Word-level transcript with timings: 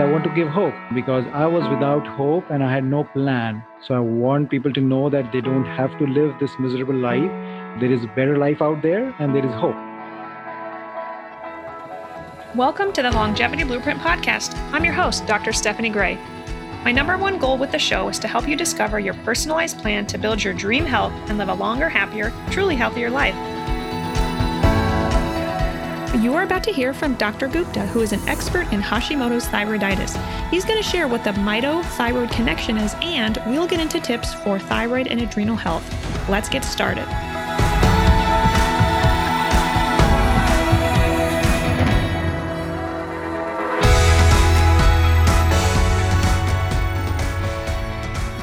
I 0.00 0.10
want 0.10 0.24
to 0.24 0.30
give 0.30 0.48
hope 0.48 0.72
because 0.94 1.26
I 1.34 1.44
was 1.44 1.68
without 1.68 2.06
hope 2.06 2.48
and 2.48 2.64
I 2.64 2.72
had 2.72 2.84
no 2.84 3.04
plan. 3.04 3.62
So 3.86 3.94
I 3.94 3.98
want 3.98 4.48
people 4.48 4.72
to 4.72 4.80
know 4.80 5.10
that 5.10 5.30
they 5.30 5.42
don't 5.42 5.66
have 5.66 5.98
to 5.98 6.06
live 6.06 6.34
this 6.40 6.50
miserable 6.58 6.94
life. 6.94 7.30
There 7.80 7.92
is 7.92 8.02
a 8.04 8.06
better 8.06 8.38
life 8.38 8.62
out 8.62 8.80
there 8.80 9.14
and 9.18 9.34
there 9.34 9.44
is 9.44 9.52
hope. 9.56 9.76
Welcome 12.56 12.94
to 12.94 13.02
the 13.02 13.10
Longevity 13.10 13.62
Blueprint 13.64 14.00
Podcast. 14.00 14.56
I'm 14.72 14.86
your 14.86 14.94
host, 14.94 15.26
Dr. 15.26 15.52
Stephanie 15.52 15.90
Gray. 15.90 16.14
My 16.82 16.92
number 16.92 17.18
one 17.18 17.38
goal 17.38 17.58
with 17.58 17.70
the 17.70 17.78
show 17.78 18.08
is 18.08 18.18
to 18.20 18.26
help 18.26 18.48
you 18.48 18.56
discover 18.56 19.00
your 19.00 19.12
personalized 19.22 19.80
plan 19.80 20.06
to 20.06 20.16
build 20.16 20.42
your 20.42 20.54
dream 20.54 20.86
health 20.86 21.12
and 21.28 21.36
live 21.36 21.50
a 21.50 21.54
longer, 21.54 21.90
happier, 21.90 22.32
truly 22.50 22.74
healthier 22.74 23.10
life. 23.10 23.34
You 26.18 26.34
are 26.34 26.42
about 26.42 26.64
to 26.64 26.72
hear 26.72 26.92
from 26.92 27.14
Dr. 27.14 27.46
Gupta, 27.46 27.86
who 27.86 28.00
is 28.00 28.12
an 28.12 28.20
expert 28.28 28.70
in 28.72 28.82
Hashimoto's 28.82 29.46
thyroiditis. 29.46 30.16
He's 30.50 30.64
going 30.64 30.76
to 30.76 30.82
share 30.82 31.06
what 31.06 31.22
the 31.22 31.30
mito 31.30 31.84
thyroid 31.84 32.30
connection 32.32 32.76
is, 32.78 32.96
and 33.00 33.40
we'll 33.46 33.68
get 33.68 33.78
into 33.78 34.00
tips 34.00 34.34
for 34.34 34.58
thyroid 34.58 35.06
and 35.06 35.20
adrenal 35.20 35.54
health. 35.54 35.84
Let's 36.28 36.48
get 36.48 36.64
started. 36.64 37.06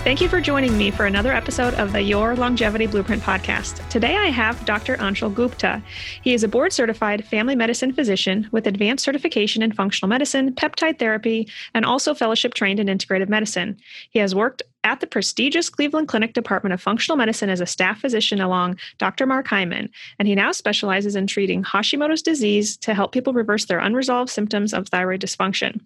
Thank 0.08 0.22
you 0.22 0.30
for 0.30 0.40
joining 0.40 0.78
me 0.78 0.90
for 0.90 1.06
another 1.06 1.34
episode 1.34 1.74
of 1.74 1.92
the 1.92 2.02
Your 2.02 2.34
Longevity 2.34 2.88
Blueprint 2.88 3.22
podcast. 3.22 3.86
Today 3.90 4.16
I 4.16 4.28
have 4.28 4.64
Dr. 4.64 4.96
Anshul 4.96 5.34
Gupta. 5.34 5.84
He 6.22 6.34
is 6.34 6.46
a 6.46 6.48
board 6.48 6.72
certified 6.72 7.26
family 7.26 7.58
medicine 7.58 7.92
physician 7.92 8.48
with 8.54 8.68
advanced 8.68 9.04
certification 9.04 9.62
in 9.62 9.74
functional 9.74 10.08
medicine, 10.08 10.54
peptide 10.54 10.98
therapy, 10.98 11.49
and 11.74 11.84
also 11.84 12.14
fellowship 12.14 12.54
trained 12.54 12.80
in 12.80 12.88
integrative 12.88 13.27
medicine. 13.27 13.76
He 14.10 14.20
has 14.20 14.34
worked 14.34 14.64
at 14.88 15.02
the 15.02 15.07
prestigious 15.07 15.70
Cleveland 15.70 16.07
Clinic 16.07 16.34
Department 16.34 16.74
of 16.74 16.82
Functional 16.82 17.18
Medicine 17.18 17.49
as 17.49 17.60
a 17.60 17.66
staff 17.66 17.99
physician 17.99 18.40
along 18.40 18.77
Dr. 18.99 19.26
Mark 19.26 19.46
Hyman, 19.46 19.90
and 20.18 20.30
he 20.30 20.34
now 20.34 20.54
specializes 20.54 21.13
in 21.13 21.27
treating 21.27 21.62
Hashimoto's 21.62 22.21
disease 22.21 22.77
to 22.77 22.93
help 22.93 23.12
people 23.12 23.34
reverse 23.34 23.65
their 23.65 23.80
unresolved 23.80 24.30
symptoms 24.30 24.74
of 24.74 24.88
thyroid 24.88 25.20
dysfunction. 25.20 25.82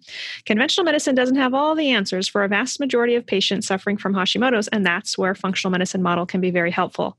Conventional 0.46 0.84
medicine 0.84 1.16
doesn't 1.16 1.34
have 1.34 1.52
all 1.52 1.74
the 1.74 1.90
answers 1.90 2.28
for 2.28 2.44
a 2.44 2.48
vast 2.48 2.78
majority 2.78 3.16
of 3.16 3.26
patients 3.26 3.66
suffering 3.66 3.96
from 3.96 4.14
Hashimoto's, 4.14 4.68
and 4.68 4.86
that's 4.86 5.18
where 5.18 5.34
functional 5.34 5.72
medicine 5.72 6.02
model 6.02 6.24
can 6.24 6.40
be 6.40 6.52
very 6.52 6.70
helpful. 6.70 7.18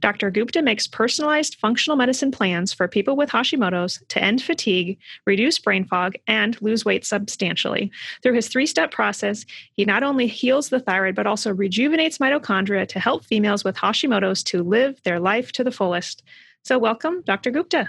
Dr. 0.00 0.30
Gupta 0.30 0.62
makes 0.62 0.86
personalized 0.86 1.56
functional 1.56 1.96
medicine 1.96 2.30
plans 2.30 2.72
for 2.72 2.88
people 2.88 3.16
with 3.16 3.30
Hashimoto's 3.30 4.02
to 4.08 4.22
end 4.22 4.42
fatigue, 4.42 4.98
reduce 5.26 5.58
brain 5.58 5.84
fog, 5.84 6.14
and 6.26 6.60
lose 6.62 6.84
weight 6.84 7.04
substantially. 7.04 7.90
Through 8.22 8.34
his 8.34 8.48
three 8.48 8.66
step 8.66 8.90
process, 8.90 9.44
he 9.72 9.84
not 9.84 10.02
only 10.02 10.26
heals 10.26 10.68
the 10.68 10.80
thyroid, 10.80 11.14
but 11.18 11.26
also 11.26 11.52
rejuvenates 11.52 12.18
mitochondria 12.18 12.86
to 12.86 13.00
help 13.00 13.24
females 13.24 13.64
with 13.64 13.74
Hashimoto's 13.74 14.44
to 14.44 14.62
live 14.62 15.02
their 15.02 15.18
life 15.18 15.50
to 15.50 15.64
the 15.64 15.72
fullest. 15.72 16.22
So, 16.62 16.78
welcome, 16.78 17.22
Dr. 17.22 17.50
Gupta. 17.50 17.88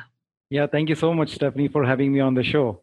Yeah, 0.49 0.65
thank 0.65 0.89
you 0.89 0.95
so 0.95 1.13
much, 1.13 1.35
Stephanie, 1.35 1.67
for 1.67 1.85
having 1.85 2.11
me 2.11 2.21
on 2.21 2.33
the 2.33 2.41
show. 2.41 2.81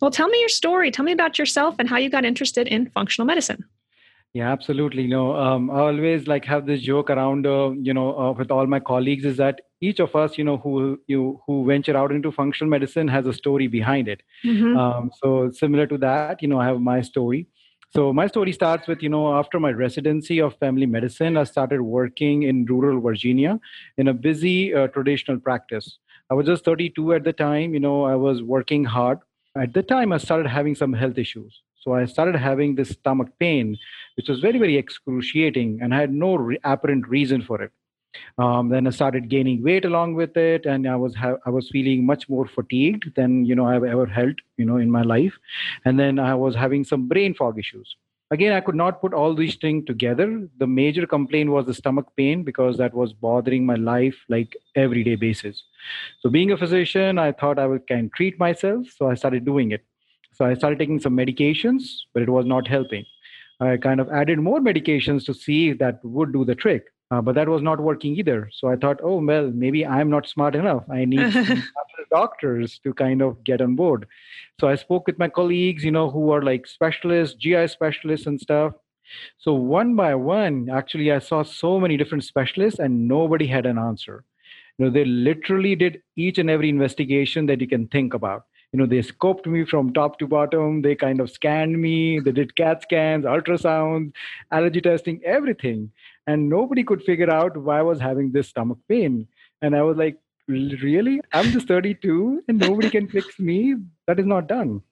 Well, 0.00 0.12
tell 0.12 0.28
me 0.28 0.38
your 0.38 0.48
story. 0.48 0.92
Tell 0.92 1.04
me 1.04 1.10
about 1.10 1.40
yourself 1.40 1.74
and 1.80 1.88
how 1.88 1.96
you 1.96 2.08
got 2.08 2.24
interested 2.24 2.68
in 2.68 2.88
functional 2.90 3.26
medicine. 3.26 3.64
Yeah, 4.32 4.52
absolutely. 4.52 5.08
No, 5.08 5.34
um, 5.34 5.72
I 5.72 5.80
always 5.80 6.28
like 6.28 6.44
have 6.44 6.66
this 6.66 6.82
joke 6.82 7.10
around, 7.10 7.48
uh, 7.48 7.70
you 7.70 7.92
know, 7.92 8.16
uh, 8.16 8.30
with 8.30 8.52
all 8.52 8.68
my 8.68 8.78
colleagues 8.78 9.24
is 9.24 9.38
that 9.38 9.60
each 9.80 9.98
of 9.98 10.14
us, 10.14 10.38
you 10.38 10.44
know, 10.44 10.58
who 10.58 11.00
you 11.08 11.40
who 11.48 11.66
venture 11.66 11.96
out 11.96 12.12
into 12.12 12.30
functional 12.30 12.70
medicine 12.70 13.08
has 13.08 13.26
a 13.26 13.32
story 13.32 13.66
behind 13.66 14.06
it. 14.06 14.22
Mm-hmm. 14.44 14.76
Um, 14.76 15.10
so 15.20 15.50
similar 15.50 15.88
to 15.88 15.98
that, 15.98 16.42
you 16.42 16.46
know, 16.46 16.60
I 16.60 16.66
have 16.66 16.80
my 16.80 17.00
story. 17.00 17.48
So 17.92 18.12
my 18.12 18.28
story 18.28 18.52
starts 18.52 18.86
with, 18.86 19.02
you 19.02 19.08
know, 19.08 19.34
after 19.34 19.58
my 19.58 19.70
residency 19.72 20.40
of 20.40 20.56
family 20.58 20.86
medicine, 20.86 21.36
I 21.36 21.44
started 21.44 21.82
working 21.82 22.44
in 22.44 22.64
rural 22.66 23.00
Virginia 23.00 23.58
in 23.96 24.06
a 24.08 24.14
busy 24.14 24.72
uh, 24.72 24.86
traditional 24.88 25.40
practice. 25.40 25.98
I 26.30 26.34
was 26.34 26.46
just 26.46 26.64
32 26.64 27.14
at 27.14 27.24
the 27.24 27.32
time. 27.32 27.74
You 27.74 27.80
know, 27.80 28.04
I 28.04 28.14
was 28.14 28.42
working 28.42 28.84
hard. 28.84 29.18
At 29.56 29.74
the 29.74 29.82
time, 29.82 30.12
I 30.12 30.18
started 30.18 30.46
having 30.48 30.76
some 30.76 30.92
health 30.92 31.18
issues. 31.18 31.62
So 31.80 31.94
I 31.94 32.04
started 32.04 32.36
having 32.36 32.76
this 32.76 32.90
stomach 32.90 33.28
pain, 33.40 33.76
which 34.16 34.28
was 34.28 34.38
very, 34.38 34.58
very 34.58 34.76
excruciating, 34.76 35.80
and 35.82 35.92
I 35.92 35.98
had 35.98 36.12
no 36.12 36.36
re- 36.36 36.58
apparent 36.62 37.08
reason 37.08 37.42
for 37.42 37.60
it. 37.60 37.72
Um, 38.38 38.68
then 38.68 38.86
I 38.86 38.90
started 38.90 39.28
gaining 39.28 39.62
weight 39.62 39.84
along 39.84 40.14
with 40.14 40.36
it, 40.36 40.66
and 40.66 40.88
I 40.88 40.96
was 40.96 41.14
ha- 41.14 41.38
I 41.46 41.50
was 41.50 41.68
feeling 41.70 42.04
much 42.06 42.28
more 42.28 42.46
fatigued 42.46 43.14
than 43.16 43.44
you 43.44 43.54
know 43.54 43.66
I've 43.66 43.84
ever 43.84 44.06
felt 44.06 44.36
you 44.56 44.64
know 44.64 44.76
in 44.76 44.90
my 44.90 45.02
life, 45.02 45.38
and 45.84 45.98
then 45.98 46.18
I 46.18 46.34
was 46.34 46.54
having 46.54 46.84
some 46.84 47.08
brain 47.08 47.34
fog 47.34 47.58
issues. 47.58 47.96
Again, 48.32 48.52
I 48.52 48.60
could 48.60 48.76
not 48.76 49.00
put 49.00 49.12
all 49.12 49.34
these 49.34 49.56
things 49.56 49.86
together. 49.86 50.48
The 50.58 50.66
major 50.66 51.04
complaint 51.04 51.50
was 51.50 51.66
the 51.66 51.74
stomach 51.74 52.06
pain 52.16 52.44
because 52.44 52.76
that 52.78 52.94
was 52.94 53.12
bothering 53.12 53.66
my 53.66 53.74
life 53.74 54.16
like 54.28 54.56
everyday 54.76 55.16
basis. 55.16 55.64
So, 56.20 56.30
being 56.30 56.52
a 56.52 56.56
physician, 56.56 57.18
I 57.18 57.32
thought 57.32 57.58
I 57.58 57.66
would 57.66 57.86
can 57.86 58.10
treat 58.14 58.38
myself, 58.38 58.86
so 58.96 59.08
I 59.10 59.14
started 59.14 59.44
doing 59.44 59.72
it. 59.72 59.84
So 60.32 60.44
I 60.46 60.54
started 60.54 60.78
taking 60.78 61.00
some 61.00 61.16
medications, 61.16 61.82
but 62.14 62.22
it 62.22 62.30
was 62.30 62.46
not 62.46 62.66
helping. 62.66 63.04
I 63.60 63.76
kind 63.76 64.00
of 64.00 64.08
added 64.10 64.38
more 64.38 64.60
medications 64.60 65.26
to 65.26 65.34
see 65.34 65.68
if 65.70 65.78
that 65.78 66.02
would 66.04 66.32
do 66.32 66.44
the 66.44 66.54
trick. 66.54 66.84
Uh, 67.10 67.20
but 67.20 67.34
that 67.34 67.48
was 67.48 67.60
not 67.60 67.80
working 67.80 68.16
either. 68.16 68.48
So 68.52 68.68
I 68.68 68.76
thought, 68.76 69.00
oh, 69.02 69.16
well, 69.16 69.50
maybe 69.52 69.84
I'm 69.84 70.10
not 70.10 70.28
smart 70.28 70.54
enough. 70.54 70.84
I 70.88 71.04
need 71.04 71.34
doctors 72.10 72.78
to 72.84 72.92
kind 72.92 73.22
of 73.22 73.42
get 73.44 73.60
on 73.60 73.76
board. 73.76 74.06
So 74.60 74.68
I 74.68 74.74
spoke 74.76 75.06
with 75.06 75.18
my 75.18 75.28
colleagues, 75.28 75.84
you 75.84 75.90
know, 75.90 76.10
who 76.10 76.30
are 76.30 76.42
like 76.42 76.66
specialists, 76.66 77.36
GI 77.36 77.68
specialists 77.68 78.26
and 78.26 78.40
stuff. 78.40 78.74
So 79.38 79.54
one 79.54 79.96
by 79.96 80.14
one, 80.14 80.68
actually, 80.70 81.10
I 81.10 81.18
saw 81.18 81.42
so 81.42 81.80
many 81.80 81.96
different 81.96 82.24
specialists 82.24 82.78
and 82.78 83.08
nobody 83.08 83.46
had 83.46 83.66
an 83.66 83.78
answer. 83.78 84.24
You 84.78 84.84
know, 84.84 84.90
they 84.90 85.04
literally 85.04 85.74
did 85.74 86.02
each 86.16 86.38
and 86.38 86.48
every 86.48 86.68
investigation 86.68 87.46
that 87.46 87.60
you 87.60 87.66
can 87.66 87.88
think 87.88 88.14
about 88.14 88.44
you 88.72 88.78
know 88.78 88.86
they 88.86 88.98
scoped 88.98 89.46
me 89.46 89.64
from 89.64 89.92
top 89.92 90.18
to 90.18 90.26
bottom 90.26 90.82
they 90.82 90.94
kind 90.94 91.20
of 91.20 91.30
scanned 91.30 91.80
me 91.80 92.20
they 92.20 92.32
did 92.32 92.54
cat 92.54 92.82
scans 92.82 93.24
ultrasounds 93.24 94.12
allergy 94.52 94.80
testing 94.80 95.20
everything 95.24 95.90
and 96.26 96.48
nobody 96.48 96.84
could 96.84 97.02
figure 97.02 97.30
out 97.30 97.56
why 97.56 97.78
i 97.78 97.82
was 97.82 98.00
having 98.00 98.32
this 98.32 98.48
stomach 98.48 98.78
pain. 98.88 99.26
And 99.62 99.76
i 99.76 99.82
was 99.82 99.96
like 99.96 100.18
really? 100.48 101.20
I'm 101.32 101.50
just 101.52 101.68
32 101.68 102.42
and 102.48 102.58
nobody 102.58 102.90
can 102.90 103.08
fix 103.08 103.38
me? 103.38 103.76
That 104.06 104.18
is 104.18 104.26
not 104.26 104.48
done. 104.48 104.82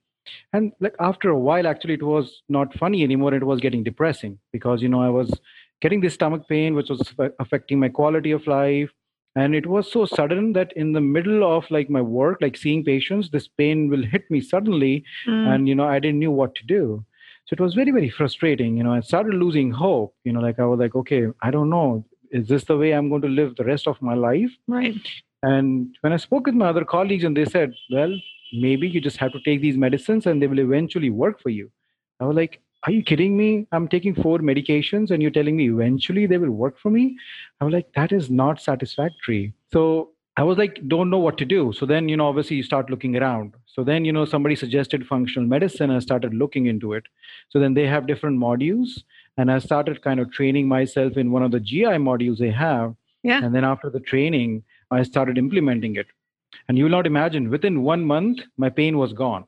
And 0.53 0.73
like 0.79 0.95
after 0.99 1.29
a 1.29 1.39
while 1.39 1.67
actually 1.67 1.95
it 1.95 2.03
was 2.03 2.43
not 2.49 2.73
funny 2.75 3.03
anymore. 3.03 3.33
It 3.33 3.43
was 3.43 3.59
getting 3.59 3.83
depressing 3.83 4.39
because 4.53 4.81
you 4.81 4.89
know 4.89 5.01
i 5.01 5.09
was 5.09 5.31
getting 5.81 6.01
this 6.01 6.13
stomach 6.13 6.47
pain 6.47 6.75
which 6.75 6.89
was 6.89 7.13
affecting 7.39 7.79
my 7.79 7.89
quality 7.89 8.31
of 8.31 8.47
life. 8.47 8.91
And 9.35 9.55
it 9.55 9.67
was 9.67 9.91
so 9.91 10.05
sudden 10.05 10.53
that 10.53 10.73
in 10.73 10.91
the 10.91 11.01
middle 11.01 11.43
of 11.43 11.69
like 11.69 11.89
my 11.89 12.01
work 12.01 12.39
like 12.41 12.57
seeing 12.57 12.83
patients 12.83 13.29
this 13.29 13.47
pain 13.47 13.89
will 13.89 14.03
hit 14.03 14.29
me 14.29 14.41
suddenly. 14.41 15.03
Mm. 15.27 15.47
and 15.55 15.67
you 15.67 15.75
know 15.75 15.87
i 15.87 15.99
didn't 15.99 16.19
know 16.19 16.31
what 16.31 16.55
to 16.55 16.65
do 16.65 17.03
so 17.49 17.55
it 17.55 17.59
was 17.59 17.73
very 17.73 17.91
very 17.91 18.09
frustrating 18.09 18.77
you 18.77 18.83
know 18.83 18.93
i 18.93 18.99
started 18.99 19.33
losing 19.33 19.71
hope 19.71 20.13
you 20.23 20.31
know 20.31 20.39
like 20.39 20.59
i 20.59 20.65
was 20.65 20.79
like 20.79 20.95
okay 20.95 21.23
i 21.41 21.49
don't 21.49 21.69
know 21.69 22.05
is 22.31 22.47
this 22.47 22.63
the 22.65 22.77
way 22.77 22.91
i'm 22.91 23.09
going 23.09 23.23
to 23.23 23.27
live 23.27 23.55
the 23.55 23.63
rest 23.63 23.87
of 23.87 23.99
my 24.01 24.13
life 24.13 24.51
right 24.67 25.09
and 25.41 25.95
when 26.01 26.13
i 26.13 26.17
spoke 26.17 26.45
with 26.45 26.53
my 26.53 26.67
other 26.67 26.85
colleagues 26.85 27.23
and 27.23 27.35
they 27.35 27.45
said 27.45 27.73
well 27.91 28.13
maybe 28.53 28.87
you 28.87 29.01
just 29.01 29.17
have 29.17 29.31
to 29.31 29.41
take 29.41 29.61
these 29.61 29.77
medicines 29.77 30.27
and 30.27 30.41
they 30.41 30.47
will 30.47 30.59
eventually 30.59 31.09
work 31.09 31.41
for 31.41 31.49
you 31.49 31.71
i 32.19 32.25
was 32.25 32.35
like 32.35 32.61
are 32.83 32.93
you 32.93 33.03
kidding 33.03 33.35
me? 33.35 33.67
I'm 33.73 33.89
taking 33.89 34.15
four 34.15 34.39
medications 34.39 35.11
and 35.11 35.21
you're 35.21 35.31
telling 35.31 35.57
me 35.57 35.69
eventually 35.69 36.25
they 36.27 36.37
will 36.37 36.51
work 36.51 36.79
for 36.79 36.89
me? 36.89 37.17
I 37.59 37.65
was 37.65 37.73
like, 37.73 37.91
that 37.93 38.13
is 38.13 38.29
not 38.29 38.61
satisfactory. 38.61 39.53
So 39.73 40.11
I 40.39 40.43
was 40.43 40.57
like, 40.57 40.79
don't 40.87 41.09
know 41.09 41.19
what 41.19 41.37
to 41.39 41.45
do. 41.45 41.73
So 41.73 41.85
then, 41.85 42.07
you 42.07 42.15
know, 42.15 42.27
obviously 42.27 42.55
you 42.55 42.63
start 42.63 42.89
looking 42.89 43.17
around. 43.17 43.55
So 43.65 43.83
then, 43.83 44.05
you 44.05 44.13
know, 44.13 44.23
somebody 44.23 44.55
suggested 44.55 45.05
functional 45.05 45.47
medicine. 45.47 45.91
I 45.91 45.99
started 45.99 46.33
looking 46.33 46.67
into 46.67 46.93
it. 46.93 47.03
So 47.49 47.59
then 47.59 47.73
they 47.73 47.85
have 47.87 48.07
different 48.07 48.39
modules. 48.39 49.01
And 49.37 49.51
I 49.51 49.59
started 49.59 50.01
kind 50.01 50.19
of 50.21 50.31
training 50.31 50.67
myself 50.67 51.17
in 51.17 51.31
one 51.31 51.43
of 51.43 51.51
the 51.51 51.59
GI 51.59 51.99
modules 52.07 52.37
they 52.37 52.51
have. 52.51 52.95
Yeah. 53.21 53.43
And 53.43 53.53
then 53.53 53.65
after 53.65 53.89
the 53.89 53.99
training, 53.99 54.63
I 54.91 55.03
started 55.03 55.37
implementing 55.37 55.97
it. 55.97 56.07
And 56.69 56.77
you 56.77 56.85
will 56.85 56.91
not 56.91 57.05
imagine, 57.05 57.49
within 57.49 57.83
one 57.83 58.05
month, 58.05 58.39
my 58.57 58.69
pain 58.69 58.97
was 58.97 59.11
gone 59.11 59.45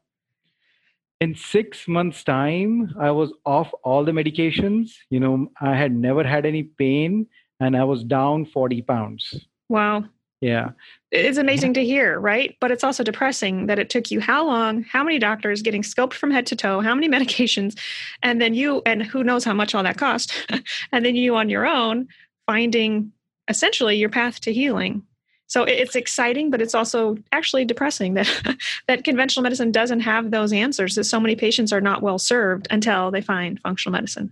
in 1.22 1.36
six 1.36 1.88
months 1.88 2.24
time 2.24 2.94
i 3.00 3.12
was 3.12 3.32
off 3.46 3.72
all 3.84 4.04
the 4.04 4.12
medications 4.12 4.94
you 5.12 5.20
know 5.20 5.48
i 5.62 5.76
had 5.76 5.94
never 5.94 6.24
had 6.24 6.48
any 6.48 6.64
pain 6.64 7.28
and 7.60 7.78
i 7.78 7.84
was 7.84 8.04
down 8.04 8.44
40 8.44 8.82
pounds 8.82 9.46
wow 9.70 10.04
yeah 10.42 10.72
it's 11.12 11.38
amazing 11.38 11.74
to 11.74 11.86
hear 11.86 12.20
right 12.20 12.58
but 12.60 12.72
it's 12.72 12.84
also 12.84 13.04
depressing 13.04 13.68
that 13.68 13.80
it 13.80 13.90
took 13.90 14.12
you 14.12 14.20
how 14.20 14.46
long 14.46 14.84
how 14.84 15.04
many 15.04 15.20
doctors 15.20 15.62
getting 15.62 15.82
scoped 15.82 16.14
from 16.14 16.32
head 16.32 16.46
to 16.46 16.56
toe 16.56 16.82
how 16.82 16.94
many 16.96 17.08
medications 17.18 17.78
and 18.24 18.42
then 18.42 18.54
you 18.54 18.82
and 18.86 19.04
who 19.04 19.24
knows 19.24 19.44
how 19.44 19.54
much 19.54 19.74
all 19.74 19.84
that 19.84 19.98
cost 19.98 20.34
and 20.92 21.06
then 21.06 21.16
you 21.16 21.36
on 21.36 21.50
your 21.50 21.66
own 21.66 22.08
finding 22.46 23.12
essentially 23.48 23.96
your 23.96 24.10
path 24.10 24.40
to 24.42 24.52
healing 24.54 25.04
So 25.52 25.66
it's 25.66 25.98
exciting, 25.98 26.50
but 26.50 26.62
it's 26.62 26.74
also 26.74 27.18
actually 27.34 27.66
depressing 27.66 28.14
that 28.14 28.30
that 28.88 29.04
conventional 29.04 29.44
medicine 29.44 29.70
doesn't 29.74 30.00
have 30.00 30.32
those 30.32 30.54
answers. 30.54 30.96
That 30.96 31.04
so 31.04 31.20
many 31.20 31.36
patients 31.36 31.74
are 31.74 31.82
not 31.82 32.02
well 32.02 32.18
served 32.18 32.68
until 32.72 33.12
they 33.12 33.20
find 33.20 33.60
functional 33.60 33.92
medicine. 33.92 34.32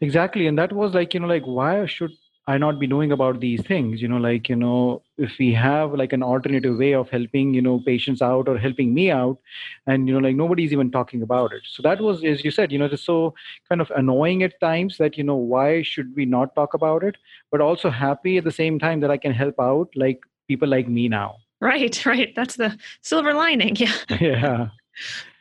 Exactly, 0.00 0.48
and 0.48 0.58
that 0.58 0.72
was 0.72 0.92
like 0.92 1.14
you 1.14 1.20
know 1.20 1.28
like 1.28 1.44
why 1.44 1.86
should 1.86 2.10
I 2.48 2.58
not 2.58 2.80
be 2.80 2.88
knowing 2.88 3.12
about 3.12 3.38
these 3.38 3.62
things? 3.62 4.02
You 4.02 4.08
know, 4.08 4.16
like, 4.16 4.48
you 4.48 4.56
know, 4.56 5.02
if 5.16 5.32
we 5.38 5.52
have 5.52 5.92
like 5.92 6.12
an 6.12 6.22
alternative 6.24 6.76
way 6.76 6.92
of 6.92 7.08
helping, 7.08 7.54
you 7.54 7.62
know, 7.62 7.80
patients 7.80 8.20
out 8.20 8.48
or 8.48 8.58
helping 8.58 8.92
me 8.92 9.10
out, 9.12 9.38
and, 9.86 10.08
you 10.08 10.14
know, 10.14 10.20
like 10.20 10.34
nobody's 10.34 10.72
even 10.72 10.90
talking 10.90 11.22
about 11.22 11.52
it. 11.52 11.62
So 11.64 11.82
that 11.84 12.00
was, 12.00 12.24
as 12.24 12.44
you 12.44 12.50
said, 12.50 12.72
you 12.72 12.78
know, 12.78 12.88
just 12.88 13.04
so 13.04 13.34
kind 13.68 13.80
of 13.80 13.92
annoying 13.94 14.42
at 14.42 14.58
times 14.60 14.98
that, 14.98 15.16
you 15.16 15.22
know, 15.22 15.36
why 15.36 15.82
should 15.82 16.14
we 16.16 16.24
not 16.24 16.54
talk 16.56 16.74
about 16.74 17.04
it? 17.04 17.16
But 17.52 17.60
also 17.60 17.90
happy 17.90 18.38
at 18.38 18.44
the 18.44 18.50
same 18.50 18.78
time 18.78 19.00
that 19.00 19.10
I 19.10 19.18
can 19.18 19.32
help 19.32 19.54
out 19.60 19.90
like 19.94 20.20
people 20.48 20.68
like 20.68 20.88
me 20.88 21.08
now. 21.08 21.36
Right, 21.60 22.04
right. 22.06 22.34
That's 22.34 22.56
the 22.56 22.76
silver 23.02 23.34
lining. 23.34 23.76
Yeah. 24.10 24.18
Yeah. 24.20 24.68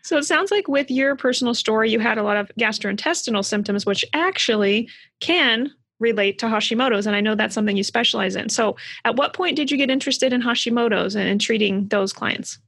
So 0.03 0.17
it 0.17 0.23
sounds 0.23 0.49
like 0.49 0.67
with 0.67 0.89
your 0.89 1.15
personal 1.15 1.53
story, 1.53 1.91
you 1.91 1.99
had 1.99 2.17
a 2.17 2.23
lot 2.23 2.37
of 2.37 2.51
gastrointestinal 2.59 3.45
symptoms, 3.45 3.85
which 3.85 4.03
actually 4.13 4.89
can 5.19 5.71
relate 6.01 6.39
to 6.39 6.47
Hashimoto's. 6.47 7.07
And 7.07 7.15
I 7.15 7.21
know 7.21 7.35
that's 7.35 7.55
something 7.55 7.77
you 7.77 7.83
specialize 7.83 8.35
in. 8.35 8.49
So, 8.49 8.75
at 9.05 9.15
what 9.15 9.33
point 9.33 9.55
did 9.55 9.71
you 9.71 9.77
get 9.77 9.89
interested 9.89 10.33
in 10.33 10.41
Hashimoto's 10.41 11.15
and, 11.15 11.27
and 11.29 11.39
treating 11.39 11.87
those 11.87 12.11
clients? 12.11 12.59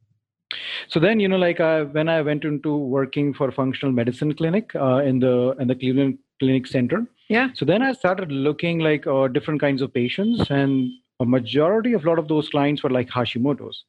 So 0.87 0.99
then, 0.99 1.19
you 1.19 1.27
know, 1.27 1.37
like 1.37 1.59
uh, 1.59 1.85
when 1.85 2.07
I 2.07 2.21
went 2.21 2.45
into 2.45 2.77
working 2.77 3.33
for 3.33 3.51
functional 3.51 3.91
medicine 3.91 4.33
clinic 4.35 4.75
uh, 4.75 4.97
in 4.97 5.19
the 5.19 5.55
in 5.59 5.67
the 5.67 5.75
Cleveland 5.75 6.19
Clinic 6.39 6.67
Center. 6.67 7.05
Yeah. 7.29 7.49
So 7.55 7.65
then 7.65 7.81
I 7.81 7.93
started 7.93 8.31
looking 8.31 8.79
like 8.79 9.07
uh, 9.07 9.27
different 9.27 9.61
kinds 9.61 9.81
of 9.81 9.93
patients, 9.93 10.49
and 10.49 10.91
a 11.19 11.25
majority 11.25 11.93
of 11.93 12.05
a 12.05 12.09
lot 12.09 12.19
of 12.19 12.27
those 12.27 12.49
clients 12.49 12.83
were 12.83 12.89
like 12.89 13.09
Hashimoto's 13.09 13.83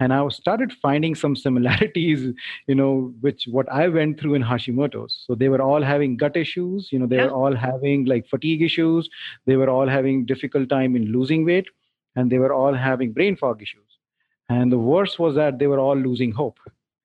and 0.00 0.12
i 0.12 0.28
started 0.28 0.72
finding 0.72 1.14
some 1.14 1.36
similarities 1.36 2.32
you 2.66 2.74
know 2.74 3.12
which 3.20 3.44
what 3.50 3.70
i 3.70 3.88
went 3.88 4.18
through 4.18 4.34
in 4.34 4.42
hashimoto's. 4.42 5.24
So 5.26 5.34
they 5.34 5.48
were 5.48 5.62
all 5.62 5.82
having 5.82 6.16
gut 6.16 6.36
issues 6.36 6.88
you 6.92 6.98
know 6.98 7.06
they 7.06 7.16
yeah. 7.16 7.26
were 7.26 7.32
all 7.32 7.54
having 7.54 8.04
like 8.06 8.26
fatigue 8.28 8.62
issues. 8.62 9.08
They 9.46 9.56
were 9.56 9.70
all 9.70 9.88
having 9.88 10.24
difficult 10.24 10.68
time 10.68 10.96
in 10.96 11.12
losing 11.12 11.44
weight. 11.44 11.68
And 12.14 12.30
they 12.30 12.38
were 12.38 12.52
all 12.52 12.74
having 12.74 13.12
brain 13.12 13.36
fog 13.36 13.62
issues. 13.62 13.98
And 14.48 14.70
the 14.70 14.78
worst 14.78 15.18
was 15.18 15.34
that 15.36 15.58
they 15.58 15.66
were 15.66 15.78
all 15.78 15.96
losing 15.96 16.32
hope. 16.32 16.58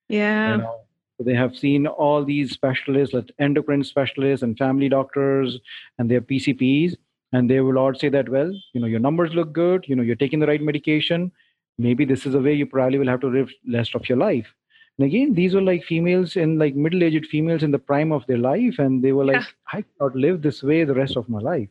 Yeah. 0.08 0.52
You 0.52 0.58
know? 0.58 0.80
so 1.16 1.24
they 1.24 1.34
have 1.34 1.56
seen 1.56 1.86
all 1.86 2.24
these 2.24 2.52
specialists 2.52 3.14
like 3.14 3.30
endocrine 3.38 3.82
specialists 3.84 4.42
and 4.42 4.56
family 4.56 4.88
doctors 4.88 5.58
and 5.98 6.08
their 6.08 6.20
pcps 6.20 6.94
and 7.32 7.50
they 7.50 7.60
will 7.60 7.76
all 7.76 7.92
say 7.92 8.08
that 8.08 8.28
well 8.28 8.52
you 8.72 8.80
know 8.80 8.86
your 8.86 9.00
numbers 9.00 9.34
look 9.34 9.52
good. 9.52 9.84
You 9.88 9.96
know 9.96 10.02
you're 10.02 10.22
taking 10.22 10.38
the 10.38 10.46
right 10.46 10.62
medication 10.62 11.32
maybe 11.78 12.04
this 12.04 12.26
is 12.26 12.34
a 12.34 12.40
way 12.40 12.54
you 12.54 12.66
probably 12.66 12.98
will 12.98 13.08
have 13.08 13.20
to 13.20 13.28
live 13.28 13.50
rest 13.72 13.94
of 13.94 14.08
your 14.08 14.18
life. 14.18 14.52
And 14.98 15.06
again 15.06 15.34
these 15.34 15.54
were 15.54 15.62
like 15.62 15.84
females 15.84 16.36
in 16.36 16.58
like 16.58 16.74
middle-aged 16.74 17.26
females 17.26 17.62
in 17.62 17.70
the 17.70 17.78
prime 17.78 18.12
of 18.12 18.26
their 18.26 18.38
life 18.38 18.78
and 18.78 19.02
they 19.02 19.12
were 19.12 19.24
like 19.24 19.36
yeah. 19.36 19.46
i 19.72 19.82
cannot 19.82 20.16
live 20.16 20.42
this 20.42 20.62
way 20.62 20.84
the 20.84 20.94
rest 20.94 21.16
of 21.16 21.28
my 21.28 21.38
life. 21.38 21.68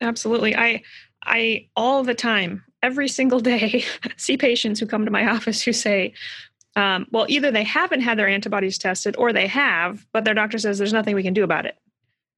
Absolutely. 0.00 0.56
I 0.56 0.82
i 1.22 1.68
all 1.76 2.02
the 2.02 2.14
time 2.14 2.64
every 2.82 3.08
single 3.08 3.40
day 3.40 3.84
see 4.16 4.36
patients 4.36 4.80
who 4.80 4.86
come 4.86 5.04
to 5.04 5.10
my 5.10 5.28
office 5.28 5.62
who 5.62 5.72
say 5.72 6.12
um, 6.74 7.06
well 7.10 7.26
either 7.28 7.50
they 7.50 7.64
haven't 7.64 8.02
had 8.02 8.18
their 8.18 8.28
antibodies 8.28 8.78
tested 8.78 9.14
or 9.16 9.32
they 9.32 9.46
have 9.46 10.06
but 10.12 10.24
their 10.24 10.34
doctor 10.34 10.58
says 10.58 10.76
there's 10.76 10.92
nothing 10.92 11.14
we 11.14 11.22
can 11.22 11.34
do 11.34 11.44
about 11.44 11.66
it 11.66 11.78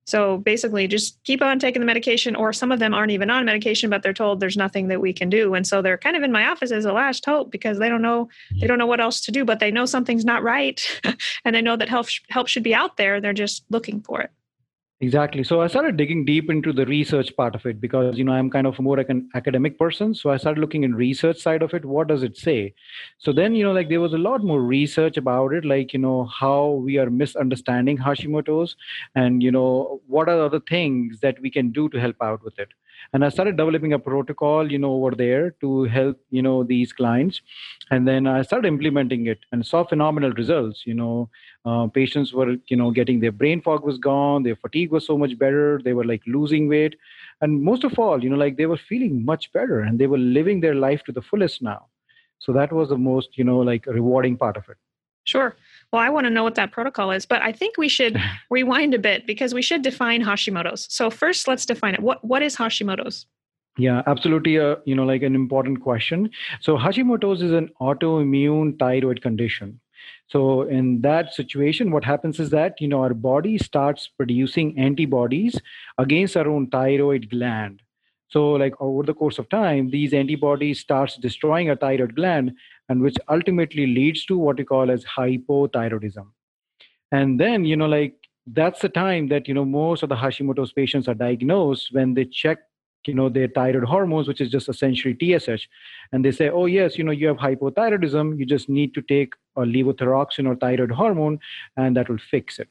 so 0.08 0.38
basically, 0.38 0.88
just 0.88 1.22
keep 1.25 1.43
on 1.43 1.58
taking 1.58 1.81
the 1.81 1.87
medication, 1.87 2.34
or 2.34 2.55
some 2.55 2.72
of 2.72 2.78
them 2.78 2.94
aren't 2.94 3.10
even 3.12 3.28
on 3.28 3.44
medication, 3.44 3.90
but 3.90 4.02
they're 4.02 4.14
told 4.14 4.40
there's 4.40 4.56
nothing 4.56 4.88
that 4.88 5.02
we 5.02 5.12
can 5.12 5.28
do. 5.28 5.52
And 5.52 5.66
so 5.66 5.82
they're 5.82 5.99
kind 5.99 6.16
of 6.16 6.22
in 6.22 6.32
my 6.32 6.46
office 6.46 6.72
as 6.72 6.87
a 6.87 6.94
last 6.94 7.26
hope 7.26 7.50
because 7.50 7.78
they 7.78 7.90
don't 7.90 8.00
know 8.00 8.31
they 8.58 8.66
don't 8.66 8.78
know 8.78 8.87
what 8.87 9.00
else 9.00 9.20
to 9.20 9.32
do, 9.32 9.44
but 9.44 9.58
they 9.58 9.70
know 9.70 9.84
something's 9.84 10.25
not 10.25 10.43
right, 10.43 10.81
and 11.44 11.55
they 11.55 11.60
know 11.60 11.76
that 11.76 11.90
help 11.90 12.06
help 12.31 12.49
should 12.49 12.62
be 12.62 12.75
out 12.75 12.96
there. 12.96 13.20
They're 13.20 13.34
just 13.34 13.64
looking 13.69 14.00
for 14.00 14.22
it. 14.22 14.31
Exactly. 15.00 15.45
So 15.45 15.61
I 15.61 15.69
started 15.69 15.97
digging 15.97 16.25
deep 16.25 16.50
into 16.50 16.73
the 16.73 16.85
research 16.85 17.37
part 17.37 17.55
of 17.55 17.65
it 17.67 17.81
because 17.81 18.19
you 18.19 18.25
know 18.25 18.33
I'm 18.33 18.50
kind 18.50 18.67
of 18.67 18.81
more 18.81 18.97
like 18.97 19.09
an 19.09 19.29
academic 19.37 19.79
person. 19.79 20.12
So 20.12 20.31
I 20.31 20.37
started 20.39 20.61
looking 20.61 20.83
in 20.83 20.93
research 20.93 21.39
side 21.39 21.62
of 21.62 21.73
it. 21.73 21.85
What 21.85 22.09
does 22.09 22.25
it 22.25 22.37
say? 22.37 22.75
So 23.19 23.33
then 23.33 23.55
you 23.55 23.62
know 23.62 23.71
like 23.73 23.89
there 23.91 24.00
was 24.00 24.12
a 24.12 24.19
lot 24.19 24.43
more 24.43 24.61
research 24.61 25.17
about 25.17 25.53
it, 25.55 25.65
like 25.65 25.93
you 25.93 26.00
know 26.00 26.25
how 26.27 26.71
we 26.85 26.99
are 26.99 27.11
misunderstanding 27.11 27.97
Hashimoto's, 27.99 28.75
and 29.15 29.41
you 29.41 29.53
know 29.53 30.00
what 30.09 30.29
are 30.29 30.37
the 30.37 30.45
other 30.47 30.61
things 30.69 31.21
that 31.21 31.41
we 31.41 31.49
can 31.50 31.71
do 31.71 31.89
to 31.91 32.00
help 32.00 32.17
out 32.21 32.43
with 32.43 32.59
it 32.59 32.71
and 33.12 33.25
i 33.25 33.29
started 33.29 33.56
developing 33.56 33.93
a 33.93 33.99
protocol 33.99 34.71
you 34.71 34.79
know 34.79 34.93
over 34.93 35.11
there 35.15 35.50
to 35.61 35.85
help 35.85 36.19
you 36.31 36.43
know 36.43 36.62
these 36.62 36.93
clients. 36.93 37.41
And 37.91 38.06
then 38.06 38.27
i 38.27 38.43
started 38.43 38.69
implementing 38.69 39.27
it 39.27 39.41
and 39.53 39.65
saw 39.65 39.85
phenomenal 39.85 40.33
results 40.33 40.83
you 40.87 40.95
know. 40.95 41.29
Uh, 41.65 41.87
patients 41.87 42.33
were 42.33 42.56
you 42.69 42.77
know 42.77 42.91
getting 42.91 43.21
their 43.21 43.33
brain 43.33 43.61
fog 43.61 43.85
was 43.85 43.99
gone 43.99 44.43
their 44.43 44.56
fatigue 44.56 44.91
was 44.91 45.05
so 45.06 45.19
much 45.19 45.39
better 45.39 45.81
they 45.85 45.93
were 45.93 46.05
like 46.05 46.23
losing 46.27 46.69
weight. 46.69 46.95
And 47.41 47.62
most 47.62 47.85
of 47.85 47.99
all 47.99 48.23
you 48.23 48.31
know 48.31 48.37
like 48.37 48.56
they 48.56 48.67
were 48.67 48.77
feeling 48.89 49.25
much 49.25 49.53
better 49.53 49.81
and 49.81 49.99
they 49.99 50.06
were 50.06 50.19
living 50.19 50.61
their 50.61 50.75
life 50.75 51.03
to 51.05 51.12
the 51.12 51.23
fullest 51.23 51.62
now. 51.62 51.87
So 52.39 52.53
that 52.53 52.73
was 52.73 52.89
the 52.89 52.99
most 52.99 53.37
you 53.37 53.45
know 53.45 53.59
like 53.59 53.87
rewarding 53.87 54.37
part 54.37 54.56
of 54.56 54.69
it. 54.69 54.77
Sure. 55.25 55.56
Well, 55.93 56.02
I 56.02 56.11
want 56.11 56.26
to 56.26 56.31
know 56.31 56.44
what 56.44 56.55
that 56.56 56.70
protocol 56.70 57.11
is, 57.11 57.25
but 57.25 57.40
I 57.40 57.52
think 57.52 57.79
we 57.79 57.88
should 57.88 58.20
rewind 58.50 58.94
a 58.94 58.99
bit 58.99 59.26
because 59.26 59.55
we 59.55 59.62
should 59.62 59.82
define 59.82 60.23
Hashimoto's. 60.23 60.87
So 60.90 61.11
first, 61.11 61.49
let's 61.49 61.64
define 61.64 61.94
it. 61.94 62.00
What 62.00 62.25
what 62.25 62.43
is 62.43 62.56
Hashimoto's? 62.56 63.26
Yeah, 63.79 64.02
absolutely. 64.06 64.58
Uh, 64.58 64.76
you 64.85 64.94
know, 64.94 65.05
like 65.05 65.23
an 65.23 65.35
important 65.35 65.81
question. 65.81 66.31
So 66.61 66.76
Hashimoto's 66.76 67.43
is 67.43 67.52
an 67.52 67.70
autoimmune 67.81 68.79
thyroid 68.79 69.23
condition. 69.23 69.81
So 70.26 70.62
in 70.62 71.00
that 71.02 71.32
situation, 71.32 71.90
what 71.90 72.05
happens 72.05 72.38
is 72.38 72.50
that 72.50 72.81
you 72.81 72.88
know 72.88 73.02
our 73.02 73.14
body 73.14 73.56
starts 73.56 74.08
producing 74.08 74.79
antibodies 74.79 75.58
against 75.96 76.37
our 76.37 76.49
own 76.49 76.67
thyroid 76.69 77.31
gland. 77.31 77.81
So 78.29 78.50
like 78.52 78.75
over 78.79 79.05
the 79.05 79.14
course 79.14 79.38
of 79.38 79.49
time, 79.49 79.90
these 79.90 80.12
antibodies 80.12 80.81
starts 80.81 81.17
destroying 81.17 81.70
our 81.70 81.76
thyroid 81.76 82.14
gland 82.14 82.52
and 82.88 83.02
which 83.02 83.17
ultimately 83.29 83.87
leads 83.87 84.25
to 84.26 84.38
what 84.38 84.58
we 84.58 84.64
call 84.64 84.90
as 84.90 85.05
hypothyroidism. 85.05 86.26
And 87.12 87.40
then 87.40 87.64
you 87.64 87.76
know 87.76 87.87
like 87.87 88.14
that's 88.46 88.81
the 88.81 88.88
time 88.88 89.29
that 89.29 89.49
you 89.49 89.55
know 89.55 89.64
most 89.64 90.02
of 90.02 90.08
the 90.08 90.17
hashimoto's 90.17 90.73
patients 90.73 91.08
are 91.08 91.14
diagnosed 91.14 91.88
when 91.93 92.14
they 92.14 92.25
check 92.25 92.58
you 93.06 93.14
know 93.14 93.29
their 93.29 93.49
thyroid 93.49 93.85
hormones 93.85 94.29
which 94.29 94.40
is 94.40 94.50
just 94.50 94.69
essentially 94.69 95.14
tsh 95.14 95.67
and 96.12 96.25
they 96.25 96.31
say 96.31 96.50
oh 96.50 96.67
yes 96.67 96.99
you 96.99 97.05
know 97.05 97.12
you 97.12 97.26
have 97.26 97.37
hypothyroidism. 97.37 98.38
You 98.38 98.46
just 98.46 98.69
need 98.69 98.94
to 98.94 99.02
take 99.02 99.35
a 99.56 99.62
levothyroxine 99.62 100.47
or 100.47 100.57
thyroid 100.57 100.90
hormone 100.90 101.38
and 101.76 101.97
that 101.97 102.09
will 102.09 102.18
fix 102.30 102.59
it. 102.59 102.68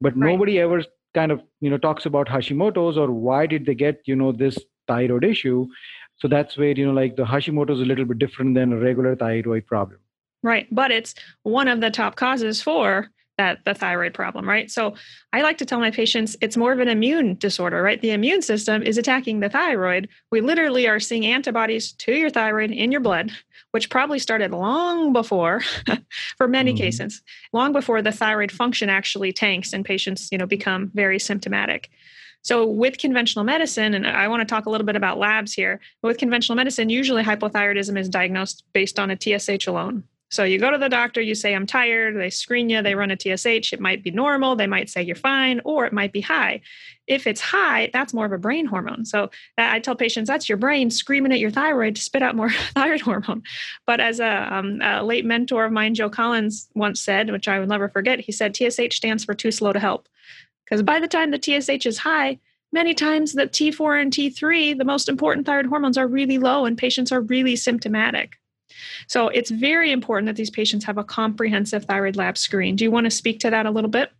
But 0.00 0.16
right. 0.16 0.30
nobody 0.30 0.58
ever 0.60 0.84
kind 1.14 1.32
of 1.32 1.42
you 1.60 1.70
know 1.70 1.78
talks 1.78 2.06
about 2.06 2.28
hashimoto's 2.28 2.98
or 2.98 3.10
why 3.10 3.46
did 3.46 3.66
they 3.66 3.74
get 3.74 4.00
you 4.04 4.16
know 4.16 4.32
this 4.32 4.58
thyroid 4.86 5.24
issue 5.24 5.66
so 6.18 6.28
that's 6.28 6.56
where 6.56 6.72
you 6.72 6.86
know 6.86 6.92
like 6.92 7.16
the 7.16 7.24
hashimoto 7.24 7.70
is 7.70 7.80
a 7.80 7.84
little 7.84 8.04
bit 8.04 8.18
different 8.18 8.54
than 8.54 8.72
a 8.72 8.76
regular 8.76 9.16
thyroid 9.16 9.66
problem. 9.66 9.98
Right 10.42 10.66
but 10.70 10.90
it's 10.90 11.14
one 11.42 11.68
of 11.68 11.80
the 11.80 11.90
top 11.90 12.16
causes 12.16 12.62
for 12.62 13.08
that 13.36 13.64
the 13.64 13.74
thyroid 13.74 14.14
problem 14.14 14.48
right? 14.48 14.70
So 14.70 14.94
i 15.32 15.42
like 15.42 15.58
to 15.58 15.64
tell 15.64 15.80
my 15.80 15.90
patients 15.90 16.36
it's 16.40 16.56
more 16.56 16.72
of 16.72 16.80
an 16.80 16.88
immune 16.88 17.36
disorder 17.36 17.82
right? 17.82 18.00
The 18.00 18.10
immune 18.10 18.42
system 18.42 18.82
is 18.82 18.98
attacking 18.98 19.40
the 19.40 19.48
thyroid. 19.48 20.08
We 20.30 20.40
literally 20.40 20.86
are 20.86 21.00
seeing 21.00 21.26
antibodies 21.26 21.92
to 21.92 22.12
your 22.12 22.30
thyroid 22.30 22.70
in 22.70 22.92
your 22.92 23.00
blood 23.00 23.32
which 23.72 23.90
probably 23.90 24.18
started 24.18 24.50
long 24.52 25.12
before 25.12 25.60
for 26.36 26.48
many 26.48 26.72
mm-hmm. 26.72 26.78
cases 26.78 27.22
long 27.52 27.72
before 27.72 28.02
the 28.02 28.12
thyroid 28.12 28.50
function 28.50 28.88
actually 28.88 29.32
tanks 29.32 29.72
and 29.72 29.84
patients 29.84 30.28
you 30.32 30.38
know 30.38 30.46
become 30.46 30.90
very 30.94 31.18
symptomatic 31.18 31.90
so, 32.42 32.66
with 32.66 32.98
conventional 32.98 33.44
medicine, 33.44 33.94
and 33.94 34.06
I 34.06 34.28
want 34.28 34.40
to 34.40 34.46
talk 34.46 34.66
a 34.66 34.70
little 34.70 34.86
bit 34.86 34.96
about 34.96 35.18
labs 35.18 35.52
here, 35.52 35.80
but 36.00 36.08
with 36.08 36.18
conventional 36.18 36.56
medicine, 36.56 36.88
usually 36.88 37.22
hypothyroidism 37.22 37.98
is 37.98 38.08
diagnosed 38.08 38.64
based 38.72 38.98
on 38.98 39.10
a 39.10 39.16
TSH 39.16 39.66
alone. 39.66 40.04
So, 40.30 40.44
you 40.44 40.58
go 40.58 40.70
to 40.70 40.78
the 40.78 40.88
doctor, 40.88 41.20
you 41.20 41.34
say, 41.34 41.54
I'm 41.54 41.66
tired, 41.66 42.16
they 42.16 42.30
screen 42.30 42.70
you, 42.70 42.80
they 42.80 42.94
run 42.94 43.10
a 43.10 43.16
TSH. 43.18 43.72
It 43.72 43.80
might 43.80 44.04
be 44.04 44.10
normal, 44.10 44.56
they 44.56 44.66
might 44.66 44.88
say 44.88 45.02
you're 45.02 45.16
fine, 45.16 45.60
or 45.64 45.84
it 45.84 45.92
might 45.92 46.12
be 46.12 46.20
high. 46.20 46.60
If 47.06 47.26
it's 47.26 47.40
high, 47.40 47.90
that's 47.92 48.14
more 48.14 48.26
of 48.26 48.32
a 48.32 48.38
brain 48.38 48.66
hormone. 48.66 49.04
So, 49.04 49.30
I 49.56 49.80
tell 49.80 49.96
patients 49.96 50.28
that's 50.28 50.48
your 50.48 50.58
brain 50.58 50.90
screaming 50.90 51.32
at 51.32 51.40
your 51.40 51.50
thyroid 51.50 51.96
to 51.96 52.02
spit 52.02 52.22
out 52.22 52.36
more 52.36 52.50
thyroid 52.74 53.00
hormone. 53.00 53.42
But 53.84 54.00
as 54.00 54.20
a, 54.20 54.54
um, 54.54 54.80
a 54.80 55.02
late 55.02 55.24
mentor 55.24 55.64
of 55.64 55.72
mine, 55.72 55.94
Joe 55.94 56.08
Collins, 56.08 56.68
once 56.74 57.00
said, 57.00 57.32
which 57.32 57.48
I 57.48 57.58
will 57.58 57.66
never 57.66 57.88
forget, 57.88 58.20
he 58.20 58.32
said, 58.32 58.54
TSH 58.54 58.96
stands 58.96 59.24
for 59.24 59.34
too 59.34 59.50
slow 59.50 59.72
to 59.72 59.80
help. 59.80 60.08
Because 60.68 60.82
by 60.82 61.00
the 61.00 61.08
time 61.08 61.30
the 61.30 61.40
TSH 61.42 61.86
is 61.86 61.98
high, 61.98 62.38
many 62.72 62.94
times 62.94 63.32
the 63.32 63.46
T4 63.46 64.02
and 64.02 64.12
T3, 64.12 64.76
the 64.76 64.84
most 64.84 65.08
important 65.08 65.46
thyroid 65.46 65.66
hormones, 65.66 65.96
are 65.96 66.06
really 66.06 66.38
low 66.38 66.66
and 66.66 66.76
patients 66.76 67.10
are 67.12 67.22
really 67.22 67.56
symptomatic. 67.56 68.36
So 69.06 69.28
it's 69.28 69.50
very 69.50 69.90
important 69.90 70.26
that 70.26 70.36
these 70.36 70.50
patients 70.50 70.84
have 70.84 70.98
a 70.98 71.04
comprehensive 71.04 71.86
thyroid 71.86 72.16
lab 72.16 72.36
screen. 72.36 72.76
Do 72.76 72.84
you 72.84 72.90
want 72.90 73.04
to 73.04 73.10
speak 73.10 73.40
to 73.40 73.50
that 73.50 73.66
a 73.66 73.70
little 73.70 73.90
bit? 73.90 74.10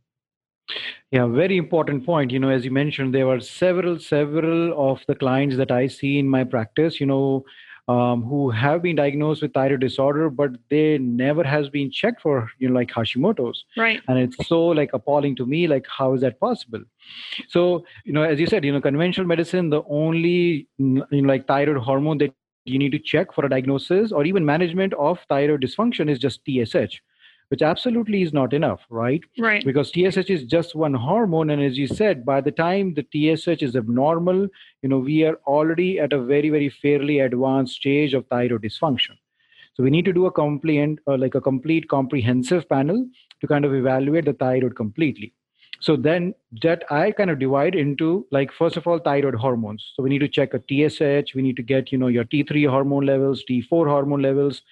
Yeah, 1.11 1.27
very 1.27 1.57
important 1.57 2.05
point. 2.05 2.31
You 2.31 2.39
know, 2.39 2.51
as 2.51 2.65
you 2.65 2.71
mentioned, 2.71 3.15
there 3.15 3.27
were 3.27 3.41
several, 3.41 3.99
several 3.99 4.91
of 4.91 5.03
the 5.07 5.15
clients 5.15 5.57
that 5.57 5.71
I 5.71 5.87
see 5.87 6.19
in 6.19 6.29
my 6.29 6.45
practice, 6.45 7.01
you 7.01 7.07
know, 7.07 7.45
um, 7.89 8.23
who 8.23 8.51
have 8.51 8.83
been 8.83 8.97
diagnosed 8.97 9.41
with 9.41 9.55
thyroid 9.55 9.81
disorder, 9.81 10.29
but 10.29 10.51
they 10.69 10.99
never 10.99 11.43
has 11.43 11.71
been 11.71 11.91
checked 11.91 12.21
for 12.21 12.51
you 12.59 12.69
know 12.69 12.75
like 12.75 12.91
Hashimoto's. 12.91 13.65
Right. 13.77 14.01
And 14.09 14.19
it's 14.19 14.47
so 14.47 14.67
like 14.67 14.91
appalling 14.93 15.37
to 15.37 15.47
me. 15.47 15.67
Like 15.67 15.87
how 15.89 16.15
is 16.15 16.21
that 16.21 16.39
possible? 16.39 16.83
So 17.49 17.85
you 18.05 18.13
know, 18.13 18.23
as 18.23 18.39
you 18.39 18.47
said, 18.47 18.65
you 18.65 18.73
know, 18.73 18.81
conventional 18.81 19.27
medicine, 19.27 19.71
the 19.71 19.83
only 19.89 20.69
you 20.79 21.07
know 21.11 21.29
like 21.29 21.47
thyroid 21.47 21.79
hormone 21.79 22.19
that 22.19 22.35
you 22.65 22.79
need 22.79 22.93
to 22.93 22.99
check 22.99 23.33
for 23.33 23.47
a 23.47 23.49
diagnosis 23.49 24.13
or 24.13 24.25
even 24.25 24.45
management 24.45 24.93
of 24.95 25.19
thyroid 25.29 25.63
dysfunction 25.63 26.11
is 26.11 26.19
just 26.19 26.41
TSH 26.45 27.01
which 27.49 27.63
absolutely 27.63 28.23
is 28.23 28.33
not 28.33 28.53
enough, 28.53 28.81
right? 28.91 29.23
Right. 29.39 29.65
Because 29.65 29.91
TSH 29.91 30.31
is 30.31 30.45
just 30.45 30.75
one 30.75 30.95
hormone. 30.95 31.51
And 31.51 31.63
as 31.63 31.79
you 31.79 31.87
said, 31.87 32.25
by 32.25 32.41
the 32.41 32.51
time 32.51 32.95
the 32.95 33.07
TSH 33.11 33.63
is 33.63 33.75
abnormal, 33.75 34.49
you 34.83 34.89
know, 34.89 34.99
we 34.99 35.25
are 35.25 35.39
already 35.47 35.99
at 35.99 36.13
a 36.13 36.23
very, 36.23 36.51
very 36.51 36.69
fairly 36.69 37.21
advanced 37.21 37.77
stage 37.77 38.15
of 38.15 38.27
thyroid 38.27 38.63
dysfunction. 38.63 39.17
So 39.75 39.83
we 39.83 39.91
need 39.91 40.05
to 40.07 40.13
do 40.13 40.27
a 40.27 40.33
complete, 40.33 40.99
uh, 41.07 41.17
like 41.17 41.35
a 41.35 41.41
complete 41.41 41.89
comprehensive 41.89 42.69
panel 42.69 43.09
to 43.41 43.47
kind 43.47 43.65
of 43.65 43.75
evaluate 43.75 44.25
the 44.25 44.33
thyroid 44.33 44.77
completely. 44.77 45.33
So 45.81 45.97
then 45.97 46.35
that 46.63 46.83
I 46.91 47.13
kind 47.13 47.31
of 47.31 47.39
divide 47.39 47.77
into 47.77 48.27
like 48.33 48.53
first 48.53 48.77
of 48.77 48.87
all 48.87 48.99
thyroid 48.99 49.37
hormones. 49.37 49.93
So 49.95 50.03
we 50.03 50.11
need 50.11 50.19
to 50.19 50.29
check 50.29 50.53
a 50.53 50.59
TSH. 50.59 51.35
We 51.35 51.43
need 51.43 51.57
to 51.57 51.63
get 51.63 51.93
you 51.93 51.99
know 51.99 52.09
your 52.09 52.25
T3 52.25 52.69
hormone 52.69 53.07
levels, 53.07 53.45
T4 53.49 53.87
hormone 53.87 54.23
levels, 54.23 54.63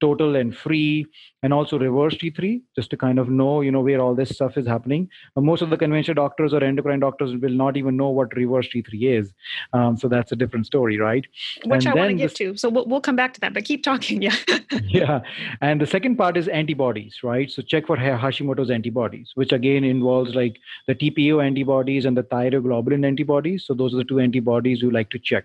total 0.00 0.36
and 0.36 0.56
free 0.56 1.06
and 1.42 1.52
also 1.52 1.78
reverse 1.78 2.14
t3 2.14 2.60
just 2.74 2.90
to 2.90 2.96
kind 2.96 3.18
of 3.18 3.28
know 3.28 3.60
you 3.60 3.70
know 3.70 3.80
where 3.80 4.00
all 4.00 4.14
this 4.14 4.30
stuff 4.30 4.56
is 4.56 4.66
happening. 4.66 5.08
Uh, 5.36 5.40
most 5.40 5.62
of 5.62 5.70
the 5.70 5.76
conventional 5.76 6.14
doctors 6.14 6.52
or 6.52 6.62
endocrine 6.62 7.00
doctors 7.00 7.36
will 7.36 7.56
not 7.62 7.76
even 7.76 7.96
know 7.96 8.08
what 8.08 8.34
reverse 8.36 8.68
t3 8.68 9.18
is. 9.18 9.32
Um, 9.72 9.96
so 9.96 10.08
that's 10.08 10.32
a 10.32 10.36
different 10.36 10.66
story 10.66 10.98
right? 10.98 11.26
Which 11.64 11.86
and 11.86 11.94
i 11.94 12.00
want 12.00 12.10
to 12.10 12.14
get 12.14 12.34
to 12.36 12.56
so 12.56 12.68
we'll, 12.68 12.86
we'll 12.86 13.00
come 13.00 13.16
back 13.16 13.34
to 13.34 13.40
that 13.40 13.54
but 13.54 13.64
keep 13.64 13.82
talking 13.82 14.22
yeah. 14.22 14.36
Yeah 14.84 15.20
and 15.60 15.80
the 15.80 15.86
second 15.86 16.16
part 16.16 16.36
is 16.36 16.48
antibodies 16.48 17.20
right? 17.22 17.50
So 17.50 17.62
check 17.62 17.86
for 17.86 17.96
hashimoto's 17.96 18.70
antibodies 18.70 19.32
which 19.34 19.52
again 19.52 19.84
involves 19.84 20.34
like 20.34 20.58
the 20.86 20.94
tpo 20.94 21.44
antibodies 21.44 22.04
and 22.04 22.16
the 22.16 22.24
thyroglobulin 22.24 23.06
antibodies. 23.06 23.66
So 23.66 23.74
those 23.74 23.94
are 23.94 23.98
the 23.98 24.04
two 24.04 24.20
antibodies 24.20 24.82
you 24.82 24.90
like 24.90 25.10
to 25.10 25.18
check. 25.18 25.44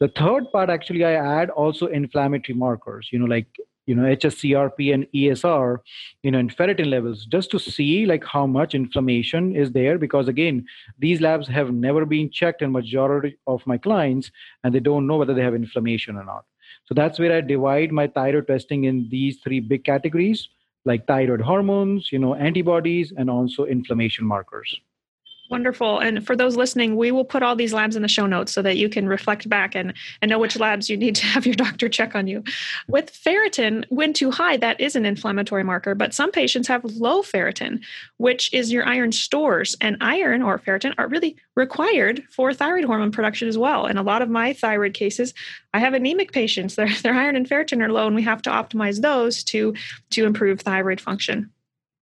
The 0.00 0.08
third 0.08 0.50
part 0.52 0.70
actually 0.70 1.04
i 1.04 1.12
add 1.12 1.50
also 1.50 1.86
inflammatory 1.86 2.56
markers 2.56 3.08
you 3.12 3.18
know 3.18 3.26
like 3.26 3.46
you 3.88 3.94
know 3.94 4.02
hscrp 4.14 4.92
and 4.94 5.06
esr 5.14 5.78
you 6.22 6.30
know 6.30 6.38
and 6.38 6.54
ferritin 6.56 6.90
levels 6.90 7.24
just 7.36 7.50
to 7.50 7.58
see 7.58 8.04
like 8.06 8.24
how 8.24 8.46
much 8.46 8.74
inflammation 8.74 9.56
is 9.56 9.72
there 9.72 9.96
because 9.98 10.28
again 10.28 10.64
these 10.98 11.22
labs 11.22 11.48
have 11.48 11.72
never 11.72 12.04
been 12.04 12.30
checked 12.30 12.60
in 12.60 12.70
majority 12.70 13.36
of 13.46 13.66
my 13.66 13.78
clients 13.78 14.30
and 14.62 14.74
they 14.74 14.84
don't 14.88 15.06
know 15.06 15.16
whether 15.16 15.34
they 15.34 15.42
have 15.42 15.54
inflammation 15.54 16.16
or 16.16 16.24
not. 16.24 16.44
So 16.84 16.94
that's 16.94 17.18
where 17.18 17.34
i 17.36 17.40
divide 17.40 17.92
my 17.92 18.06
thyroid 18.06 18.46
testing 18.46 18.84
in 18.84 19.08
these 19.10 19.38
three 19.42 19.60
big 19.60 19.84
categories 19.84 20.48
like 20.84 21.06
thyroid 21.06 21.40
hormones 21.40 22.12
you 22.12 22.18
know 22.18 22.34
antibodies 22.34 23.12
and 23.16 23.30
also 23.30 23.64
inflammation 23.64 24.24
markers 24.24 24.80
Wonderful. 25.50 25.98
And 25.98 26.26
for 26.26 26.36
those 26.36 26.56
listening, 26.56 26.96
we 26.96 27.10
will 27.10 27.24
put 27.24 27.42
all 27.42 27.56
these 27.56 27.72
labs 27.72 27.96
in 27.96 28.02
the 28.02 28.08
show 28.08 28.26
notes 28.26 28.52
so 28.52 28.60
that 28.60 28.76
you 28.76 28.90
can 28.90 29.08
reflect 29.08 29.48
back 29.48 29.74
and, 29.74 29.94
and 30.20 30.28
know 30.28 30.38
which 30.38 30.58
labs 30.58 30.90
you 30.90 30.96
need 30.96 31.14
to 31.16 31.24
have 31.24 31.46
your 31.46 31.54
doctor 31.56 31.88
check 31.88 32.14
on 32.14 32.26
you. 32.26 32.44
With 32.86 33.12
ferritin, 33.12 33.86
when 33.88 34.12
too 34.12 34.30
high, 34.30 34.58
that 34.58 34.78
is 34.78 34.94
an 34.94 35.06
inflammatory 35.06 35.64
marker, 35.64 35.94
but 35.94 36.12
some 36.12 36.30
patients 36.30 36.68
have 36.68 36.84
low 36.84 37.22
ferritin, 37.22 37.80
which 38.18 38.52
is 38.52 38.70
your 38.70 38.84
iron 38.84 39.10
stores. 39.10 39.74
And 39.80 39.96
iron 40.02 40.42
or 40.42 40.58
ferritin 40.58 40.94
are 40.98 41.08
really 41.08 41.36
required 41.54 42.24
for 42.30 42.52
thyroid 42.52 42.84
hormone 42.84 43.12
production 43.12 43.48
as 43.48 43.56
well. 43.56 43.86
And 43.86 43.98
a 43.98 44.02
lot 44.02 44.20
of 44.20 44.28
my 44.28 44.52
thyroid 44.52 44.92
cases, 44.92 45.32
I 45.72 45.78
have 45.78 45.94
anemic 45.94 46.32
patients. 46.32 46.74
Their, 46.78 46.94
their 47.02 47.14
iron 47.14 47.36
and 47.36 47.48
ferritin 47.48 47.82
are 47.82 47.90
low, 47.90 48.06
and 48.06 48.14
we 48.14 48.22
have 48.22 48.42
to 48.42 48.50
optimize 48.50 49.00
those 49.00 49.42
to, 49.44 49.74
to 50.10 50.26
improve 50.26 50.60
thyroid 50.60 51.00
function. 51.00 51.50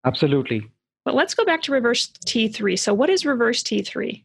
Absolutely. 0.03 0.69
But 1.05 1.13
let's 1.13 1.35
go 1.35 1.45
back 1.45 1.61
to 1.63 1.71
reverse 1.71 2.07
T3. 2.25 2.77
So, 2.77 2.93
what 2.93 3.09
is 3.09 3.25
reverse 3.25 3.63
T3? 3.63 4.23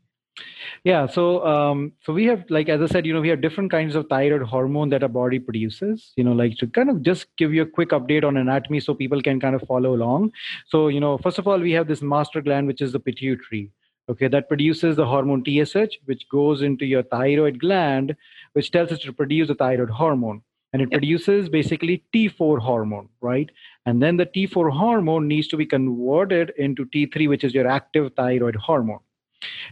Yeah, 0.82 1.06
so 1.06 1.46
um, 1.46 1.92
so 2.02 2.12
we 2.14 2.24
have 2.24 2.44
like 2.48 2.70
as 2.70 2.80
I 2.80 2.86
said, 2.86 3.04
you 3.04 3.12
know, 3.12 3.20
we 3.20 3.28
have 3.28 3.42
different 3.42 3.70
kinds 3.70 3.94
of 3.94 4.06
thyroid 4.08 4.42
hormone 4.42 4.88
that 4.90 5.02
our 5.02 5.08
body 5.08 5.38
produces. 5.38 6.12
You 6.16 6.24
know, 6.24 6.32
like 6.32 6.56
to 6.56 6.66
kind 6.66 6.88
of 6.88 7.02
just 7.02 7.26
give 7.36 7.52
you 7.52 7.62
a 7.62 7.66
quick 7.66 7.90
update 7.90 8.24
on 8.24 8.38
anatomy 8.38 8.80
so 8.80 8.94
people 8.94 9.20
can 9.20 9.38
kind 9.38 9.54
of 9.54 9.62
follow 9.62 9.94
along. 9.94 10.32
So 10.68 10.88
you 10.88 11.00
know, 11.00 11.18
first 11.18 11.38
of 11.38 11.46
all, 11.46 11.58
we 11.58 11.72
have 11.72 11.86
this 11.86 12.00
master 12.00 12.40
gland 12.40 12.66
which 12.66 12.80
is 12.80 12.92
the 12.92 13.00
pituitary. 13.00 13.70
Okay, 14.08 14.28
that 14.28 14.48
produces 14.48 14.96
the 14.96 15.06
hormone 15.06 15.44
TSH, 15.44 15.98
which 16.06 16.28
goes 16.30 16.62
into 16.62 16.84
your 16.86 17.02
thyroid 17.04 17.60
gland, 17.60 18.16
which 18.54 18.70
tells 18.72 18.90
us 18.90 18.98
to 19.00 19.12
produce 19.12 19.48
the 19.48 19.54
thyroid 19.54 19.90
hormone 19.90 20.42
and 20.72 20.82
it 20.82 20.88
yep. 20.90 21.00
produces 21.00 21.48
basically 21.48 22.04
T4 22.14 22.58
hormone, 22.58 23.08
right? 23.20 23.50
And 23.86 24.02
then 24.02 24.16
the 24.16 24.26
T4 24.26 24.70
hormone 24.70 25.26
needs 25.26 25.48
to 25.48 25.56
be 25.56 25.66
converted 25.66 26.52
into 26.58 26.84
T3, 26.86 27.28
which 27.28 27.44
is 27.44 27.54
your 27.54 27.66
active 27.66 28.12
thyroid 28.14 28.56
hormone. 28.56 29.00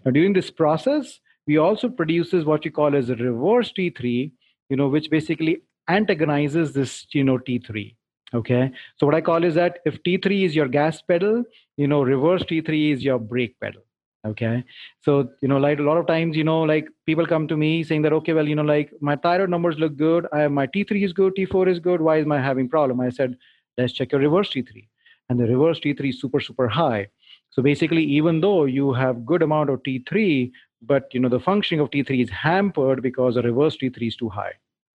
Now, 0.05 0.13
during 0.13 0.33
this 0.33 0.51
process, 0.51 1.21
we 1.47 1.59
also 1.59 1.89
produces 1.89 2.45
what 2.45 2.65
we 2.65 2.71
call 2.71 2.97
as 2.97 3.11
a 3.11 3.17
reverse 3.17 3.73
T3, 3.73 4.31
you 4.71 4.77
know, 4.77 4.89
which 4.89 5.11
basically 5.11 5.63
antagonizes 5.89 6.73
this, 6.73 7.07
you 7.13 7.25
know, 7.25 7.39
T3. 7.39 7.95
Okay. 8.35 8.71
So 8.97 9.07
what 9.07 9.15
I 9.15 9.21
call 9.21 9.45
is 9.45 9.55
that 9.55 9.79
if 9.85 10.03
T3 10.03 10.45
is 10.45 10.55
your 10.57 10.69
gas 10.69 11.01
pedal, 11.03 11.45
you 11.77 11.89
know, 11.89 12.03
reverse 12.03 12.43
T3 12.45 12.93
is 12.95 13.05
your 13.05 13.19
brake 13.19 13.59
pedal 13.61 13.83
okay 14.27 14.65
so 15.01 15.29
you 15.41 15.49
know 15.49 15.59
like 15.59 15.79
a 15.79 15.83
lot 15.83 15.97
of 15.97 16.07
times 16.07 16.37
you 16.37 16.43
know 16.43 16.63
like 16.63 16.89
people 17.07 17.25
come 17.25 17.47
to 17.47 17.57
me 17.57 17.85
saying 17.85 18.03
that 18.03 18.13
okay 18.13 18.33
well 18.33 18.49
you 18.49 18.57
know 18.57 18.63
like 18.63 18.93
my 19.01 19.15
thyroid 19.15 19.49
numbers 19.49 19.79
look 19.79 19.97
good 19.97 20.27
I 20.33 20.49
my 20.49 20.67
t3 20.67 21.05
is 21.05 21.13
good 21.13 21.37
t4 21.37 21.69
is 21.69 21.79
good 21.79 22.01
why 22.01 22.17
is 22.19 22.27
my 22.27 22.41
having 22.41 22.69
problem 22.69 23.01
i 23.01 23.11
said 23.11 23.37
let's 23.79 23.93
check 23.93 24.13
your 24.13 24.21
reverse 24.21 24.51
t3 24.51 24.87
and 25.29 25.41
the 25.41 25.47
reverse 25.47 25.81
t3 25.81 26.11
is 26.11 26.21
super 26.21 26.41
super 26.41 26.69
high 26.69 27.07
so 27.51 27.63
basically 27.63 28.05
even 28.05 28.41
though 28.41 28.65
you 28.65 28.93
have 28.93 29.25
good 29.25 29.43
amount 29.43 29.71
of 29.71 29.83
t3 29.83 30.51
but 30.83 31.13
you 31.13 31.21
know 31.21 31.29
the 31.29 31.41
functioning 31.41 31.81
of 31.81 31.91
t3 31.91 32.23
is 32.23 32.31
hampered 32.31 33.03
because 33.03 33.35
the 33.37 33.43
reverse 33.43 33.77
t3 33.77 34.09
is 34.09 34.17
too 34.17 34.29
high 34.29 34.53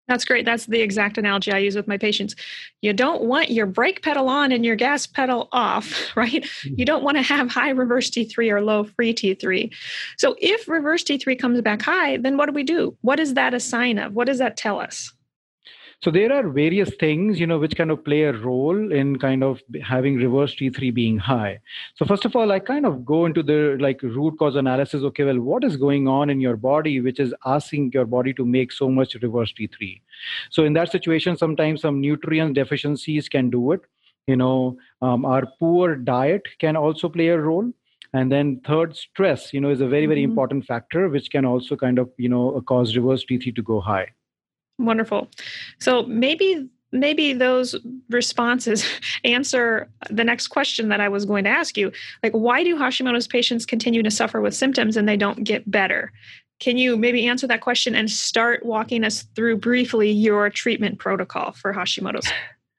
that's 0.08 0.24
great. 0.24 0.44
That's 0.44 0.66
the 0.66 0.80
exact 0.80 1.16
analogy 1.16 1.52
I 1.52 1.58
use 1.58 1.76
with 1.76 1.86
my 1.86 1.96
patients. 1.96 2.34
You 2.80 2.92
don't 2.92 3.22
want 3.22 3.50
your 3.50 3.66
brake 3.66 4.02
pedal 4.02 4.28
on 4.28 4.50
and 4.50 4.64
your 4.64 4.74
gas 4.74 5.06
pedal 5.06 5.48
off, 5.52 6.10
right? 6.16 6.42
Mm-hmm. 6.42 6.74
You 6.76 6.84
don't 6.84 7.04
want 7.04 7.16
to 7.16 7.22
have 7.22 7.50
high 7.50 7.70
reverse 7.70 8.10
T3 8.10 8.50
or 8.50 8.60
low 8.60 8.84
free 8.84 9.14
T3. 9.14 9.72
So 10.18 10.36
if 10.40 10.68
reverse 10.68 11.04
T3 11.04 11.38
comes 11.38 11.60
back 11.62 11.82
high, 11.82 12.16
then 12.16 12.36
what 12.36 12.46
do 12.46 12.52
we 12.52 12.64
do? 12.64 12.96
What 13.02 13.20
is 13.20 13.34
that 13.34 13.54
a 13.54 13.60
sign 13.60 13.98
of? 13.98 14.14
What 14.14 14.26
does 14.26 14.38
that 14.38 14.56
tell 14.56 14.80
us? 14.80 15.12
So 16.02 16.10
there 16.10 16.32
are 16.32 16.48
various 16.48 16.90
things, 16.96 17.38
you 17.38 17.46
know, 17.46 17.60
which 17.60 17.76
kind 17.76 17.92
of 17.92 18.04
play 18.04 18.22
a 18.22 18.32
role 18.32 18.90
in 18.90 19.20
kind 19.20 19.44
of 19.44 19.62
having 19.84 20.16
reverse 20.16 20.56
T3 20.56 20.92
being 20.92 21.16
high. 21.16 21.60
So 21.94 22.04
first 22.04 22.24
of 22.24 22.34
all, 22.34 22.50
I 22.50 22.58
kind 22.58 22.86
of 22.86 23.04
go 23.04 23.24
into 23.24 23.40
the 23.40 23.76
like 23.78 24.02
root 24.02 24.36
cause 24.36 24.56
analysis. 24.56 25.04
Okay, 25.04 25.22
well, 25.22 25.38
what 25.38 25.62
is 25.62 25.76
going 25.76 26.08
on 26.08 26.28
in 26.28 26.40
your 26.40 26.56
body 26.56 27.00
which 27.00 27.20
is 27.20 27.32
asking 27.46 27.92
your 27.94 28.04
body 28.04 28.32
to 28.34 28.44
make 28.44 28.72
so 28.72 28.88
much 28.88 29.14
reverse 29.22 29.52
T3? 29.52 30.00
So 30.50 30.64
in 30.64 30.72
that 30.72 30.90
situation, 30.90 31.36
sometimes 31.36 31.82
some 31.82 32.00
nutrient 32.00 32.54
deficiencies 32.54 33.28
can 33.28 33.48
do 33.48 33.70
it. 33.70 33.82
You 34.26 34.36
know, 34.36 34.78
um, 35.02 35.24
our 35.24 35.46
poor 35.60 35.94
diet 35.94 36.42
can 36.58 36.76
also 36.76 37.08
play 37.08 37.28
a 37.28 37.38
role 37.38 37.72
and 38.12 38.30
then 38.30 38.60
third 38.66 38.94
stress 38.94 39.54
you 39.54 39.60
know 39.60 39.70
is 39.70 39.80
a 39.80 39.86
very 39.86 40.04
very 40.04 40.20
mm-hmm. 40.20 40.32
important 40.32 40.66
factor 40.66 41.08
which 41.08 41.30
can 41.30 41.46
also 41.46 41.74
kind 41.74 41.98
of 41.98 42.10
you 42.18 42.28
know 42.28 42.60
cause 42.66 42.94
reverse 42.94 43.24
t3 43.24 43.56
to 43.56 43.62
go 43.62 43.80
high 43.80 44.06
Wonderful. 44.78 45.28
So 45.78 46.04
maybe 46.04 46.68
maybe 46.94 47.32
those 47.32 47.74
responses 48.10 48.84
answer 49.24 49.88
the 50.10 50.24
next 50.24 50.48
question 50.48 50.88
that 50.90 51.00
I 51.00 51.08
was 51.08 51.24
going 51.24 51.44
to 51.44 51.50
ask 51.50 51.76
you. 51.76 51.90
Like 52.22 52.32
why 52.32 52.62
do 52.62 52.76
Hashimoto's 52.76 53.26
patients 53.26 53.66
continue 53.66 54.02
to 54.02 54.10
suffer 54.10 54.40
with 54.40 54.54
symptoms 54.54 54.96
and 54.96 55.08
they 55.08 55.16
don't 55.16 55.44
get 55.44 55.70
better? 55.70 56.12
Can 56.60 56.78
you 56.78 56.96
maybe 56.96 57.26
answer 57.26 57.46
that 57.48 57.60
question 57.60 57.94
and 57.94 58.10
start 58.10 58.64
walking 58.64 59.04
us 59.04 59.22
through 59.34 59.56
briefly 59.56 60.10
your 60.10 60.48
treatment 60.48 60.98
protocol 60.98 61.52
for 61.52 61.74
Hashimoto's? 61.74 62.30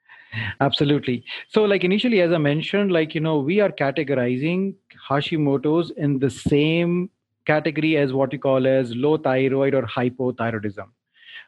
Absolutely. 0.62 1.24
So, 1.50 1.66
like 1.66 1.84
initially, 1.84 2.22
as 2.22 2.32
I 2.32 2.40
mentioned, 2.40 2.92
like, 2.92 3.14
you 3.14 3.22
know, 3.22 3.38
we 3.38 3.60
are 3.60 3.70
categorizing 3.70 4.74
Hashimoto's 5.10 5.92
in 5.92 6.18
the 6.18 6.30
same 6.30 7.10
category 7.46 7.98
as 7.98 8.14
what 8.14 8.32
you 8.34 8.40
call 8.40 8.66
as 8.66 8.96
low 8.96 9.18
thyroid 9.18 9.76
or 9.76 9.84
hypothyroidism 9.84 10.88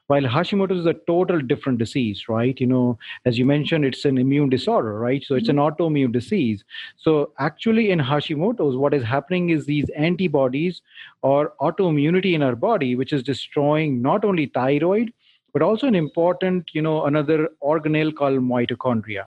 while 0.07 0.21
Hashimoto's 0.21 0.79
is 0.79 0.85
a 0.85 0.93
total 1.07 1.39
different 1.39 1.79
disease, 1.79 2.29
right? 2.29 2.59
You 2.59 2.67
know, 2.67 2.99
as 3.25 3.37
you 3.39 3.45
mentioned, 3.45 3.85
it's 3.85 4.05
an 4.05 4.17
immune 4.17 4.49
disorder, 4.49 4.99
right? 4.99 5.23
So 5.23 5.35
it's 5.35 5.49
an 5.49 5.55
mm-hmm. 5.55 5.83
autoimmune 5.83 6.11
disease. 6.11 6.63
So 6.95 7.31
actually, 7.39 7.91
in 7.91 7.99
Hashimoto's, 7.99 8.77
what 8.77 8.93
is 8.93 9.03
happening 9.03 9.49
is 9.49 9.65
these 9.65 9.89
antibodies 9.89 10.81
or 11.21 11.53
autoimmunity 11.59 12.33
in 12.33 12.43
our 12.43 12.55
body, 12.55 12.95
which 12.95 13.13
is 13.13 13.23
destroying 13.23 14.01
not 14.01 14.23
only 14.23 14.45
thyroid, 14.47 15.11
but 15.53 15.61
also 15.61 15.87
an 15.87 15.95
important, 15.95 16.69
you 16.73 16.81
know, 16.81 17.05
another 17.05 17.49
organelle 17.63 18.13
called 18.13 18.39
mitochondria. 18.39 19.25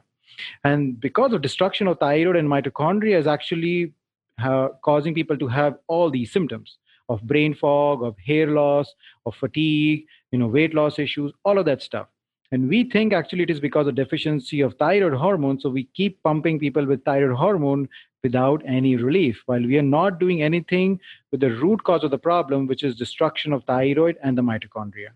And 0.63 1.01
because 1.01 1.33
of 1.33 1.43
destruction 1.43 1.89
of 1.89 1.99
thyroid 1.99 2.37
and 2.37 2.49
mitochondria 2.49 3.19
is 3.19 3.27
actually 3.27 3.93
uh, 4.41 4.69
causing 4.85 5.15
people 5.15 5.37
to 5.39 5.49
have 5.49 5.79
all 5.89 6.11
these 6.11 6.31
symptoms 6.31 6.79
of 7.09 7.23
brain 7.23 7.55
fog, 7.55 8.03
of 8.03 8.17
hair 8.19 8.49
loss, 8.49 8.95
of 9.27 9.35
fatigue, 9.35 10.05
you 10.31 10.39
know, 10.39 10.47
weight 10.47 10.75
loss 10.75 10.99
issues, 10.99 11.33
all 11.45 11.59
of 11.59 11.65
that 11.67 11.83
stuff. 11.83 12.09
And 12.51 12.69
we 12.69 12.85
think 12.85 13.13
actually 13.13 13.43
it 13.43 13.51
is 13.51 13.61
because 13.61 13.87
of 13.87 13.95
deficiency 13.95 14.63
of 14.63 14.75
thyroid 14.75 15.13
hormone. 15.13 15.61
So 15.61 15.69
we 15.69 15.85
keep 15.95 16.23
pumping 16.23 16.59
people 16.59 16.87
with 16.87 17.05
thyroid 17.05 17.37
hormone 17.37 17.89
without 18.23 18.63
any 18.67 18.97
relief, 18.97 19.43
while 19.47 19.63
we 19.63 19.79
are 19.79 19.83
not 19.83 20.19
doing 20.19 20.43
anything 20.43 20.99
with 21.31 21.41
the 21.41 21.51
root 21.51 21.85
cause 21.85 22.05
of 22.05 22.11
the 22.11 22.19
problem, 22.19 22.67
which 22.67 22.83
is 22.85 22.97
destruction 22.97 23.53
of 23.53 23.65
thyroid 23.65 24.17
and 24.23 24.37
the 24.37 24.43
mitochondria. 24.43 25.11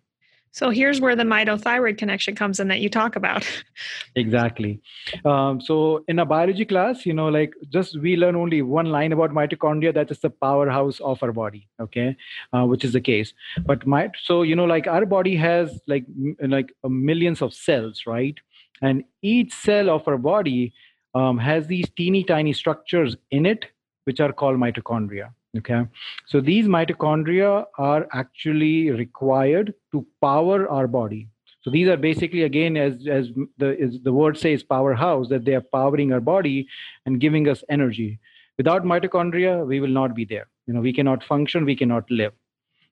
So 0.52 0.68
here's 0.68 1.00
where 1.00 1.16
the 1.16 1.23
mitothyroid 1.23 1.97
connection 1.97 2.35
comes 2.35 2.61
in 2.61 2.68
that 2.68 2.80
you 2.80 2.90
talk 2.90 3.16
about. 3.16 3.47
exactly. 4.14 4.82
Um, 5.25 5.62
so 5.62 6.04
in 6.09 6.18
a 6.18 6.26
biology 6.26 6.66
class, 6.66 7.06
you 7.06 7.14
know, 7.14 7.28
like 7.28 7.54
just 7.71 7.99
we 7.99 8.16
learn 8.16 8.37
only 8.37 8.61
one 8.61 8.87
line 8.87 9.12
about 9.12 9.30
mitochondria. 9.30 9.94
That 9.94 10.11
is 10.11 10.21
the 10.21 10.28
powerhouse 10.28 11.00
of 11.00 11.23
our 11.23 11.32
body. 11.32 11.68
Okay, 11.80 12.16
uh, 12.52 12.66
which 12.66 12.85
is 12.85 12.92
the 12.92 13.00
case. 13.00 13.32
But 13.64 13.87
my 13.87 14.11
so 14.23 14.42
you 14.42 14.54
know, 14.54 14.66
like 14.66 14.87
our 14.87 15.06
body 15.06 15.37
has 15.37 15.80
like 15.87 16.04
m- 16.09 16.37
like 16.50 16.73
millions 16.85 17.40
of 17.40 17.54
cells, 17.54 18.02
right? 18.06 18.38
And 18.82 19.04
each 19.23 19.54
cell 19.54 19.88
of 19.88 20.06
our 20.06 20.18
body 20.18 20.75
um, 21.14 21.38
has 21.38 21.66
these 21.66 21.88
teeny 21.97 22.25
tiny 22.25 22.52
structures 22.52 23.16
in 23.30 23.47
it, 23.47 23.66
which 24.04 24.21
are 24.21 24.32
called 24.32 24.59
mitochondria 24.59 25.30
okay. 25.59 25.87
So 26.26 26.40
these 26.40 26.66
mitochondria 26.66 27.66
are 27.78 28.06
actually 28.12 28.90
required 28.90 29.75
to 29.92 30.06
power 30.21 30.68
our 30.68 30.87
body. 30.87 31.28
So 31.62 31.71
these 31.71 31.88
are 31.88 31.97
basically 31.97 32.42
again 32.42 32.76
as 32.76 33.06
as 33.06 33.28
the 33.59 34.00
the 34.02 34.12
word 34.12 34.37
says 34.37 34.62
powerhouse 34.62 35.28
that 35.28 35.44
they 35.44 35.54
are 35.54 35.66
powering 35.73 36.12
our 36.12 36.21
body 36.21 36.66
and 37.06 37.21
giving 37.21 37.49
us 37.49 37.62
energy. 37.68 38.18
Without 38.59 38.85
mitochondria 38.85 39.66
we 39.66 39.80
will 39.80 39.97
not 40.00 40.14
be 40.14 40.25
there. 40.25 40.49
You 40.66 40.75
know 40.75 40.80
we 40.80 40.92
cannot 40.92 41.23
function 41.25 41.64
we 41.64 41.76
cannot 41.76 42.11
live. 42.11 42.32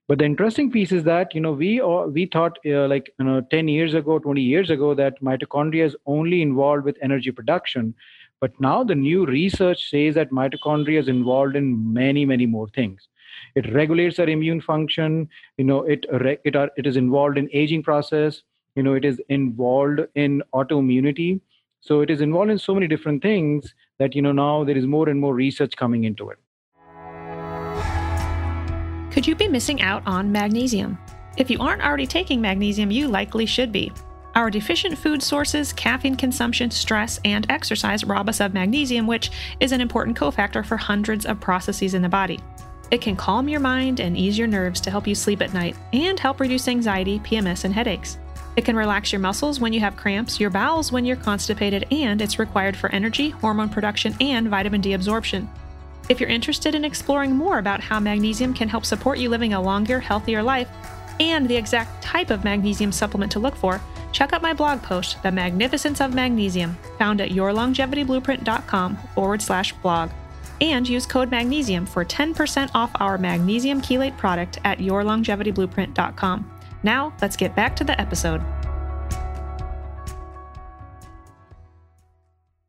But 0.06 0.18
the 0.18 0.24
interesting 0.24 0.72
piece 0.72 0.90
is 0.90 1.04
that 1.04 1.34
you 1.34 1.40
know 1.40 1.52
we 1.52 1.80
or 1.80 2.08
we 2.08 2.26
thought 2.26 2.58
uh, 2.66 2.86
like 2.88 3.12
you 3.18 3.24
know 3.24 3.40
10 3.50 3.68
years 3.68 3.94
ago 3.94 4.18
20 4.18 4.40
years 4.40 4.70
ago 4.70 4.94
that 4.94 5.20
mitochondria 5.20 5.84
is 5.86 5.96
only 6.06 6.42
involved 6.42 6.84
with 6.84 6.96
energy 7.00 7.30
production 7.30 7.94
but 8.40 8.58
now 8.58 8.82
the 8.82 8.94
new 8.94 9.26
research 9.26 9.90
says 9.90 10.14
that 10.14 10.30
mitochondria 10.30 10.98
is 10.98 11.08
involved 11.08 11.56
in 11.56 11.92
many, 11.92 12.24
many 12.24 12.46
more 12.46 12.68
things. 12.68 13.08
It 13.54 13.72
regulates 13.72 14.18
our 14.18 14.28
immune 14.28 14.60
function. 14.62 15.28
You 15.58 15.64
know, 15.64 15.82
it 15.82 16.06
it 16.44 16.56
are, 16.56 16.70
it 16.76 16.86
is 16.86 16.96
involved 16.96 17.36
in 17.36 17.48
aging 17.52 17.82
process. 17.82 18.42
You 18.76 18.82
know, 18.82 18.94
it 18.94 19.04
is 19.04 19.20
involved 19.28 20.00
in 20.14 20.42
autoimmunity. 20.54 21.40
So 21.80 22.00
it 22.00 22.10
is 22.10 22.20
involved 22.20 22.50
in 22.50 22.58
so 22.58 22.74
many 22.74 22.86
different 22.86 23.22
things 23.22 23.74
that 23.98 24.14
you 24.14 24.22
know 24.22 24.32
now 24.32 24.64
there 24.64 24.76
is 24.76 24.86
more 24.86 25.08
and 25.08 25.20
more 25.20 25.34
research 25.34 25.76
coming 25.76 26.04
into 26.04 26.30
it. 26.30 26.38
Could 29.12 29.26
you 29.26 29.34
be 29.34 29.48
missing 29.48 29.82
out 29.82 30.02
on 30.06 30.32
magnesium? 30.32 30.98
If 31.36 31.50
you 31.50 31.58
aren't 31.58 31.82
already 31.82 32.06
taking 32.06 32.40
magnesium, 32.40 32.90
you 32.90 33.08
likely 33.08 33.44
should 33.44 33.72
be. 33.72 33.92
Our 34.34 34.48
deficient 34.48 34.96
food 34.96 35.22
sources, 35.22 35.72
caffeine 35.72 36.14
consumption, 36.14 36.70
stress, 36.70 37.18
and 37.24 37.50
exercise 37.50 38.04
rob 38.04 38.28
us 38.28 38.40
of 38.40 38.54
magnesium, 38.54 39.06
which 39.06 39.30
is 39.58 39.72
an 39.72 39.80
important 39.80 40.16
cofactor 40.16 40.64
for 40.64 40.76
hundreds 40.76 41.26
of 41.26 41.40
processes 41.40 41.94
in 41.94 42.02
the 42.02 42.08
body. 42.08 42.38
It 42.92 43.00
can 43.00 43.16
calm 43.16 43.48
your 43.48 43.60
mind 43.60 43.98
and 43.98 44.16
ease 44.16 44.38
your 44.38 44.46
nerves 44.46 44.80
to 44.82 44.90
help 44.90 45.06
you 45.06 45.14
sleep 45.14 45.42
at 45.42 45.54
night 45.54 45.76
and 45.92 46.18
help 46.18 46.38
reduce 46.38 46.68
anxiety, 46.68 47.18
PMS, 47.20 47.64
and 47.64 47.74
headaches. 47.74 48.18
It 48.56 48.64
can 48.64 48.76
relax 48.76 49.12
your 49.12 49.20
muscles 49.20 49.60
when 49.60 49.72
you 49.72 49.80
have 49.80 49.96
cramps, 49.96 50.38
your 50.38 50.50
bowels 50.50 50.92
when 50.92 51.04
you're 51.04 51.16
constipated, 51.16 51.86
and 51.92 52.20
it's 52.20 52.38
required 52.38 52.76
for 52.76 52.90
energy, 52.90 53.30
hormone 53.30 53.68
production, 53.68 54.14
and 54.20 54.48
vitamin 54.48 54.80
D 54.80 54.92
absorption. 54.92 55.48
If 56.08 56.20
you're 56.20 56.28
interested 56.28 56.74
in 56.74 56.84
exploring 56.84 57.36
more 57.36 57.58
about 57.58 57.80
how 57.80 58.00
magnesium 58.00 58.54
can 58.54 58.68
help 58.68 58.84
support 58.84 59.18
you 59.18 59.28
living 59.28 59.54
a 59.54 59.60
longer, 59.60 60.00
healthier 60.00 60.42
life, 60.42 60.68
and 61.20 61.46
the 61.48 61.56
exact 61.56 62.02
type 62.02 62.30
of 62.30 62.42
magnesium 62.42 62.90
supplement 62.90 63.30
to 63.32 63.38
look 63.38 63.54
for, 63.54 63.80
check 64.12 64.32
out 64.32 64.42
my 64.42 64.52
blog 64.52 64.82
post, 64.82 65.22
The 65.22 65.32
Magnificence 65.32 66.00
of 66.00 66.14
Magnesium, 66.14 66.76
found 66.98 67.20
at 67.20 67.30
yourlongevityblueprint.com 67.30 68.96
forward 69.14 69.42
slash 69.42 69.72
blog. 69.74 70.10
And 70.60 70.88
use 70.88 71.06
code 71.06 71.30
magnesium 71.30 71.86
for 71.86 72.04
10% 72.04 72.70
off 72.74 72.90
our 72.96 73.16
magnesium 73.16 73.80
chelate 73.80 74.16
product 74.18 74.58
at 74.64 74.78
yourlongevityblueprint.com. 74.78 76.50
Now, 76.82 77.12
let's 77.22 77.36
get 77.36 77.54
back 77.56 77.76
to 77.76 77.84
the 77.84 77.98
episode. 78.00 78.42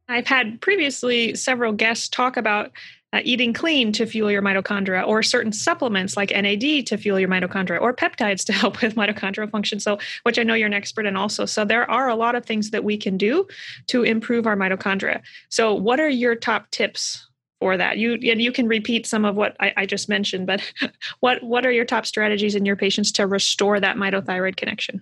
I've 0.08 0.28
had 0.28 0.60
previously 0.60 1.36
several 1.36 1.72
guests 1.72 2.10
talk 2.10 2.36
about 2.36 2.72
uh, 3.14 3.22
eating 3.24 3.54
clean 3.54 3.92
to 3.94 4.06
fuel 4.06 4.32
your 4.32 4.42
mitochondria, 4.42 5.06
or 5.06 5.22
certain 5.22 5.52
supplements 5.52 6.16
like 6.16 6.32
NAD 6.32 6.86
to 6.88 6.98
fuel 6.98 7.20
your 7.20 7.30
mitochondria, 7.30 7.82
or 7.82 7.94
peptides 7.94 8.44
to 8.46 8.54
help 8.62 8.82
with 8.82 8.96
mitochondrial 8.96 9.50
function. 9.50 9.80
So, 9.80 10.00
which 10.24 10.40
I 10.40 10.44
know 10.44 10.54
you're 10.54 10.68
an 10.68 10.74
expert 10.74 11.06
in 11.06 11.16
also. 11.16 11.46
So, 11.46 11.66
there 11.66 11.90
are 11.90 12.10
a 12.10 12.16
lot 12.16 12.36
of 12.36 12.46
things 12.46 12.72
that 12.72 12.84
we 12.84 12.98
can 12.98 13.18
do 13.18 13.48
to 13.88 14.04
improve 14.04 14.48
our 14.48 14.56
mitochondria. 14.56 15.22
So, 15.50 15.74
what 15.74 16.00
are 16.00 16.10
your 16.10 16.36
top 16.36 16.70
tips 16.72 17.28
for 17.60 17.78
that? 17.78 17.98
You 17.98 18.14
and 18.14 18.42
you 18.42 18.52
can 18.52 18.68
repeat 18.68 19.06
some 19.06 19.26
of 19.26 19.36
what 19.36 19.56
I, 19.60 19.74
I 19.78 19.86
just 19.86 20.10
mentioned, 20.10 20.48
but 20.48 20.62
what 21.20 21.44
what 21.44 21.66
are 21.66 21.72
your 21.72 21.86
top 21.86 22.06
strategies 22.06 22.56
in 22.56 22.66
your 22.66 22.76
patients 22.76 23.12
to 23.14 23.28
restore 23.28 23.80
that 23.80 23.98
mitothyroid 23.98 24.56
connection? 24.56 25.02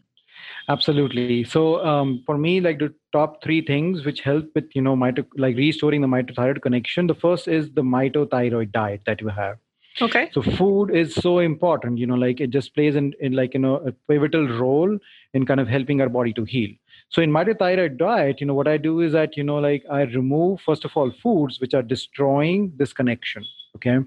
Absolutely. 0.70 1.44
So 1.44 1.84
um, 1.84 2.22
for 2.26 2.38
me, 2.38 2.62
like 2.62 2.78
the 2.78 2.94
top 3.12 3.44
three 3.44 3.66
things 3.66 4.06
which 4.06 4.22
help 4.22 4.46
with 4.54 4.66
you 4.76 4.82
know 4.84 4.96
mito 4.96 5.26
like 5.38 5.56
restoring 5.58 6.02
the 6.02 6.08
mitothyroid 6.08 6.62
connection. 6.62 7.08
The 7.08 7.16
first 7.16 7.48
is 7.48 7.72
the 7.72 7.82
mitothyroid 7.82 8.72
diet 8.72 9.02
that 9.08 9.20
you 9.20 9.30
have. 9.30 9.58
Okay. 10.00 10.30
So 10.32 10.44
food 10.44 10.92
is 10.92 11.16
so 11.16 11.40
important. 11.40 11.98
You 11.98 12.06
know, 12.06 12.16
like 12.16 12.40
it 12.40 12.52
just 12.52 12.76
plays 12.76 12.96
in, 12.96 13.14
in 13.20 13.34
like 13.34 13.56
you 13.56 13.60
know 13.60 13.78
a 13.78 13.92
pivotal 14.08 14.48
role 14.48 14.96
in 15.34 15.46
kind 15.48 15.60
of 15.60 15.68
helping 15.68 16.02
our 16.02 16.10
body 16.10 16.34
to 16.34 16.44
heal. 16.44 16.70
So 17.10 17.24
in 17.24 17.32
mitothyroid 17.32 17.98
diet, 17.98 18.40
you 18.40 18.46
know 18.46 18.54
what 18.54 18.68
I 18.68 18.78
do 18.78 19.02
is 19.02 19.14
that 19.14 19.36
you 19.36 19.44
know 19.44 19.58
like 19.58 19.84
I 19.92 20.02
remove 20.04 20.62
first 20.62 20.86
of 20.86 20.92
all 20.96 21.12
foods 21.24 21.60
which 21.60 21.74
are 21.74 21.82
destroying 21.82 22.74
this 22.78 22.94
connection 22.94 23.44
okay? 23.80 23.98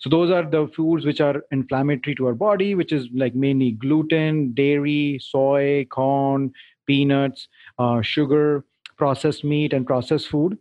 So 0.00 0.10
those 0.10 0.30
are 0.30 0.48
the 0.48 0.68
foods 0.76 1.04
which 1.04 1.20
are 1.20 1.42
inflammatory 1.50 2.14
to 2.16 2.26
our 2.26 2.34
body 2.34 2.74
which 2.74 2.92
is 2.92 3.08
like 3.14 3.34
mainly 3.34 3.72
gluten 3.72 4.52
dairy 4.52 5.18
soy 5.22 5.86
corn 5.90 6.52
peanuts 6.86 7.48
uh, 7.78 8.02
sugar 8.02 8.64
processed 8.96 9.44
meat 9.44 9.72
and 9.72 9.86
processed 9.86 10.28
food 10.28 10.58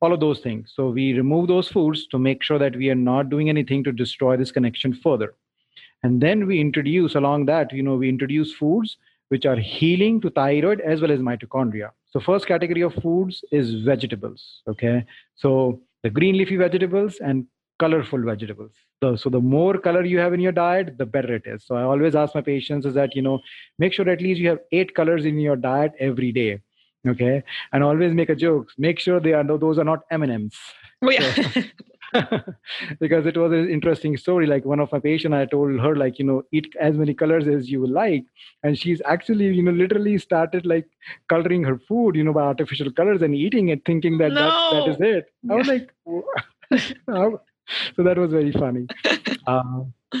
all 0.00 0.12
of 0.12 0.20
those 0.20 0.40
things. 0.40 0.72
So 0.74 0.88
we 0.90 1.12
remove 1.12 1.48
those 1.48 1.68
foods 1.68 2.06
to 2.08 2.18
make 2.18 2.42
sure 2.42 2.58
that 2.58 2.76
we 2.76 2.90
are 2.90 2.94
not 2.94 3.28
doing 3.28 3.48
anything 3.48 3.84
to 3.84 3.92
destroy 3.92 4.36
this 4.36 4.50
connection 4.50 4.94
further. 4.94 5.34
And 6.02 6.20
then 6.20 6.46
we 6.46 6.60
introduce 6.60 7.14
along 7.14 7.46
that 7.46 7.72
you 7.72 7.82
know 7.82 7.96
we 7.96 8.08
introduce 8.08 8.54
foods 8.54 8.96
which 9.28 9.44
are 9.44 9.56
healing 9.56 10.20
to 10.20 10.30
thyroid 10.30 10.80
as 10.80 11.00
well 11.00 11.10
as 11.10 11.20
mitochondria. 11.20 11.90
So 12.10 12.20
first 12.20 12.46
category 12.46 12.82
of 12.82 12.94
foods 12.94 13.44
is 13.50 13.82
vegetables 13.82 14.62
okay? 14.68 15.04
So 15.34 15.80
the 16.02 16.10
green 16.10 16.36
leafy 16.36 16.56
vegetables 16.56 17.16
and 17.16 17.46
colorful 17.78 18.22
vegetables. 18.22 18.72
So, 19.02 19.16
so 19.16 19.28
the 19.28 19.40
more 19.40 19.78
color 19.78 20.04
you 20.04 20.18
have 20.18 20.32
in 20.32 20.40
your 20.40 20.52
diet, 20.52 20.96
the 20.98 21.06
better 21.06 21.34
it 21.34 21.42
is. 21.46 21.66
So 21.66 21.74
I 21.76 21.82
always 21.82 22.14
ask 22.14 22.34
my 22.34 22.40
patients 22.40 22.86
is 22.86 22.94
that, 22.94 23.14
you 23.14 23.22
know, 23.22 23.40
make 23.78 23.92
sure 23.92 24.08
at 24.08 24.20
least 24.20 24.40
you 24.40 24.48
have 24.48 24.60
eight 24.72 24.94
colors 24.94 25.24
in 25.24 25.38
your 25.38 25.56
diet 25.56 25.92
every 25.98 26.32
day. 26.32 26.60
Okay. 27.06 27.42
And 27.72 27.84
always 27.84 28.12
make 28.12 28.30
a 28.30 28.34
joke. 28.34 28.68
Make 28.78 28.98
sure 28.98 29.20
they 29.20 29.32
are 29.32 29.44
those 29.44 29.78
are 29.78 29.84
not 29.84 30.00
M&Ms. 30.10 30.54
Oh, 31.02 31.10
yeah. 31.10 31.34
So, 31.34 31.62
because 33.00 33.26
it 33.26 33.36
was 33.36 33.52
an 33.52 33.68
interesting 33.68 34.16
story. 34.16 34.46
Like 34.46 34.64
one 34.64 34.80
of 34.80 34.90
my 34.90 34.98
patients, 34.98 35.34
I 35.34 35.44
told 35.44 35.78
her, 35.78 35.94
like, 35.94 36.18
you 36.18 36.24
know, 36.24 36.42
eat 36.52 36.74
as 36.80 36.96
many 36.96 37.14
colors 37.14 37.46
as 37.46 37.70
you 37.70 37.86
like. 37.86 38.24
And 38.62 38.78
she's 38.78 39.02
actually, 39.04 39.46
you 39.46 39.62
know, 39.62 39.72
literally 39.72 40.18
started 40.18 40.66
like 40.66 40.88
coloring 41.28 41.62
her 41.64 41.78
food, 41.78 42.16
you 42.16 42.24
know, 42.24 42.32
by 42.32 42.42
artificial 42.42 42.90
colors 42.90 43.22
and 43.22 43.34
eating 43.34 43.68
it, 43.68 43.82
thinking 43.84 44.18
that 44.18 44.32
no. 44.32 44.34
that, 44.34 44.70
that 44.72 44.90
is 44.90 44.96
it. 45.00 45.26
I 45.50 45.54
was 45.54 45.68
like, 45.68 45.92
so 47.94 48.02
that 48.02 48.18
was 48.18 48.30
very 48.30 48.52
funny. 48.52 48.86
Uh, 49.46 49.84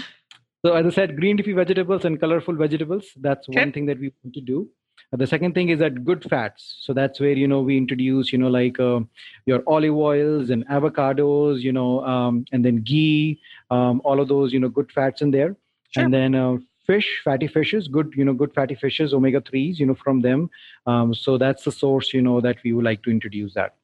so 0.64 0.74
as 0.74 0.86
I 0.86 0.90
said, 0.90 1.16
green 1.16 1.36
leafy 1.36 1.52
vegetables 1.52 2.04
and 2.04 2.18
colorful 2.20 2.54
vegetables. 2.54 3.06
That's 3.16 3.48
okay. 3.48 3.60
one 3.60 3.72
thing 3.72 3.86
that 3.86 3.98
we 3.98 4.12
want 4.22 4.34
to 4.34 4.40
do. 4.40 4.68
Uh, 5.12 5.16
the 5.16 5.26
second 5.26 5.54
thing 5.54 5.68
is 5.68 5.78
that 5.78 6.04
good 6.04 6.24
fats. 6.28 6.76
So 6.80 6.92
that's 6.92 7.20
where 7.20 7.32
you 7.32 7.46
know 7.46 7.60
we 7.60 7.76
introduce 7.76 8.32
you 8.32 8.38
know 8.38 8.48
like 8.48 8.80
uh, 8.80 9.00
your 9.46 9.62
olive 9.66 9.94
oils 9.94 10.50
and 10.50 10.66
avocados, 10.68 11.60
you 11.60 11.72
know, 11.72 12.04
um, 12.04 12.44
and 12.52 12.64
then 12.64 12.82
ghee, 12.82 13.40
um, 13.70 14.00
all 14.04 14.20
of 14.20 14.28
those 14.28 14.52
you 14.52 14.60
know 14.60 14.68
good 14.68 14.90
fats 14.90 15.22
in 15.22 15.30
there, 15.30 15.56
sure. 15.90 16.04
and 16.04 16.12
then 16.12 16.34
uh, 16.34 16.56
fish, 16.86 17.20
fatty 17.24 17.46
fishes, 17.46 17.88
good 17.88 18.12
you 18.16 18.24
know 18.24 18.32
good 18.32 18.54
fatty 18.54 18.74
fishes, 18.74 19.14
omega 19.14 19.40
threes, 19.40 19.78
you 19.78 19.86
know 19.86 19.94
from 19.94 20.20
them. 20.20 20.50
Um, 20.86 21.14
so 21.14 21.38
that's 21.38 21.64
the 21.64 21.72
source 21.72 22.12
you 22.12 22.22
know 22.22 22.40
that 22.40 22.56
we 22.64 22.72
would 22.72 22.84
like 22.84 23.02
to 23.04 23.10
introduce 23.10 23.54
that 23.54 23.74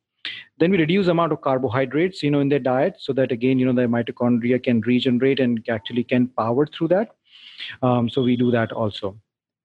then 0.59 0.71
we 0.71 0.79
reduce 0.79 1.09
amount 1.09 1.33
of 1.33 1.41
carbohydrates 1.41 2.23
you 2.23 2.31
know 2.31 2.41
in 2.41 2.49
their 2.49 2.59
diet 2.59 2.97
so 2.99 3.13
that 3.13 3.33
again 3.33 3.59
you 3.59 3.67
know 3.67 3.73
the 3.73 3.89
mitochondria 3.89 4.63
can 4.63 4.81
regenerate 4.83 5.41
and 5.41 5.65
actually 5.69 6.05
can 6.05 6.29
power 6.29 6.67
through 6.67 6.89
that. 6.89 7.17
Um, 7.83 8.09
so 8.09 8.23
we 8.23 8.37
do 8.37 8.51
that 8.51 8.73
also. 8.73 9.17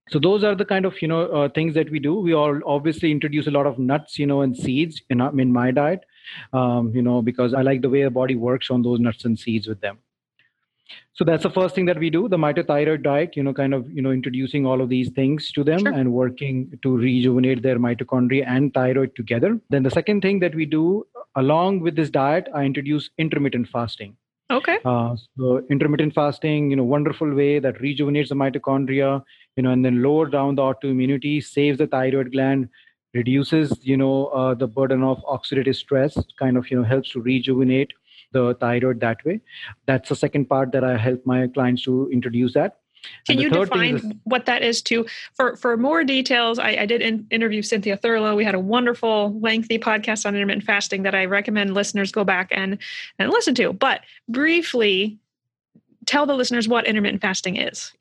So 0.10 0.20
those 0.20 0.44
are 0.44 0.56
the 0.56 0.66
kind 0.66 0.86
of 0.86 1.02
you 1.02 1.08
know 1.08 1.26
uh, 1.28 1.50
things 1.50 1.74
that 1.74 1.90
we 1.90 2.00
do. 2.00 2.20
We 2.20 2.34
all 2.34 2.60
obviously 2.66 3.12
introduce 3.12 3.48
a 3.48 3.52
lot 3.52 3.66
of 3.66 3.78
nuts 3.78 4.18
you 4.18 4.26
know 4.26 4.42
and 4.42 4.56
seeds 4.56 5.02
in, 5.10 5.22
in 5.22 5.52
my 5.52 5.72
diet 5.72 6.06
um, 6.54 6.92
you 6.94 7.02
know 7.02 7.22
because 7.22 7.54
i 7.54 7.62
like 7.62 7.82
the 7.82 7.90
way 7.90 8.04
the 8.04 8.10
body 8.10 8.36
works 8.36 8.70
on 8.70 8.82
those 8.82 9.00
nuts 9.00 9.26
and 9.26 9.38
seeds 9.38 9.68
with 9.68 9.82
them 9.82 10.00
So 11.14 11.24
that's 11.24 11.44
the 11.44 11.50
first 11.50 11.76
thing 11.76 11.86
that 11.86 11.98
we 12.00 12.10
do, 12.10 12.28
the 12.28 12.38
mitothyroid 12.38 13.04
diet, 13.04 13.36
you 13.36 13.44
know, 13.44 13.54
kind 13.54 13.74
of, 13.74 13.90
you 13.92 14.02
know, 14.02 14.12
introducing 14.12 14.66
all 14.66 14.82
of 14.82 14.90
these 14.90 15.10
things 15.10 15.52
to 15.54 15.64
them 15.64 15.80
Sure. 15.80 15.92
and 15.92 16.14
working 16.14 16.78
to 16.84 16.96
rejuvenate 16.96 17.62
their 17.62 17.80
mitochondria 17.80 18.46
and 18.48 18.74
thyroid 18.74 19.16
together. 19.16 19.60
Then 19.70 19.84
the 19.84 19.92
second 19.92 20.22
thing 20.22 20.40
that 20.40 20.56
we 20.56 20.66
do 20.66 21.06
along 21.36 21.82
with 21.82 21.96
this 21.96 22.10
diet, 22.10 22.48
I 22.54 22.64
introduce 22.64 23.10
intermittent 23.18 23.68
fasting. 23.70 24.16
Okay. 24.50 24.78
Uh, 24.86 25.16
so 25.38 25.62
intermittent 25.70 26.14
fasting, 26.14 26.70
you 26.70 26.78
know, 26.78 26.84
wonderful 26.84 27.34
way 27.34 27.60
that 27.60 27.82
rejuvenates 27.82 28.30
the 28.30 28.36
mitochondria, 28.36 29.24
you 29.56 29.64
know, 29.64 29.72
and 29.72 29.84
then 29.84 30.02
lower 30.02 30.28
down 30.28 30.56
the 30.56 30.62
autoimmunity, 30.62 31.44
saves 31.44 31.78
the 31.78 31.88
thyroid 31.88 32.32
gland, 32.32 32.70
reduces, 33.14 33.78
you 33.82 33.98
know, 33.98 34.28
uh, 34.28 34.54
the 34.54 34.68
burden 34.68 35.04
of 35.04 35.22
oxidative 35.24 35.76
stress, 35.76 36.18
kind 36.40 36.56
of, 36.56 36.70
you 36.72 36.78
know, 36.78 36.84
helps 36.84 37.10
to 37.12 37.22
rejuvenate 37.22 37.92
the 38.32 38.56
thyroid 38.60 39.00
that 39.02 39.24
way. 39.26 39.42
That's 39.86 40.10
the 40.10 40.16
second 40.16 40.48
part 40.48 40.72
that 40.72 40.84
I 40.84 40.98
help 40.98 41.26
my 41.26 41.48
clients 41.48 41.84
to 41.84 42.10
introduce 42.12 42.54
that. 42.54 42.80
Can 43.26 43.40
you 43.40 43.50
define 43.50 43.98
is 43.98 44.06
what 44.24 44.46
that 44.46 44.64
is 44.64 44.82
too? 44.82 45.06
For 45.36 45.56
for 45.56 45.78
more 45.78 46.04
details, 46.04 46.60
I, 46.60 46.70
I 46.70 46.86
did 46.86 47.02
in, 47.02 47.28
interview 47.32 47.62
Cynthia 47.62 47.96
Thurlow. 47.96 48.36
We 48.36 48.44
had 48.44 48.56
a 48.56 48.60
wonderful, 48.60 49.40
lengthy 49.40 49.78
podcast 49.78 50.26
on 50.26 50.36
intermittent 50.36 50.66
fasting 50.66 51.04
that 51.04 51.14
I 51.14 51.26
recommend 51.26 51.74
listeners 51.74 52.12
go 52.12 52.24
back 52.24 52.50
and 52.52 52.78
and 53.20 53.30
listen 53.30 53.56
to. 53.56 53.72
But 53.74 54.02
briefly, 54.28 55.20
tell 56.06 56.26
the 56.26 56.36
listeners 56.36 56.68
what 56.68 56.88
intermittent 56.88 57.22
fasting 57.22 57.58
is. 57.58 57.94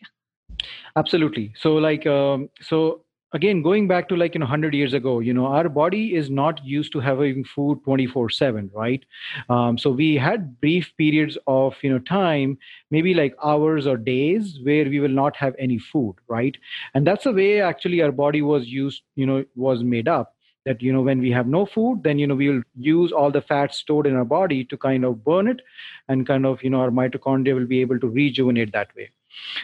Absolutely. 0.97 1.53
So, 1.59 1.75
like, 1.75 2.07
um, 2.07 2.49
so 2.61 3.03
again, 3.37 3.63
going 3.63 3.87
back 3.89 4.09
to 4.09 4.17
like 4.17 4.35
you 4.35 4.41
know, 4.41 4.47
hundred 4.47 4.75
years 4.75 4.95
ago, 4.99 5.21
you 5.21 5.33
know, 5.39 5.47
our 5.47 5.69
body 5.69 6.15
is 6.15 6.31
not 6.31 6.65
used 6.65 6.93
to 6.93 7.01
having 7.01 7.45
food 7.45 7.83
twenty 7.85 8.07
four 8.07 8.29
seven, 8.31 8.71
right? 8.75 9.05
Um, 9.49 9.79
so 9.79 9.91
we 9.91 10.17
had 10.17 10.61
brief 10.61 10.93
periods 10.99 11.39
of 11.47 11.77
you 11.83 11.91
know 11.91 11.99
time, 11.99 12.59
maybe 12.91 13.15
like 13.15 13.35
hours 13.45 13.87
or 13.87 13.97
days, 13.97 14.59
where 14.63 14.85
we 14.95 15.01
will 15.01 15.17
not 15.23 15.37
have 15.37 15.55
any 15.59 15.79
food, 15.79 16.15
right? 16.29 16.57
And 16.95 17.07
that's 17.07 17.25
the 17.25 17.33
way 17.33 17.61
actually 17.61 18.03
our 18.03 18.13
body 18.13 18.43
was 18.43 18.67
used, 18.69 19.03
you 19.15 19.27
know, 19.27 19.45
was 19.55 19.85
made 19.85 20.09
up. 20.09 20.33
That 20.65 20.83
you 20.83 20.93
know, 20.93 21.03
when 21.03 21.21
we 21.21 21.31
have 21.31 21.47
no 21.47 21.65
food, 21.65 22.03
then 22.03 22.19
you 22.19 22.27
know 22.27 22.35
we 22.35 22.49
will 22.51 22.63
use 22.77 23.13
all 23.13 23.31
the 23.31 23.43
fat 23.43 23.75
stored 23.75 24.07
in 24.07 24.17
our 24.17 24.25
body 24.25 24.65
to 24.65 24.77
kind 24.77 25.05
of 25.05 25.23
burn 25.25 25.47
it, 25.47 25.61
and 26.09 26.27
kind 26.27 26.45
of 26.55 26.65
you 26.65 26.71
know 26.71 26.81
our 26.81 26.91
mitochondria 27.03 27.55
will 27.55 27.73
be 27.75 27.81
able 27.83 28.01
to 28.01 28.09
rejuvenate 28.09 28.73
that 28.73 28.97
way. 28.97 29.11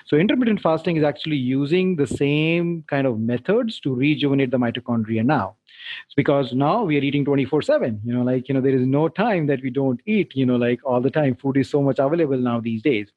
So 0.06 0.16
intermittent 0.16 0.60
fasting 0.60 0.96
is 0.96 1.04
actually 1.04 1.36
using 1.36 1.96
the 1.96 2.06
same 2.06 2.84
kind 2.88 3.06
of 3.06 3.18
methods 3.18 3.80
to 3.80 3.94
rejuvenate 3.94 4.50
the 4.50 4.58
mitochondria 4.58 5.24
now. 5.24 5.56
It's 6.06 6.14
because 6.14 6.52
now 6.52 6.84
we 6.84 6.96
are 6.98 7.02
eating 7.02 7.24
24/7. 7.24 8.00
You 8.04 8.14
know, 8.14 8.22
like 8.22 8.48
you 8.48 8.54
know, 8.54 8.60
there 8.60 8.74
is 8.74 8.86
no 8.86 9.08
time 9.08 9.46
that 9.46 9.62
we 9.62 9.70
don't 9.70 10.00
eat. 10.06 10.34
You 10.34 10.46
know, 10.46 10.56
like 10.56 10.80
all 10.84 11.00
the 11.00 11.10
time, 11.10 11.34
food 11.36 11.56
is 11.56 11.70
so 11.70 11.82
much 11.82 11.98
available 11.98 12.38
now 12.38 12.60
these 12.60 12.82
days. 12.82 13.08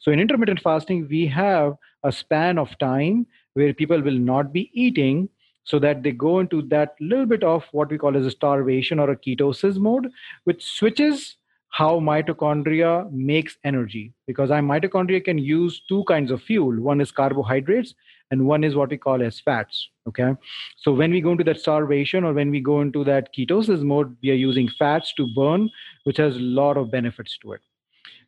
So 0.00 0.10
in 0.10 0.18
intermittent 0.18 0.60
fasting, 0.60 1.06
we 1.08 1.26
have 1.26 1.74
a 2.02 2.10
span 2.10 2.58
of 2.58 2.76
time 2.78 3.26
where 3.54 3.72
people 3.74 4.00
will 4.00 4.18
not 4.18 4.52
be 4.52 4.70
eating 4.72 5.28
so 5.64 5.78
that 5.78 6.02
they 6.02 6.10
go 6.10 6.40
into 6.40 6.62
that 6.62 6.94
little 7.00 7.26
bit 7.26 7.44
of 7.44 7.64
what 7.72 7.90
we 7.90 7.98
call 7.98 8.16
as 8.16 8.26
a 8.26 8.30
starvation 8.30 8.98
or 8.98 9.10
a 9.10 9.16
ketosis 9.16 9.76
mode, 9.76 10.10
which 10.44 10.64
switches 10.64 11.36
how 11.70 12.00
mitochondria 12.00 13.10
makes 13.12 13.56
energy. 13.64 14.12
Because 14.26 14.50
our 14.50 14.60
mitochondria 14.60 15.24
can 15.24 15.38
use 15.38 15.82
two 15.88 16.04
kinds 16.04 16.30
of 16.30 16.42
fuel. 16.42 16.80
One 16.80 17.00
is 17.00 17.10
carbohydrates 17.10 17.94
and 18.30 18.46
one 18.46 18.64
is 18.64 18.74
what 18.74 18.90
we 18.90 18.96
call 18.96 19.22
as 19.22 19.40
fats 19.40 19.88
okay? 20.06 20.34
So 20.76 20.92
when 20.92 21.10
we 21.10 21.20
go 21.20 21.32
into 21.32 21.44
that 21.44 21.60
starvation 21.60 22.24
or 22.24 22.32
when 22.32 22.50
we 22.50 22.60
go 22.60 22.80
into 22.80 23.04
that 23.04 23.34
ketosis 23.34 23.82
mode 23.82 24.16
we 24.22 24.30
are 24.30 24.34
using 24.34 24.68
fats 24.78 25.12
to 25.14 25.26
burn 25.34 25.70
which 26.04 26.16
has 26.18 26.36
a 26.36 26.40
lot 26.40 26.76
of 26.76 26.90
benefits 26.90 27.38
to 27.38 27.52
it. 27.52 27.60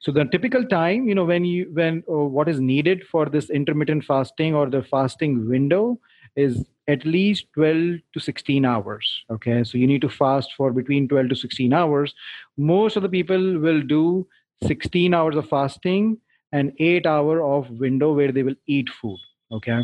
So 0.00 0.10
the 0.10 0.24
typical 0.24 0.64
time 0.64 1.08
you 1.08 1.14
know 1.14 1.24
when 1.24 1.44
you 1.44 1.70
when 1.72 2.02
uh, 2.08 2.14
what 2.14 2.48
is 2.48 2.60
needed 2.60 3.06
for 3.06 3.26
this 3.26 3.50
intermittent 3.50 4.04
fasting 4.04 4.54
or 4.54 4.68
the 4.68 4.82
fasting 4.82 5.48
window 5.48 5.98
is 6.36 6.64
at 6.88 7.04
least 7.04 7.46
12 7.54 8.00
to 8.12 8.20
16 8.20 8.64
hours 8.64 9.24
okay? 9.30 9.64
So 9.64 9.78
you 9.78 9.86
need 9.86 10.00
to 10.02 10.08
fast 10.08 10.52
for 10.56 10.72
between 10.72 11.08
12 11.08 11.30
to 11.30 11.36
16 11.36 11.72
hours. 11.72 12.14
Most 12.56 12.96
of 12.96 13.02
the 13.02 13.08
people 13.08 13.58
will 13.58 13.82
do 13.82 14.26
16 14.66 15.14
hours 15.14 15.36
of 15.36 15.48
fasting 15.48 16.18
and 16.52 16.72
8 16.78 17.06
hour 17.06 17.42
of 17.42 17.70
window 17.70 18.12
where 18.12 18.32
they 18.32 18.42
will 18.42 18.56
eat 18.66 18.88
food 18.90 19.18
okay? 19.50 19.82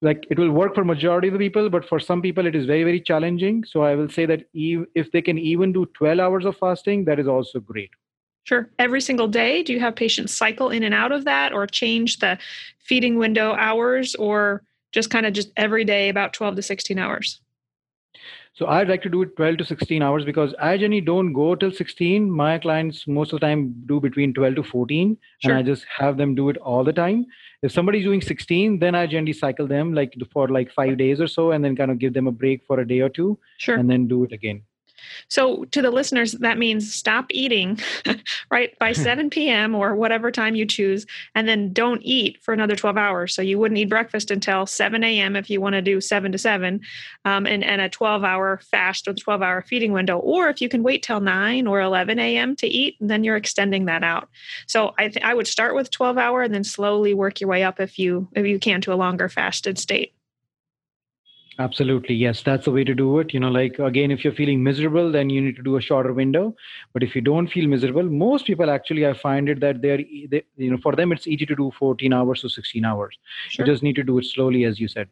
Like 0.00 0.26
it 0.30 0.38
will 0.38 0.50
work 0.50 0.74
for 0.74 0.84
majority 0.84 1.28
of 1.28 1.34
the 1.34 1.38
people 1.38 1.70
but 1.70 1.88
for 1.88 1.98
some 1.98 2.22
people 2.22 2.46
it 2.46 2.54
is 2.54 2.66
very 2.66 2.84
very 2.84 3.00
challenging. 3.00 3.64
So 3.64 3.82
i 3.82 3.94
will 3.94 4.08
say 4.08 4.26
that 4.26 4.44
if 4.54 5.12
they 5.12 5.22
can 5.22 5.38
even 5.38 5.72
do 5.72 5.86
12 5.94 6.18
hours 6.18 6.44
of 6.44 6.56
fasting 6.56 7.04
that 7.06 7.18
is 7.18 7.28
also 7.28 7.60
great. 7.60 7.90
Sure. 8.44 8.70
Every 8.78 9.02
single 9.02 9.28
day, 9.28 9.62
do 9.62 9.74
you 9.74 9.80
have 9.80 9.94
patients 9.94 10.34
cycle 10.34 10.70
in 10.70 10.82
and 10.82 10.94
out 10.94 11.12
of 11.12 11.24
that, 11.26 11.52
or 11.52 11.66
change 11.66 12.20
the 12.20 12.38
feeding 12.78 13.18
window 13.18 13.52
hours, 13.52 14.14
or 14.14 14.62
just 14.92 15.10
kind 15.10 15.26
of 15.26 15.32
just 15.32 15.50
every 15.56 15.84
day 15.84 16.08
about 16.08 16.32
twelve 16.32 16.56
to 16.56 16.62
sixteen 16.62 16.98
hours? 16.98 17.40
So 18.54 18.66
I'd 18.66 18.88
like 18.88 19.02
to 19.02 19.08
do 19.08 19.22
it 19.22 19.36
12 19.36 19.58
to 19.58 19.64
16 19.64 20.02
hours 20.02 20.24
because 20.24 20.52
I 20.60 20.76
generally 20.76 21.00
don't 21.00 21.32
go 21.32 21.54
till 21.54 21.70
16. 21.70 22.28
My 22.28 22.58
clients 22.58 23.06
most 23.06 23.32
of 23.32 23.38
the 23.38 23.46
time 23.46 23.72
do 23.86 24.00
between 24.00 24.34
12 24.34 24.56
to 24.56 24.62
14, 24.64 25.16
Sure. 25.38 25.52
and 25.52 25.58
I 25.60 25.62
just 25.62 25.84
have 25.96 26.16
them 26.16 26.34
do 26.34 26.48
it 26.48 26.56
all 26.56 26.82
the 26.82 26.92
time. 26.92 27.26
If 27.62 27.70
somebody's 27.70 28.02
doing 28.04 28.20
16, 28.20 28.80
then 28.80 28.96
I 28.96 29.06
generally 29.06 29.32
cycle 29.34 29.68
them 29.68 29.94
like 29.94 30.14
for 30.32 30.48
like 30.48 30.72
five 30.72 30.96
days 30.98 31.20
or 31.20 31.28
so, 31.28 31.52
and 31.52 31.64
then 31.64 31.76
kind 31.76 31.92
of 31.92 32.00
give 32.00 32.14
them 32.14 32.26
a 32.26 32.32
break 32.32 32.64
for 32.66 32.80
a 32.80 32.88
day 32.88 32.98
or 33.00 33.08
two, 33.08 33.38
Sure. 33.58 33.76
and 33.76 33.88
then 33.88 34.08
do 34.08 34.24
it 34.24 34.32
again. 34.32 34.62
So, 35.28 35.64
to 35.66 35.82
the 35.82 35.90
listeners, 35.90 36.32
that 36.32 36.58
means 36.58 36.94
stop 36.94 37.26
eating 37.30 37.78
right 38.50 38.78
by 38.78 38.92
7 39.08 39.30
p.m. 39.30 39.74
or 39.74 39.94
whatever 39.94 40.30
time 40.30 40.54
you 40.54 40.66
choose, 40.66 41.06
and 41.34 41.48
then 41.48 41.72
don't 41.72 42.02
eat 42.02 42.42
for 42.42 42.54
another 42.54 42.76
12 42.76 42.96
hours. 42.96 43.34
So, 43.34 43.42
you 43.42 43.58
wouldn't 43.58 43.78
eat 43.78 43.88
breakfast 43.88 44.30
until 44.30 44.66
7 44.66 45.02
a.m. 45.04 45.36
if 45.36 45.50
you 45.50 45.60
want 45.60 45.74
to 45.74 45.82
do 45.82 46.00
7 46.00 46.32
to 46.32 46.38
7, 46.38 46.80
um, 47.24 47.46
and, 47.46 47.64
and 47.64 47.80
a 47.80 47.88
12 47.88 48.24
hour 48.24 48.60
fast 48.70 49.06
with 49.06 49.16
a 49.16 49.20
12 49.20 49.42
hour 49.42 49.62
feeding 49.62 49.92
window. 49.92 50.18
Or 50.18 50.48
if 50.48 50.60
you 50.60 50.68
can 50.68 50.82
wait 50.82 51.02
till 51.02 51.20
9 51.20 51.66
or 51.66 51.80
11 51.80 52.18
a.m. 52.18 52.56
to 52.56 52.66
eat, 52.66 52.96
then 53.00 53.24
you're 53.24 53.36
extending 53.36 53.86
that 53.86 54.02
out. 54.02 54.28
So, 54.66 54.94
I, 54.98 55.08
th- 55.08 55.24
I 55.24 55.34
would 55.34 55.46
start 55.46 55.74
with 55.74 55.90
12 55.90 56.18
hour 56.18 56.42
and 56.42 56.54
then 56.54 56.64
slowly 56.64 57.14
work 57.14 57.40
your 57.40 57.50
way 57.50 57.64
up 57.64 57.80
if 57.80 57.98
you 57.98 58.28
if 58.34 58.46
you 58.46 58.58
can 58.58 58.80
to 58.82 58.92
a 58.92 58.94
longer 58.94 59.28
fasted 59.28 59.78
state. 59.78 60.14
Absolutely, 61.60 62.14
yes, 62.14 62.42
that's 62.42 62.66
the 62.66 62.70
way 62.70 62.84
to 62.84 62.94
do 62.94 63.18
it. 63.18 63.34
You 63.34 63.40
know, 63.40 63.50
like 63.50 63.80
again, 63.80 64.12
if 64.12 64.22
you're 64.22 64.32
feeling 64.32 64.62
miserable, 64.62 65.10
then 65.10 65.28
you 65.28 65.40
need 65.40 65.56
to 65.56 65.62
do 65.62 65.76
a 65.76 65.80
shorter 65.80 66.12
window. 66.12 66.54
But 66.92 67.02
if 67.02 67.16
you 67.16 67.20
don't 67.20 67.48
feel 67.48 67.66
miserable, 67.66 68.04
most 68.04 68.46
people 68.46 68.70
actually, 68.70 69.06
I 69.06 69.12
find 69.12 69.48
it 69.48 69.58
that 69.60 69.82
they're, 69.82 69.98
they, 70.30 70.44
you 70.56 70.70
know, 70.70 70.78
for 70.78 70.94
them 70.94 71.10
it's 71.10 71.26
easy 71.26 71.46
to 71.46 71.56
do 71.56 71.72
14 71.76 72.12
hours 72.12 72.42
to 72.42 72.48
16 72.48 72.84
hours. 72.84 73.18
Sure. 73.48 73.66
You 73.66 73.72
just 73.72 73.82
need 73.82 73.96
to 73.96 74.04
do 74.04 74.18
it 74.18 74.26
slowly, 74.26 74.64
as 74.64 74.78
you 74.78 74.86
said. 74.86 75.08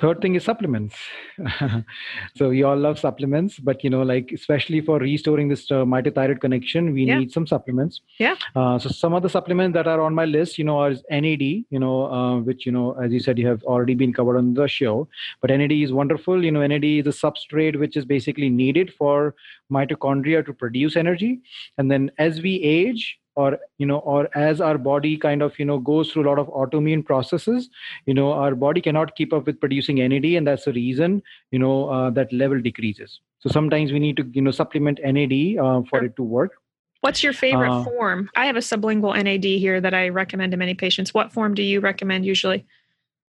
Third 0.00 0.20
thing 0.20 0.34
is 0.34 0.42
supplements. 0.42 0.96
so 2.36 2.48
we 2.48 2.64
all 2.64 2.76
love 2.76 2.98
supplements, 2.98 3.60
but 3.60 3.84
you 3.84 3.90
know, 3.90 4.02
like 4.02 4.32
especially 4.34 4.80
for 4.80 4.98
restoring 4.98 5.48
this 5.48 5.70
uh, 5.70 5.84
mitothyroid 5.84 6.40
connection, 6.40 6.92
we 6.92 7.04
Yeah. 7.04 7.18
need 7.20 7.30
some 7.30 7.46
supplements. 7.46 8.00
Yeah. 8.18 8.34
Uh, 8.56 8.76
so 8.78 8.88
some 8.88 9.14
of 9.14 9.22
the 9.22 9.30
supplements 9.30 9.74
that 9.74 9.86
are 9.86 10.00
on 10.00 10.12
my 10.12 10.24
list, 10.24 10.58
you 10.58 10.64
know, 10.64 10.78
are 10.78 10.94
NAD. 11.10 11.42
You 11.42 11.78
know, 11.78 12.06
uh, 12.12 12.40
which 12.40 12.66
you 12.66 12.72
know, 12.72 12.92
as 13.00 13.12
you 13.12 13.20
said, 13.20 13.38
you 13.38 13.46
have 13.46 13.62
already 13.62 13.94
been 13.94 14.12
covered 14.12 14.36
on 14.36 14.52
the 14.54 14.66
show. 14.66 15.08
But 15.40 15.50
NAD 15.50 15.70
is 15.72 15.92
wonderful. 15.92 16.44
You 16.44 16.50
know, 16.50 16.66
NAD 16.66 16.84
is 16.84 17.06
a 17.06 17.10
substrate 17.10 17.78
which 17.78 17.96
is 17.96 18.04
basically 18.04 18.50
needed 18.50 18.92
for 18.94 19.36
mitochondria 19.72 20.44
to 20.44 20.52
produce 20.52 20.96
energy, 20.96 21.40
and 21.78 21.88
then 21.90 22.10
as 22.18 22.40
we 22.42 22.60
age, 22.62 23.18
or 23.36 23.58
you 23.78 23.86
know 23.86 23.98
or 23.98 24.28
as 24.36 24.60
our 24.60 24.78
body 24.78 25.16
kind 25.16 25.42
of 25.42 25.58
you 25.58 25.64
know 25.64 25.78
goes 25.78 26.10
through 26.12 26.24
a 26.24 26.28
lot 26.28 26.38
of 26.38 26.48
autoimmune 26.48 27.04
processes 27.04 27.68
you 28.06 28.14
know 28.14 28.32
our 28.32 28.54
body 28.54 28.80
cannot 28.80 29.14
keep 29.16 29.32
up 29.32 29.46
with 29.46 29.58
producing 29.60 29.96
nad 29.96 30.24
and 30.24 30.46
that's 30.46 30.64
the 30.64 30.72
reason 30.72 31.22
you 31.50 31.58
know 31.58 31.88
uh, 31.88 32.10
that 32.10 32.32
level 32.32 32.60
decreases 32.60 33.20
so 33.40 33.48
sometimes 33.48 33.92
we 33.92 33.98
need 33.98 34.16
to 34.16 34.24
you 34.32 34.42
know 34.42 34.50
supplement 34.50 35.00
nad 35.04 35.32
uh, 35.58 35.82
for 35.90 35.98
Sure. 35.98 36.04
it 36.04 36.16
to 36.16 36.22
work 36.22 36.60
What's 37.06 37.22
your 37.22 37.34
favorite 37.34 37.70
Uh, 37.70 37.84
form? 37.84 38.30
I 38.34 38.46
have 38.46 38.56
a 38.56 38.60
sublingual 38.60 39.14
NAD 39.22 39.44
here 39.44 39.78
that 39.78 39.92
I 39.92 40.08
recommend 40.08 40.52
to 40.52 40.56
many 40.56 40.72
patients. 40.72 41.12
What 41.12 41.34
form 41.34 41.52
do 41.52 41.62
you 41.62 41.80
recommend 41.80 42.24
usually? 42.24 42.64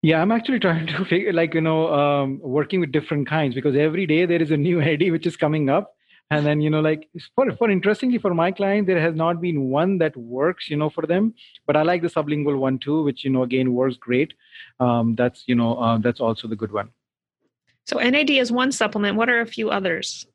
yeah 0.01 0.21
i'm 0.21 0.31
actually 0.31 0.59
trying 0.65 0.87
to 0.87 1.03
figure 1.09 1.33
like 1.33 1.53
you 1.57 1.61
know 1.65 1.93
um, 1.99 2.39
working 2.57 2.79
with 2.79 2.91
different 2.93 3.27
kinds 3.27 3.55
because 3.59 3.75
every 3.75 4.05
day 4.11 4.25
there 4.31 4.41
is 4.45 4.51
a 4.51 4.57
new 4.65 4.79
nad 4.85 5.03
which 5.15 5.27
is 5.31 5.35
coming 5.43 5.69
up 5.77 5.91
and 6.31 6.45
then 6.45 6.61
you 6.61 6.69
know 6.69 6.81
like 6.81 7.09
for, 7.35 7.51
for 7.55 7.69
interestingly 7.69 8.17
for 8.17 8.33
my 8.33 8.51
client 8.51 8.87
there 8.87 8.99
has 8.99 9.15
not 9.15 9.41
been 9.41 9.69
one 9.69 9.97
that 9.97 10.15
works 10.17 10.69
you 10.69 10.77
know 10.77 10.89
for 10.89 11.05
them 11.05 11.33
but 11.67 11.75
i 11.75 11.83
like 11.83 12.01
the 12.01 12.07
sublingual 12.07 12.57
one 12.57 12.79
too 12.79 13.03
which 13.03 13.23
you 13.23 13.29
know 13.29 13.43
again 13.43 13.73
works 13.73 13.95
great 13.97 14.33
um, 14.79 15.15
that's 15.15 15.43
you 15.47 15.55
know 15.55 15.77
uh, 15.77 15.97
that's 15.97 16.19
also 16.19 16.47
the 16.47 16.55
good 16.55 16.71
one 16.71 16.89
So 17.85 17.99
NAD 17.99 18.31
is 18.31 18.51
one 18.51 18.71
supplement. 18.71 19.15
What 19.15 19.29
are 19.29 19.41
a 19.41 19.45
few 19.45 19.69
others? 19.69 20.25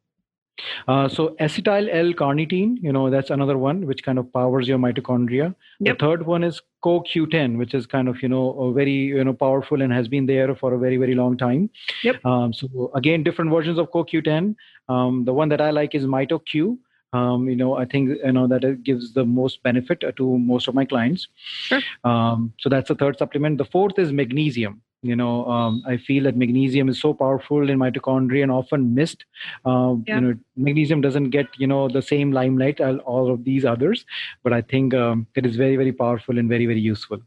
Uh, 0.89 1.09
so 1.09 1.37
acetyl 1.41 1.89
L-carnitine, 1.93 2.77
you 2.83 2.93
know, 2.93 3.11
that's 3.11 3.31
another 3.31 3.57
one 3.59 3.87
which 3.87 4.03
kind 4.03 4.19
of 4.19 4.33
powers 4.33 4.69
your 4.69 4.79
mitochondria. 4.79 5.55
Yep. 5.81 5.99
The 5.99 6.05
third 6.05 6.27
one 6.27 6.45
is 6.45 6.61
CoQ10, 6.85 7.57
which 7.59 7.75
is 7.75 7.87
kind 7.87 8.09
of 8.09 8.23
you 8.23 8.29
know 8.29 8.51
a 8.61 8.73
very 8.73 8.93
you 8.93 9.23
know 9.25 9.33
powerful 9.33 9.83
and 9.83 9.93
has 9.93 10.09
been 10.09 10.27
there 10.27 10.55
for 10.55 10.75
a 10.75 10.79
very 10.79 10.97
very 10.97 11.15
long 11.15 11.37
time. 11.37 11.71
Yep. 12.03 12.25
Um, 12.25 12.53
so 12.53 12.91
again, 12.95 13.23
different 13.23 13.51
versions 13.51 13.79
of 13.79 13.91
CoQ10. 13.91 14.55
Um, 14.89 15.25
the 15.25 15.33
one 15.33 15.49
that 15.51 15.61
I 15.61 15.71
like 15.71 15.95
is 15.95 16.05
MitoQ. 16.05 16.79
um, 17.13 17.49
you 17.49 17.57
know 17.57 17.77
i 17.77 17.85
think 17.85 18.11
you 18.25 18.33
know 18.33 18.47
that 18.47 18.65
it 18.65 18.83
gives 18.83 19.13
the 19.15 19.25
most 19.25 19.63
benefit 19.63 20.05
to 20.17 20.39
most 20.39 20.69
of 20.69 20.75
my 20.75 20.85
clients 20.85 21.29
sure. 21.69 21.81
um, 22.05 22.53
so 22.61 22.69
that's 22.69 22.89
the 22.89 22.95
third 22.95 23.19
supplement 23.19 23.59
the 23.59 23.65
fourth 23.65 23.99
is 23.99 24.13
magnesium 24.13 24.81
you 25.03 25.17
know 25.17 25.47
um, 25.47 25.83
i 25.87 25.97
feel 25.97 26.25
that 26.25 26.37
magnesium 26.37 26.89
is 26.89 27.01
so 27.01 27.13
powerful 27.15 27.71
in 27.71 27.79
mitochondria 27.79 28.43
and 28.43 28.53
often 28.53 28.95
missed 28.95 29.25
um, 29.65 30.05
yeah. 30.07 30.17
you 30.17 30.21
know 30.21 30.35
magnesium 30.57 31.01
doesn't 31.01 31.31
get 31.31 31.47
you 31.59 31.67
know 31.67 31.89
the 31.89 32.03
same 32.03 32.33
limelight 32.33 32.81
as 32.81 32.99
all 33.07 33.33
of 33.33 33.45
these 33.45 33.65
others 33.65 34.05
but 34.43 34.53
i 34.53 34.61
think 34.61 34.95
um, 34.95 35.27
it 35.35 35.47
is 35.47 35.57
very 35.57 35.77
very 35.77 35.93
powerful 35.93 36.39
and 36.39 36.49
very 36.49 36.67
very 36.67 36.81
useful 36.81 37.19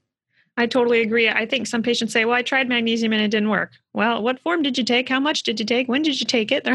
I 0.55 0.67
totally 0.67 1.01
agree. 1.01 1.27
I 1.29 1.47
think 1.47 1.65
some 1.65 1.81
patients 1.81 2.13
say, 2.13 2.25
well, 2.25 2.35
I 2.35 2.43
tried 2.43 2.69
magnesium 2.69 3.11
and 3.11 3.23
it 3.23 3.29
didn't 3.29 3.49
work. 3.49 3.71
Well, 3.93 4.23
what 4.23 4.39
form 4.39 4.63
did 4.63 4.77
you 4.77 4.83
take? 4.83 5.07
How 5.07 5.19
much 5.19 5.43
did 5.43 5.59
you 5.59 5.65
take? 5.65 5.87
When 5.87 6.01
did 6.01 6.19
you 6.19 6.25
take 6.25 6.51
it? 6.51 6.63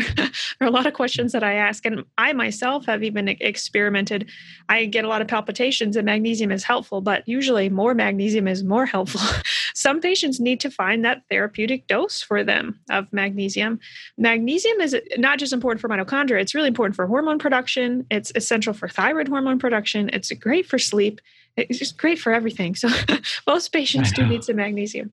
There, 0.59 0.67
are 0.67 0.67
a 0.67 0.71
lot 0.71 0.87
of 0.87 0.95
questions 0.95 1.33
that 1.33 1.43
I 1.43 1.55
ask. 1.55 1.85
And 1.87 2.05
I 2.17 2.33
myself 2.33 2.87
have 2.87 3.03
even 3.03 3.29
experimented. 3.29 4.29
I 4.69 4.85
get 4.85 5.05
a 5.05 5.09
lot 5.09 5.23
of 5.23 5.29
palpitations 5.29 5.97
and 5.97 6.07
magnesium 6.07 6.51
is 6.51 6.65
helpful, 6.65 7.01
but 7.01 7.27
usually 7.27 7.69
more 7.69 7.95
magnesium 7.95 8.49
is 8.49 8.65
more 8.65 8.87
helpful. 8.87 9.21
some 9.75 10.01
patients 10.01 10.41
need 10.41 10.61
to 10.61 10.71
find 10.71 11.05
that 11.05 11.23
therapeutic 11.31 11.87
dose 11.87 12.23
for 12.23 12.45
them 12.45 12.79
of 12.91 13.13
magnesium. 13.13 13.79
Magnesium 14.17 14.81
is 14.81 14.95
uh, 14.95 15.01
not 15.17 15.39
just 15.39 15.53
important 15.53 15.81
for 15.81 15.89
mitochondria, 15.89 16.41
it's 16.41 16.55
really 16.55 16.69
important 16.69 16.97
for 16.97 17.07
hormone 17.07 17.39
production. 17.39 18.07
It's 18.11 18.33
essential 18.35 18.73
for 18.73 18.89
thyroid 18.89 19.29
hormone 19.29 19.59
production. 19.59 20.11
It's 20.13 20.31
great 20.33 20.67
for 20.67 20.79
sleep 20.79 21.21
it's 21.57 21.79
just 21.79 21.99
great 21.99 22.21
for 22.21 22.33
everything. 22.33 22.77
So 22.77 22.89
most 23.47 23.73
patients 23.73 24.13
do 24.13 24.25
need 24.25 24.45
some 24.45 24.57
magnesium. 24.57 25.13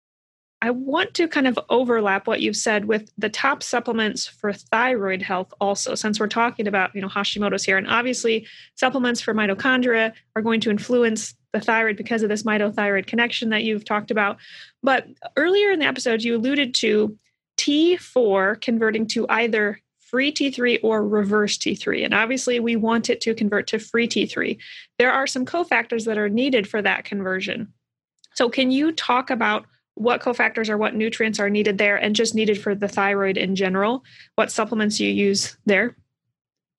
I 0.65 0.71
want 0.71 1.13
to 1.13 1.27
kind 1.27 1.45
of 1.45 1.59
overlap 1.69 2.25
what 2.25 2.41
you've 2.41 2.55
said 2.55 2.85
with 2.85 3.11
the 3.19 3.29
top 3.29 3.61
supplements 3.61 4.25
for 4.25 4.51
thyroid 4.51 5.21
health 5.21 5.53
also 5.61 5.93
since 5.93 6.19
we're 6.19 6.25
talking 6.25 6.67
about, 6.67 6.95
you 6.95 7.01
know, 7.01 7.07
Hashimoto's 7.07 7.63
here 7.63 7.77
and 7.77 7.87
obviously 7.87 8.47
supplements 8.73 9.21
for 9.21 9.35
mitochondria 9.35 10.11
are 10.35 10.41
going 10.41 10.59
to 10.61 10.71
influence 10.71 11.35
the 11.53 11.59
thyroid 11.59 11.97
because 11.97 12.23
of 12.23 12.29
this 12.29 12.41
mitothyroid 12.41 13.05
connection 13.05 13.49
that 13.49 13.63
you've 13.63 13.85
talked 13.85 14.09
about. 14.09 14.37
But 14.81 15.05
earlier 15.37 15.69
in 15.69 15.77
the 15.77 15.85
episode 15.85 16.23
you 16.23 16.35
alluded 16.35 16.73
to 16.75 17.15
T4 17.57 18.59
converting 18.59 19.05
to 19.09 19.27
either 19.29 19.79
free 19.99 20.31
T3 20.31 20.79
or 20.81 21.07
reverse 21.07 21.59
T3. 21.59 22.05
And 22.05 22.13
obviously, 22.15 22.59
we 22.59 22.75
want 22.75 23.11
it 23.11 23.21
to 23.21 23.35
convert 23.35 23.67
to 23.67 23.77
free 23.77 24.07
T3. 24.07 24.57
There 24.97 25.11
are 25.11 25.27
some 25.27 25.45
cofactors 25.45 26.05
that 26.05 26.17
are 26.17 26.29
needed 26.29 26.67
for 26.67 26.81
that 26.81 27.05
conversion. 27.05 27.71
So, 28.33 28.49
can 28.49 28.71
you 28.71 28.91
talk 28.91 29.29
about 29.29 29.65
what 29.95 30.21
cofactors 30.21 30.69
or 30.69 30.77
what 30.77 30.95
nutrients 30.95 31.39
are 31.39 31.49
needed 31.49 31.77
there 31.77 31.97
and 31.97 32.15
just 32.15 32.35
needed 32.35 32.61
for 32.61 32.75
the 32.75 32.87
thyroid 32.87 33.37
in 33.37 33.55
general? 33.55 34.03
What 34.35 34.51
supplements 34.51 34.99
you 34.99 35.09
use 35.09 35.57
there? 35.65 35.95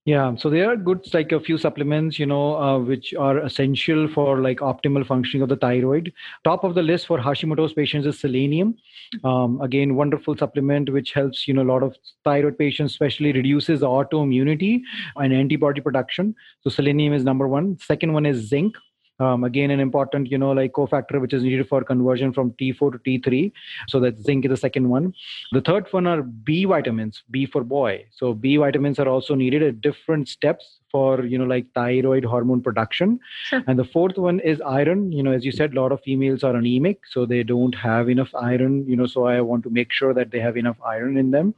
Yeah, 0.06 0.36
so 0.36 0.48
there 0.48 0.70
are 0.70 0.76
good 0.76 1.12
like 1.12 1.32
a 1.32 1.40
few 1.40 1.58
supplements, 1.58 2.16
you 2.16 2.26
know, 2.26 2.56
uh, 2.56 2.78
which 2.78 3.12
are 3.14 3.38
essential 3.38 4.06
for 4.06 4.40
like 4.40 4.58
optimal 4.58 5.04
functioning 5.04 5.42
of 5.42 5.48
the 5.48 5.56
thyroid. 5.56 6.12
Top 6.44 6.62
of 6.62 6.76
the 6.76 6.82
list 6.82 7.08
for 7.08 7.18
Hashimoto's 7.18 7.72
patients 7.72 8.06
is 8.06 8.20
selenium. 8.20 8.76
Um, 9.24 9.60
again, 9.60 9.96
wonderful 9.96 10.36
supplement 10.36 10.92
which 10.92 11.12
helps 11.12 11.48
you 11.48 11.54
know 11.54 11.62
a 11.62 11.70
lot 11.72 11.82
of 11.82 11.96
thyroid 12.22 12.56
patients, 12.56 12.92
especially 12.92 13.32
reduces 13.32 13.80
autoimmunity 13.80 14.82
and 15.16 15.32
antibody 15.32 15.80
production. 15.80 16.36
So 16.60 16.70
selenium 16.70 17.12
is 17.12 17.24
number 17.24 17.48
one. 17.48 17.76
Second 17.80 18.12
one 18.12 18.26
is 18.26 18.46
zinc 18.46 18.76
um, 19.20 19.44
again 19.44 19.70
an 19.70 19.80
important 19.80 20.30
you 20.30 20.38
know 20.38 20.52
like 20.52 20.72
cofactor 20.72 21.20
which 21.20 21.32
is 21.32 21.42
needed 21.42 21.68
for 21.68 21.82
conversion 21.82 22.32
from 22.32 22.50
t4 22.52 22.92
to 22.92 22.98
t3 22.98 23.52
so 23.88 24.00
that 24.00 24.18
zinc 24.18 24.44
is 24.44 24.50
the 24.50 24.56
second 24.56 24.88
one. 24.88 25.14
The 25.52 25.60
third 25.60 25.86
one 25.90 26.06
are 26.06 26.22
b 26.22 26.64
vitamins 26.64 27.22
b 27.30 27.46
for 27.46 27.64
boy. 27.64 28.06
So 28.10 28.34
b 28.34 28.56
vitamins 28.56 28.98
are 28.98 29.08
also 29.08 29.34
needed 29.34 29.62
at 29.62 29.80
different 29.80 30.28
steps 30.28 30.80
for 30.90 31.24
you 31.24 31.38
know 31.38 31.44
like 31.44 31.66
thyroid 31.74 32.24
hormone 32.24 32.62
production. 32.62 33.18
Sure. 33.44 33.62
and 33.66 33.78
the 33.78 33.84
fourth 33.84 34.16
one 34.18 34.40
is 34.40 34.60
iron. 34.60 35.12
You 35.12 35.22
know 35.22 35.32
as 35.32 35.44
you 35.44 35.52
said 35.52 35.72
a 35.74 35.80
lot 35.80 35.92
of 35.92 36.00
females 36.02 36.44
are 36.44 36.54
anemic 36.54 37.00
so 37.06 37.26
they 37.26 37.42
don't 37.42 37.74
have 37.74 38.08
enough 38.08 38.34
iron 38.34 38.86
you 38.86 38.96
know 38.96 39.06
so 39.06 39.26
i 39.26 39.40
want 39.40 39.62
to 39.64 39.70
make 39.70 39.92
sure 39.92 40.12
that 40.14 40.30
they 40.30 40.40
have 40.40 40.56
enough 40.56 40.76
iron 40.84 41.16
in 41.16 41.30
them. 41.30 41.54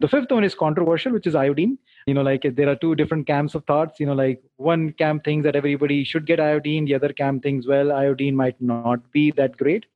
The 0.00 0.08
fifth 0.08 0.30
one 0.30 0.44
is 0.44 0.54
controversial 0.54 1.12
which 1.12 1.26
is 1.26 1.34
iodine 1.34 1.78
you 2.06 2.14
know 2.14 2.22
like 2.22 2.44
there 2.56 2.68
are 2.68 2.76
two 2.76 2.94
different 2.94 3.26
camps 3.26 3.54
of 3.54 3.64
thoughts 3.64 4.00
you 4.00 4.06
know 4.06 4.14
like 4.14 4.42
one 4.56 4.92
camp 4.92 5.24
thinks 5.24 5.44
that 5.44 5.56
everybody 5.56 6.02
should 6.04 6.26
get 6.26 6.40
iodine 6.40 6.84
the 6.84 6.94
other 6.94 7.12
camp 7.12 7.42
thinks 7.42 7.66
well 7.66 7.92
iodine 7.92 8.36
might 8.36 8.60
not 8.60 9.10
be 9.12 9.30
that 9.30 9.56
great 9.56 9.86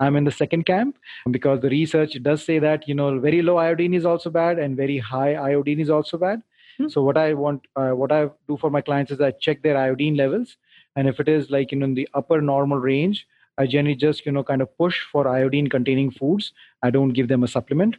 i'm 0.00 0.16
in 0.16 0.24
the 0.24 0.30
second 0.30 0.64
camp 0.64 0.96
because 1.30 1.60
the 1.60 1.70
research 1.70 2.16
does 2.22 2.44
say 2.44 2.58
that 2.58 2.88
you 2.88 2.94
know 2.94 3.18
very 3.18 3.42
low 3.42 3.56
iodine 3.56 3.94
is 3.94 4.04
also 4.04 4.30
bad 4.30 4.58
and 4.58 4.76
very 4.76 4.98
high 4.98 5.34
iodine 5.34 5.80
is 5.80 5.90
also 5.90 6.16
bad 6.16 6.38
mm-hmm. 6.38 6.88
so 6.88 7.02
what 7.02 7.16
i 7.16 7.32
want 7.34 7.60
uh, 7.76 7.90
what 7.90 8.12
i 8.12 8.28
do 8.48 8.56
for 8.56 8.70
my 8.70 8.80
clients 8.80 9.10
is 9.10 9.20
i 9.20 9.30
check 9.30 9.62
their 9.62 9.76
iodine 9.76 10.16
levels 10.16 10.56
and 10.96 11.08
if 11.08 11.20
it 11.20 11.28
is 11.28 11.50
like 11.50 11.72
you 11.72 11.78
know 11.78 11.84
in 11.84 11.94
the 11.94 12.08
upper 12.14 12.40
normal 12.40 12.78
range 12.78 13.26
i 13.58 13.66
generally 13.66 13.96
just 13.96 14.26
you 14.26 14.32
know 14.32 14.44
kind 14.44 14.62
of 14.62 14.76
push 14.78 15.00
for 15.12 15.28
iodine 15.28 15.68
containing 15.68 16.10
foods 16.10 16.52
i 16.82 16.90
don't 16.90 17.12
give 17.12 17.28
them 17.28 17.42
a 17.42 17.48
supplement 17.48 17.96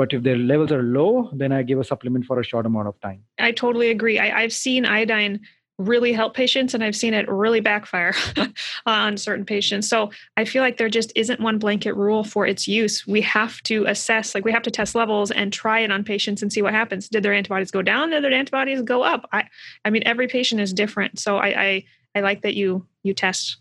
but 0.00 0.14
if 0.14 0.22
their 0.22 0.38
levels 0.38 0.72
are 0.72 0.82
low, 0.82 1.28
then 1.30 1.52
I 1.52 1.62
give 1.62 1.78
a 1.78 1.84
supplement 1.84 2.24
for 2.24 2.40
a 2.40 2.42
short 2.42 2.64
amount 2.64 2.88
of 2.88 2.98
time. 3.02 3.22
I 3.38 3.52
totally 3.52 3.90
agree. 3.90 4.18
I, 4.18 4.40
have 4.40 4.50
seen 4.50 4.86
iodine 4.86 5.40
really 5.76 6.14
help 6.14 6.32
patients 6.32 6.72
and 6.72 6.82
I've 6.82 6.96
seen 6.96 7.12
it 7.12 7.28
really 7.28 7.60
backfire 7.60 8.14
on 8.86 9.18
certain 9.18 9.44
patients. 9.44 9.90
So 9.90 10.10
I 10.38 10.46
feel 10.46 10.62
like 10.62 10.78
there 10.78 10.88
just 10.88 11.12
isn't 11.16 11.38
one 11.38 11.58
blanket 11.58 11.94
rule 11.96 12.24
for 12.24 12.46
its 12.46 12.66
use. 12.66 13.06
We 13.06 13.20
have 13.20 13.62
to 13.64 13.84
assess, 13.84 14.34
like 14.34 14.42
we 14.42 14.52
have 14.52 14.62
to 14.62 14.70
test 14.70 14.94
levels 14.94 15.30
and 15.30 15.52
try 15.52 15.80
it 15.80 15.92
on 15.92 16.02
patients 16.02 16.40
and 16.40 16.50
see 16.50 16.62
what 16.62 16.72
happens. 16.72 17.10
Did 17.10 17.22
their 17.22 17.34
antibodies 17.34 17.70
go 17.70 17.82
down? 17.82 18.08
Did 18.08 18.24
their 18.24 18.32
antibodies 18.32 18.80
go 18.80 19.02
up? 19.02 19.28
I 19.32 19.44
I 19.84 19.90
mean 19.90 20.02
every 20.06 20.28
patient 20.28 20.62
is 20.62 20.72
different. 20.72 21.18
So 21.18 21.36
I 21.36 21.48
I, 21.48 21.84
I 22.14 22.20
like 22.20 22.40
that 22.40 22.54
you 22.54 22.86
you 23.02 23.12
test 23.12 23.58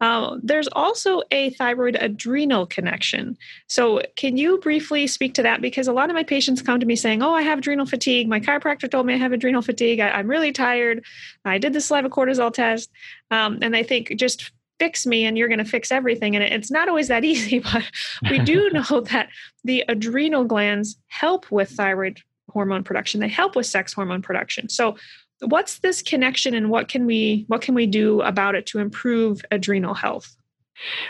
uh, 0.00 0.36
there's 0.42 0.68
also 0.68 1.22
a 1.30 1.50
thyroid 1.50 1.96
adrenal 2.00 2.66
connection. 2.66 3.36
So, 3.66 4.02
can 4.16 4.36
you 4.36 4.58
briefly 4.58 5.06
speak 5.06 5.34
to 5.34 5.42
that? 5.42 5.60
Because 5.60 5.88
a 5.88 5.92
lot 5.92 6.10
of 6.10 6.14
my 6.14 6.24
patients 6.24 6.62
come 6.62 6.80
to 6.80 6.86
me 6.86 6.96
saying, 6.96 7.22
Oh, 7.22 7.34
I 7.34 7.42
have 7.42 7.58
adrenal 7.58 7.86
fatigue. 7.86 8.28
My 8.28 8.40
chiropractor 8.40 8.90
told 8.90 9.06
me 9.06 9.14
I 9.14 9.18
have 9.18 9.32
adrenal 9.32 9.62
fatigue. 9.62 10.00
I, 10.00 10.18
am 10.18 10.28
really 10.28 10.52
tired. 10.52 11.04
I 11.44 11.58
did 11.58 11.72
the 11.72 11.80
saliva 11.80 12.10
cortisol 12.10 12.52
test. 12.52 12.90
Um, 13.30 13.58
and 13.62 13.74
they 13.74 13.82
think, 13.82 14.14
just 14.16 14.52
fix 14.78 15.06
me 15.06 15.24
and 15.24 15.38
you're 15.38 15.48
going 15.48 15.58
to 15.58 15.64
fix 15.64 15.92
everything. 15.92 16.34
And 16.34 16.44
it's 16.44 16.70
not 16.70 16.88
always 16.88 17.08
that 17.08 17.24
easy, 17.32 17.60
but 17.60 17.84
we 18.30 18.38
do 18.38 18.70
know 18.72 19.00
that 19.12 19.28
the 19.64 19.84
adrenal 19.88 20.44
glands 20.44 20.96
help 21.08 21.50
with 21.50 21.70
thyroid 21.70 22.20
hormone 22.50 22.84
production, 22.84 23.20
they 23.20 23.28
help 23.28 23.56
with 23.56 23.66
sex 23.66 23.92
hormone 23.92 24.22
production. 24.22 24.68
So, 24.68 24.96
what's 25.40 25.78
this 25.78 26.02
connection 26.02 26.54
and 26.54 26.70
what 26.70 26.88
can 26.88 27.06
we 27.06 27.44
what 27.48 27.60
can 27.60 27.74
we 27.74 27.86
do 27.86 28.20
about 28.22 28.54
it 28.54 28.66
to 28.66 28.78
improve 28.78 29.42
adrenal 29.50 29.94
health? 29.94 30.36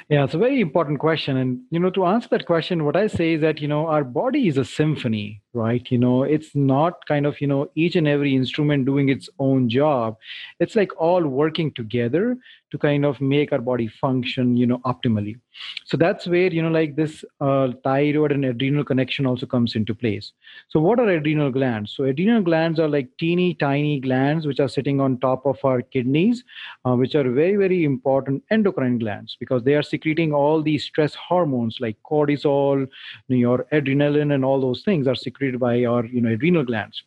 Yeah 0.08 0.24
it's 0.24 0.34
a 0.34 0.38
very 0.38 0.60
important 0.60 0.98
question. 0.98 1.36
And 1.36 1.60
you 1.70 1.80
know 1.80 1.90
to 1.90 2.04
answer 2.06 2.28
that 2.30 2.46
question 2.46 2.84
what 2.84 2.96
i 2.96 3.06
say 3.06 3.34
is 3.34 3.40
that 3.40 3.60
you 3.60 3.68
know 3.68 3.86
our 3.86 4.04
body 4.04 4.48
is 4.48 4.58
a 4.58 4.64
symphony 4.64 5.42
right? 5.54 5.86
You 5.90 5.98
know 5.98 6.24
it's 6.24 6.54
not 6.54 7.06
kind 7.06 7.26
of 7.26 7.40
you 7.40 7.46
know 7.46 7.70
each 7.74 7.96
and 7.96 8.08
every 8.08 8.34
instrument 8.34 8.86
doing 8.86 9.08
its 9.08 9.28
own 9.38 9.68
job. 9.68 10.16
It's 10.60 10.76
like 10.76 10.90
all 11.00 11.26
working 11.26 11.72
together 11.72 12.36
to 12.74 12.78
kind 12.78 13.04
of 13.04 13.20
make 13.20 13.52
our 13.52 13.60
body 13.60 13.86
function 13.86 14.56
you 14.56 14.66
know 14.66 14.78
optimally. 14.84 15.38
So 15.84 15.96
that's 15.96 16.26
where 16.26 16.52
you 16.52 16.60
know 16.60 16.70
like 16.76 16.96
this 16.96 17.24
uh, 17.40 17.68
thyroid 17.84 18.32
and 18.32 18.44
adrenal 18.44 18.84
connection 18.84 19.26
also 19.26 19.46
comes 19.46 19.76
into 19.76 19.94
place. 19.94 20.32
So 20.68 20.80
what 20.80 20.98
are 20.98 21.08
adrenal 21.08 21.52
glands? 21.52 21.94
So 21.96 22.02
adrenal 22.04 22.42
glands 22.42 22.80
are 22.80 22.88
like 22.88 23.10
teeny 23.16 23.54
tiny 23.54 24.00
glands 24.00 24.44
which 24.44 24.58
are 24.58 24.68
sitting 24.68 25.00
on 25.00 25.20
top 25.20 25.46
of 25.46 25.64
our 25.64 25.82
kidneys 25.82 26.42
uh, 26.84 26.96
which 26.96 27.14
are 27.14 27.22
very 27.30 27.54
very 27.54 27.84
important 27.84 28.42
endocrine 28.50 28.98
glands 28.98 29.36
because 29.38 29.62
they 29.62 29.74
are 29.74 29.82
secreting 29.84 30.32
all 30.32 30.60
these 30.60 30.82
stress 30.82 31.14
hormones 31.14 31.78
like 31.80 31.96
cortisol 32.10 32.88
your 33.28 33.66
adrenaline 33.72 34.34
and 34.34 34.44
all 34.44 34.60
those 34.60 34.82
things 34.82 35.06
are 35.06 35.14
secreted 35.14 35.60
by 35.60 35.84
our 35.84 36.04
you 36.06 36.20
know 36.20 36.30
adrenal 36.30 36.64
glands. 36.64 37.04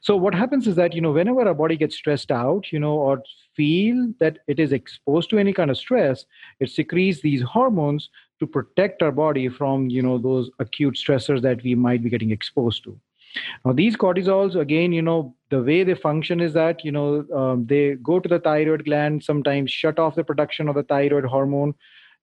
So 0.00 0.16
what 0.16 0.34
happens 0.34 0.66
is 0.66 0.74
that 0.74 0.94
you 0.94 1.00
know 1.00 1.12
whenever 1.12 1.46
our 1.46 1.54
body 1.54 1.76
gets 1.76 1.94
stressed 1.94 2.32
out 2.32 2.72
you 2.72 2.80
know 2.80 2.94
or 2.94 3.22
feel 3.56 4.12
that 4.20 4.38
it 4.46 4.60
is 4.60 4.72
exposed 4.72 5.30
to 5.30 5.38
any 5.38 5.52
kind 5.52 5.70
of 5.70 5.78
stress 5.78 6.24
it 6.60 6.70
secretes 6.70 7.20
these 7.20 7.42
hormones 7.42 8.10
to 8.38 8.46
protect 8.46 9.02
our 9.02 9.12
body 9.12 9.48
from 9.48 9.88
you 9.88 10.02
know 10.02 10.18
those 10.18 10.50
acute 10.58 10.94
stressors 10.94 11.42
that 11.42 11.62
we 11.62 11.74
might 11.74 12.02
be 12.02 12.10
getting 12.10 12.30
exposed 12.30 12.84
to. 12.84 12.98
Now 13.64 13.72
these 13.72 13.96
cortisols 13.96 14.58
again 14.58 14.92
you 14.92 15.02
know 15.02 15.34
the 15.50 15.62
way 15.62 15.84
they 15.84 15.94
function 15.94 16.40
is 16.40 16.52
that 16.54 16.84
you 16.84 16.92
know 16.92 17.26
um, 17.34 17.66
they 17.66 17.94
go 17.96 18.18
to 18.20 18.28
the 18.28 18.38
thyroid 18.38 18.84
gland 18.84 19.22
sometimes 19.22 19.70
shut 19.70 19.98
off 19.98 20.14
the 20.14 20.24
production 20.24 20.68
of 20.68 20.74
the 20.74 20.82
thyroid 20.82 21.24
hormone 21.24 21.74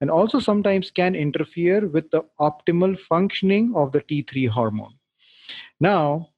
and 0.02 0.10
also 0.10 0.40
sometimes 0.40 0.92
can 0.92 1.16
interfere 1.16 1.88
with 1.88 2.10
the 2.12 2.22
optimal 2.40 3.00
functioning 3.00 3.74
of 3.76 3.92
the 3.92 4.02
t3 4.02 4.50
hormone. 4.50 4.94
Now 5.80 6.30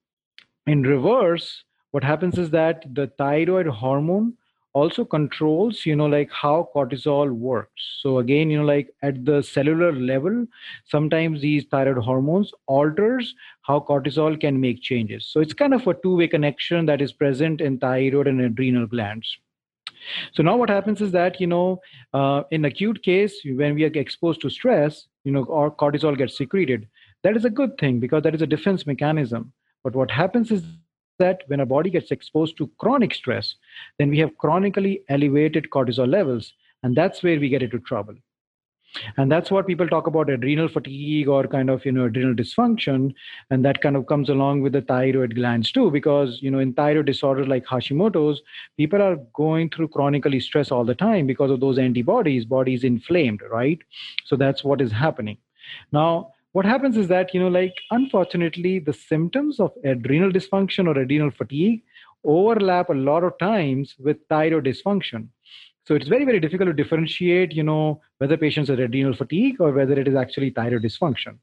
in 0.68 0.84
reverse 0.84 1.64
what 1.92 2.04
happens 2.04 2.38
is 2.38 2.50
that 2.50 2.84
the 2.94 3.08
thyroid 3.18 3.68
hormone 3.68 4.34
also 4.76 5.06
controls 5.06 5.86
you 5.86 5.96
know 5.96 6.06
like 6.06 6.32
how 6.32 6.70
cortisol 6.76 7.32
works. 7.32 7.86
So 8.02 8.20
again 8.20 8.50
you 8.50 8.60
know 8.60 8.66
like 8.66 8.90
at 9.02 9.24
the 9.24 9.42
cellular 9.42 9.94
level 9.94 10.46
sometimes 10.84 11.42
these 11.42 11.66
thyroid 11.72 12.04
hormones 12.04 12.52
alters 12.68 13.34
how 13.62 13.80
cortisol 13.80 14.40
can 14.40 14.60
make 14.60 14.82
changes. 14.82 15.28
So 15.32 15.40
it's 15.40 15.54
kind 15.54 15.74
of 15.74 15.88
a 15.88 15.94
two 15.94 16.16
way 16.18 16.28
connection 16.28 16.86
that 16.88 17.02
is 17.02 17.14
present 17.14 17.62
in 17.62 17.80
thyroid 17.80 18.28
and 18.28 18.42
adrenal 18.42 18.86
glands. 18.86 19.38
So 20.34 20.44
now 20.44 20.58
what 20.58 20.70
happens 20.70 21.02
is 21.02 21.12
that 21.14 21.40
you 21.40 21.48
know 21.48 21.80
uh, 22.14 22.44
in 22.52 22.66
acute 22.66 23.02
case 23.02 23.42
when 23.46 23.76
we 23.76 23.86
are 23.86 23.98
exposed 24.06 24.42
to 24.42 24.50
stress 24.50 25.08
you 25.24 25.32
know 25.32 25.46
our 25.50 25.72
cortisol 25.72 26.18
gets 26.18 26.38
secreted. 26.38 26.88
That 27.24 27.38
is 27.38 27.46
a 27.46 27.50
good 27.50 27.78
thing 27.78 28.00
because 28.00 28.24
that 28.24 28.36
is 28.36 28.42
a 28.42 28.54
defense 28.56 28.86
mechanism. 28.86 29.54
But 29.86 29.96
what 29.96 30.12
happens 30.12 30.52
is 30.52 30.64
that 31.20 31.44
when 31.48 31.60
our 31.60 31.66
body 31.66 31.90
gets 31.90 32.12
exposed 32.12 32.58
to 32.58 32.70
chronic 32.78 33.14
stress 33.14 33.56
then 34.00 34.10
we 34.10 34.20
have 34.20 34.38
chronically 34.38 35.02
elevated 35.10 35.70
cortisol 35.70 36.08
levels 36.08 36.54
and 36.86 36.96
that's 36.96 37.24
where 37.24 37.40
we 37.40 37.50
get 37.50 37.64
into 37.64 37.80
trouble. 37.80 38.14
And 39.18 39.30
that's 39.30 39.50
what 39.50 39.66
people 39.68 39.88
talk 39.88 40.06
about 40.06 40.30
adrenal 40.30 40.70
fatigue 40.70 41.28
or 41.28 41.48
kind 41.48 41.70
of 41.70 41.84
you 41.84 41.92
know 41.92 42.06
adrenal 42.06 42.34
dysfunction 42.34 43.14
and 43.50 43.66
that 43.66 43.82
kind 43.82 43.98
of 43.98 44.06
comes 44.06 44.30
along 44.30 44.62
with 44.62 44.72
the 44.72 44.82
thyroid 44.82 45.36
glands 45.36 45.72
too 45.72 45.92
because 45.92 46.42
you 46.42 46.50
know 46.50 46.60
in 46.60 46.74
thyroid 46.74 47.08
disorders 47.08 47.48
like 47.48 47.66
hashimoto's 47.66 48.42
people 48.78 49.02
are 49.02 49.18
going 49.34 49.70
through 49.70 49.90
chronically 49.90 50.40
stress 50.40 50.72
all 50.72 50.86
the 50.86 50.96
time 50.96 51.28
because 51.28 51.52
of 51.52 51.60
those 51.60 51.78
antibodies 51.78 52.46
bodies 52.46 52.86
inflamed 52.86 53.42
right? 53.52 53.80
So 54.24 54.38
that's 54.38 54.64
what 54.64 54.80
is 54.80 54.94
happening. 54.94 55.40
Now 55.92 56.32
what 56.56 56.66
happens 56.66 56.98
is 57.04 57.08
that 57.10 57.34
you 57.34 57.40
know 57.44 57.54
like 57.56 57.80
unfortunately 57.92 58.74
the 58.80 58.94
symptoms 58.94 59.60
of 59.60 59.72
adrenal 59.94 60.32
dysfunction 60.38 60.88
or 60.88 60.98
adrenal 61.00 61.32
fatigue 61.40 61.82
overlap 62.24 62.90
a 62.90 63.00
lot 63.10 63.24
of 63.30 63.38
times 63.40 63.96
with 64.00 64.18
thyroid 64.30 64.66
dysfunction 64.66 65.28
so 65.88 65.94
it's 65.94 66.08
very, 66.08 66.26
very 66.26 66.40
difficult 66.40 66.68
to 66.68 66.74
differentiate, 66.74 67.54
you 67.54 67.62
know, 67.62 68.02
whether 68.18 68.38
patients 68.38 68.72
are 68.72 68.82
adrenal 68.82 69.14
fatigue 69.14 69.58
or 69.60 69.72
whether 69.72 69.94
it 70.00 70.08
is 70.08 70.16
actually 70.16 70.50
thyroid 70.50 70.82
dysfunction. 70.82 71.38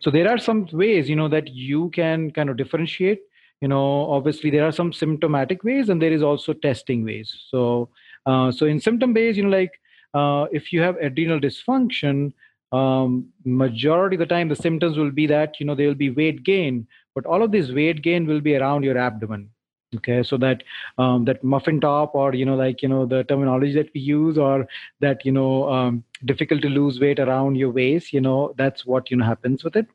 So 0.00 0.10
there 0.10 0.28
are 0.28 0.38
some 0.38 0.68
ways, 0.72 1.08
you 1.08 1.14
know, 1.14 1.28
that 1.28 1.48
you 1.48 1.90
can 1.90 2.32
kind 2.32 2.50
of 2.50 2.56
differentiate. 2.56 3.20
You 3.60 3.68
know, 3.68 4.10
obviously 4.10 4.50
there 4.50 4.66
are 4.66 4.72
some 4.72 4.92
symptomatic 4.92 5.62
ways, 5.62 5.88
and 5.88 6.02
there 6.02 6.12
is 6.12 6.22
also 6.22 6.52
testing 6.52 7.04
ways. 7.04 7.32
So, 7.48 7.90
uh, 8.26 8.50
so 8.50 8.66
in 8.66 8.80
symptom 8.80 9.12
based, 9.12 9.36
you 9.36 9.44
know, 9.44 9.56
like 9.56 9.80
uh, 10.14 10.46
if 10.50 10.72
you 10.72 10.80
have 10.80 10.96
adrenal 10.96 11.38
dysfunction, 11.38 12.32
um, 12.74 13.26
majority 13.44 14.16
of 14.16 14.20
the 14.20 14.26
time 14.26 14.48
the 14.48 14.56
symptoms 14.56 14.96
will 14.96 15.10
be 15.10 15.26
that 15.26 15.60
you 15.60 15.66
know 15.66 15.74
there 15.74 15.88
will 15.88 15.94
be 15.94 16.10
weight 16.10 16.42
gain, 16.44 16.86
but 17.14 17.26
all 17.26 17.42
of 17.42 17.52
this 17.52 17.70
weight 17.70 18.02
gain 18.02 18.26
will 18.26 18.40
be 18.40 18.56
around 18.56 18.82
your 18.84 18.98
abdomen 18.98 19.50
okay? 19.96 20.22
So 20.22 20.36
that 20.38 20.62
um, 20.98 21.24
that 21.24 21.42
muffin 21.42 21.80
top 21.80 22.14
or 22.14 22.34
you 22.34 22.44
know 22.44 22.54
like 22.54 22.82
you 22.82 22.88
know 22.88 23.06
the 23.06 23.24
terminology 23.24 23.74
that 23.74 23.90
we 23.94 24.00
use 24.00 24.38
or 24.38 24.66
that 25.00 25.24
you 25.24 25.32
know 25.32 25.70
um, 25.70 26.04
difficult 26.24 26.62
to 26.62 26.68
lose 26.68 27.00
weight 27.00 27.18
around 27.18 27.56
your 27.56 27.70
waist 27.70 28.12
you 28.12 28.20
know 28.20 28.54
that's 28.56 28.86
what 28.86 29.10
you 29.10 29.16
know 29.16 29.24
happens 29.24 29.64
with 29.64 29.76
it. 29.76 29.86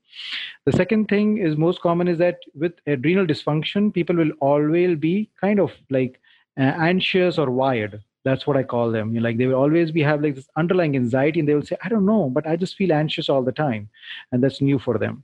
The 0.66 0.72
second 0.72 1.08
thing 1.08 1.38
is 1.38 1.58
most 1.58 1.82
common 1.82 2.08
is 2.08 2.18
that 2.20 2.40
with 2.56 2.74
adrenal 2.88 3.26
dysfunction 3.26 3.94
people 3.94 4.16
will 4.16 4.32
always 4.40 4.98
be 4.98 5.30
kind 5.40 5.60
of 5.60 5.72
like 5.90 6.20
uh, 6.58 6.74
anxious 6.90 7.38
or 7.38 7.50
wired 7.50 8.02
that's 8.26 8.46
what 8.46 8.58
i 8.58 8.64
call 8.64 8.92
them. 8.92 9.14
You 9.14 9.20
know, 9.20 9.24
like 9.28 9.38
they 9.38 9.48
will 9.48 9.56
always 9.56 9.92
be 9.92 10.02
have 10.02 10.22
like 10.22 10.36
this 10.36 10.50
underlying 10.58 10.96
anxiety 10.96 11.40
and 11.40 11.48
they 11.48 11.56
will 11.56 11.66
say 11.66 11.78
i 11.84 11.90
don't 11.90 12.06
know 12.06 12.30
but 12.30 12.48
i 12.48 12.56
just 12.56 12.76
feel 12.76 12.92
anxious 12.94 13.30
all 13.30 13.44
the 13.44 13.52
time. 13.52 13.90
And 14.32 14.44
that's 14.44 14.62
new 14.62 14.80
for 14.80 14.98
them. 14.98 15.24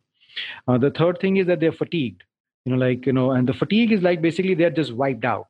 Uh, 0.67 0.77
the 0.77 0.91
third 0.91 1.19
thing 1.19 1.37
is 1.37 1.47
that 1.47 1.59
they're 1.59 1.71
fatigued. 1.71 2.23
You 2.65 2.71
know 2.71 2.79
like 2.79 3.05
you 3.05 3.13
know 3.13 3.31
and 3.31 3.47
the 3.47 3.53
fatigue 3.53 3.91
is 3.91 4.01
like 4.01 4.21
basically 4.21 4.55
they're 4.55 4.69
just 4.69 4.93
wiped 4.93 5.25
out. 5.25 5.47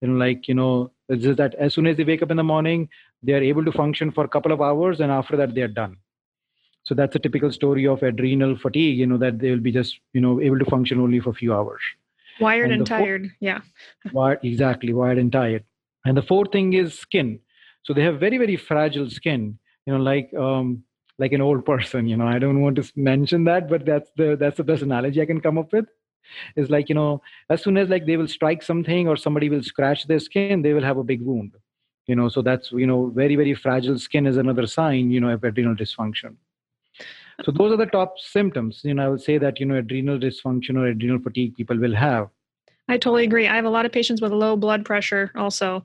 You 0.00 0.08
know 0.08 0.24
like 0.24 0.48
you 0.48 0.54
know 0.54 0.92
it's 1.08 1.22
just 1.22 1.36
that 1.38 1.54
as 1.56 1.74
soon 1.74 1.86
as 1.86 1.96
they 1.96 2.04
wake 2.04 2.22
up 2.22 2.30
in 2.30 2.36
the 2.36 2.44
morning 2.44 2.88
they 3.22 3.34
are 3.34 3.42
able 3.42 3.64
to 3.64 3.72
function 3.72 4.10
for 4.10 4.24
a 4.24 4.28
couple 4.28 4.52
of 4.52 4.62
hours 4.62 5.00
and 5.00 5.10
after 5.10 5.36
that 5.36 5.54
they're 5.54 5.68
done. 5.68 5.96
So 6.84 6.94
that's 6.94 7.16
a 7.16 7.18
typical 7.18 7.50
story 7.50 7.86
of 7.86 8.02
adrenal 8.02 8.56
fatigue 8.56 8.98
you 8.98 9.06
know 9.06 9.18
that 9.18 9.38
they 9.40 9.50
will 9.50 9.66
be 9.68 9.72
just 9.72 9.98
you 10.12 10.20
know 10.20 10.40
able 10.40 10.58
to 10.58 10.64
function 10.64 11.00
only 11.00 11.20
for 11.20 11.30
a 11.30 11.34
few 11.34 11.52
hours. 11.52 11.80
Wired 12.40 12.70
and, 12.70 12.80
and 12.80 12.86
tired 12.86 13.22
fourth, 13.22 13.32
yeah. 13.40 13.60
Wired 14.12 14.40
exactly 14.42 14.92
wired 14.92 15.18
and 15.18 15.30
tired 15.30 15.64
and 16.04 16.16
the 16.16 16.22
fourth 16.22 16.52
thing 16.52 16.72
is 16.74 16.98
skin. 16.98 17.40
So 17.82 17.92
they 17.92 18.02
have 18.02 18.20
very 18.20 18.38
very 18.38 18.56
fragile 18.56 19.10
skin 19.10 19.58
you 19.86 19.92
know 19.92 20.02
like 20.02 20.32
um 20.34 20.82
like 21.18 21.32
an 21.32 21.40
old 21.40 21.64
person 21.72 22.06
you 22.08 22.16
know. 22.16 22.26
I 22.26 22.38
don't 22.38 22.60
want 22.60 22.76
to 22.76 22.92
mention 22.96 23.44
that 23.44 23.68
but 23.68 23.84
that's 23.84 24.10
the 24.16 24.36
that's 24.38 24.56
the 24.56 24.64
best 24.64 24.82
analogy 24.82 25.20
i 25.20 25.26
can 25.26 25.40
come 25.40 25.58
up 25.58 25.72
with. 25.72 25.86
Is 26.56 26.70
like 26.70 26.88
you 26.88 26.94
know 26.94 27.22
as 27.50 27.62
soon 27.62 27.76
as 27.76 27.88
like 27.88 28.06
they 28.06 28.16
will 28.16 28.28
strike 28.28 28.62
something 28.62 29.08
or 29.08 29.16
somebody 29.16 29.50
will 29.50 29.62
scratch 29.62 30.06
their 30.06 30.18
skin 30.18 30.62
they 30.62 30.72
will 30.72 30.82
have 30.82 30.96
a 30.98 31.04
big 31.04 31.22
wound 31.22 31.52
you 32.06 32.16
know. 32.16 32.28
So 32.28 32.42
that's 32.42 32.72
you 32.72 32.86
know 32.86 33.10
very 33.10 33.36
very 33.36 33.54
fragile 33.54 33.98
skin 33.98 34.26
is 34.26 34.36
another 34.36 34.66
sign 34.66 35.10
you 35.10 35.20
know 35.20 35.28
of 35.28 35.44
adrenal 35.44 35.74
dysfunction. 35.74 36.36
So 37.44 37.50
those 37.50 37.72
are 37.72 37.76
the 37.76 37.86
top 37.86 38.18
symptoms 38.18 38.80
you 38.84 38.94
know. 38.94 39.04
I 39.04 39.08
would 39.08 39.22
say 39.22 39.38
that 39.38 39.60
you 39.60 39.66
know 39.66 39.76
adrenal 39.76 40.18
dysfunction 40.18 40.76
or 40.76 40.86
adrenal 40.86 41.18
fatigue 41.18 41.54
people 41.56 41.78
will 41.78 41.94
have 41.94 42.28
i 42.88 42.96
totally 42.96 43.24
agree. 43.24 43.46
I 43.46 43.56
have 43.56 43.64
a 43.64 43.70
lot 43.70 43.86
of 43.86 43.92
patients 43.92 44.20
with 44.20 44.32
low 44.32 44.56
blood 44.56 44.84
pressure 44.84 45.30
also 45.34 45.84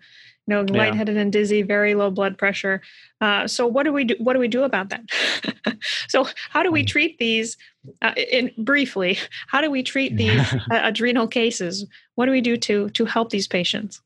you 0.50 0.56
know 0.56 0.62
lightheaded 0.62 1.16
yeah. 1.16 1.22
and 1.22 1.32
dizzy 1.32 1.62
very 1.62 1.94
low 1.96 2.10
blood 2.10 2.38
pressure. 2.38 2.82
Uh, 3.22 3.48
so 3.48 3.68
what 3.68 3.84
do 3.84 3.94
we 3.94 4.04
do 4.04 4.16
what 4.20 4.34
do 4.34 4.40
we 4.40 4.48
do 4.48 4.64
about 4.64 4.90
that? 4.90 5.02
So 6.10 6.28
how 6.50 6.62
do 6.64 6.72
we 6.72 6.84
mm. 6.84 6.88
treat 6.88 7.20
these 7.20 7.56
uh, 8.02 8.14
in 8.18 8.52
briefly 8.58 9.18
how 9.48 9.62
do 9.62 9.72
we 9.72 9.82
treat 9.84 10.18
these 10.18 10.54
uh, 10.72 10.82
adrenal 10.84 11.28
cases? 11.28 11.86
What 12.16 12.26
do 12.26 12.32
we 12.32 12.42
do 12.42 12.58
to 12.58 12.90
to 12.90 13.06
help 13.06 13.30
these 13.30 13.48
patients 13.48 14.02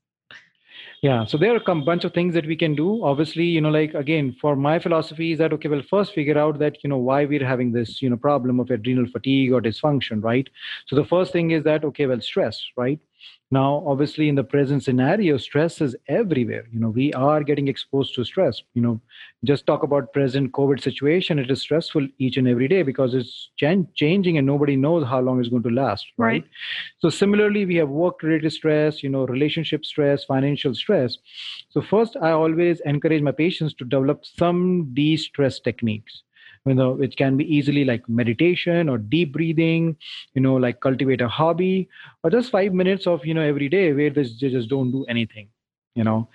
yeah 1.03 1.25
so 1.25 1.37
there 1.37 1.53
are 1.53 1.61
a 1.67 1.75
bunch 1.81 2.05
of 2.05 2.13
things 2.13 2.33
that 2.33 2.45
we 2.45 2.55
can 2.55 2.75
do. 2.75 3.03
Obviously 3.03 3.43
you 3.43 3.61
know 3.61 3.69
like 3.69 3.93
again 3.93 4.35
for 4.41 4.55
my 4.55 4.79
philosophy 4.79 5.33
is 5.33 5.39
that 5.39 5.51
okay 5.53 5.67
well 5.67 5.81
first 5.89 6.13
figure 6.13 6.37
out 6.37 6.59
that 6.59 6.77
you 6.83 6.89
know 6.89 6.97
why 6.97 7.25
we're 7.25 7.45
having 7.45 7.73
this 7.73 8.01
you 8.01 8.09
know 8.09 8.15
problem 8.15 8.59
of 8.61 8.71
adrenal 8.71 9.05
fatigue 9.11 9.51
or 9.51 9.61
dysfunction 9.61 10.23
right? 10.23 10.49
So 10.87 10.95
the 10.95 11.05
first 11.05 11.33
thing 11.33 11.51
is 11.51 11.63
that 11.65 11.83
okay 11.83 12.05
well 12.05 12.21
stress 12.21 12.63
right 12.77 12.99
now 13.53 13.83
obviously 13.85 14.27
in 14.29 14.35
the 14.35 14.43
present 14.43 14.83
scenario 14.83 15.37
stress 15.37 15.79
is 15.81 15.95
everywhere. 16.07 16.65
You 16.71 16.79
know 16.79 16.89
we 16.89 17.13
are 17.13 17.43
getting 17.43 17.67
exposed 17.67 18.15
to 18.15 18.23
stress. 18.25 18.61
You 18.73 18.81
know 18.81 19.01
just 19.45 19.65
talk 19.67 19.83
about 19.83 20.11
present 20.13 20.51
covid 20.53 20.81
situation. 20.81 21.39
It 21.39 21.51
is 21.51 21.61
stressful 21.61 22.07
each 22.17 22.37
and 22.37 22.47
every 22.47 22.67
day 22.67 22.81
because 22.81 23.13
it's 23.13 23.49
ch- 23.57 23.87
changing 23.95 24.37
and 24.37 24.47
nobody 24.47 24.75
knows 24.75 25.05
how 25.07 25.21
long 25.21 25.39
it's 25.39 25.49
going 25.49 25.63
to 25.63 25.69
last 25.69 26.05
right, 26.17 26.41
right. 26.41 26.43
so 26.99 27.09
similarly 27.09 27.65
we 27.65 27.75
have 27.75 27.89
work 27.89 28.23
related 28.23 28.51
stress 28.51 29.03
you 29.03 29.09
know 29.09 29.25
relationship 29.27 29.85
stress 29.85 30.25
financial 30.25 30.73
stress. 30.73 31.17
So 31.69 31.81
first 31.81 32.17
i 32.21 32.31
always 32.31 32.81
encourage 32.81 33.21
my 33.21 33.31
patients 33.31 33.73
to 33.75 33.85
develop 33.85 34.25
some 34.25 34.93
de-stress 34.93 35.59
techniques 35.59 36.23
you 36.65 36.73
know 36.73 37.01
it 37.01 37.15
can 37.17 37.37
be 37.37 37.45
easily 37.55 37.83
like 37.85 38.07
meditation 38.07 38.89
or 38.89 38.97
deep 38.97 39.33
breathing 39.33 39.95
you 40.33 40.41
know 40.41 40.55
like 40.55 40.79
cultivate 40.79 41.21
a 41.21 41.27
hobby 41.27 41.89
or 42.23 42.29
just 42.29 42.51
five 42.51 42.73
minutes 42.73 43.05
of 43.07 43.25
you 43.25 43.33
know 43.33 43.41
every 43.41 43.69
day 43.69 43.91
where 43.93 44.09
they 44.09 44.23
just 44.23 44.69
don't 44.69 44.91
do 44.91 45.05
anything 45.05 45.49
you 45.95 46.03
know. 46.03 46.27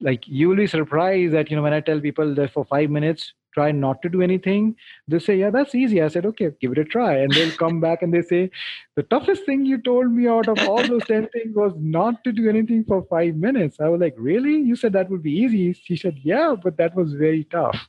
Like 0.00 0.26
you 0.26 0.48
will 0.48 0.56
be 0.56 0.66
surprised 0.66 1.32
that 1.34 1.50
you 1.50 1.56
know 1.56 1.62
when 1.62 1.72
i 1.72 1.80
tell 1.80 2.00
people 2.00 2.34
that 2.34 2.52
for 2.52 2.64
five 2.64 2.90
minutes 2.90 3.34
try 3.54 3.70
not 3.72 4.02
to 4.02 4.08
do 4.08 4.22
anything 4.22 4.74
they 5.08 5.18
say 5.18 5.36
yeah 5.36 5.50
that's 5.50 5.74
easy. 5.74 6.02
I 6.02 6.08
said 6.08 6.26
okay 6.26 6.50
give 6.60 6.72
it 6.72 6.78
a 6.78 6.84
try. 6.84 7.18
And 7.18 7.32
they'll 7.32 7.52
come 7.56 7.80
back 7.80 8.02
and 8.02 8.12
they 8.12 8.22
say 8.22 8.50
the 8.96 9.04
toughest 9.04 9.46
thing 9.46 9.64
you 9.64 9.78
told 9.80 10.10
me 10.12 10.26
out 10.28 10.48
of 10.48 10.58
all 10.68 10.86
those 10.86 11.04
10 11.06 11.28
things 11.28 11.54
was 11.54 11.72
not 11.78 12.24
to 12.24 12.32
do 12.32 12.48
anything 12.48 12.84
for 12.84 13.04
five 13.10 13.36
minutes. 13.36 13.78
I 13.80 13.88
was 13.88 14.00
like 14.00 14.14
really? 14.18 14.56
You 14.56 14.76
said 14.76 14.92
that 14.94 15.10
would 15.10 15.22
be 15.22 15.32
easy? 15.32 15.72
She 15.74 15.96
said 15.96 16.18
yeah 16.22 16.56
but 16.62 16.76
that 16.78 16.94
was 16.96 17.12
very 17.14 17.44
tough 17.44 17.88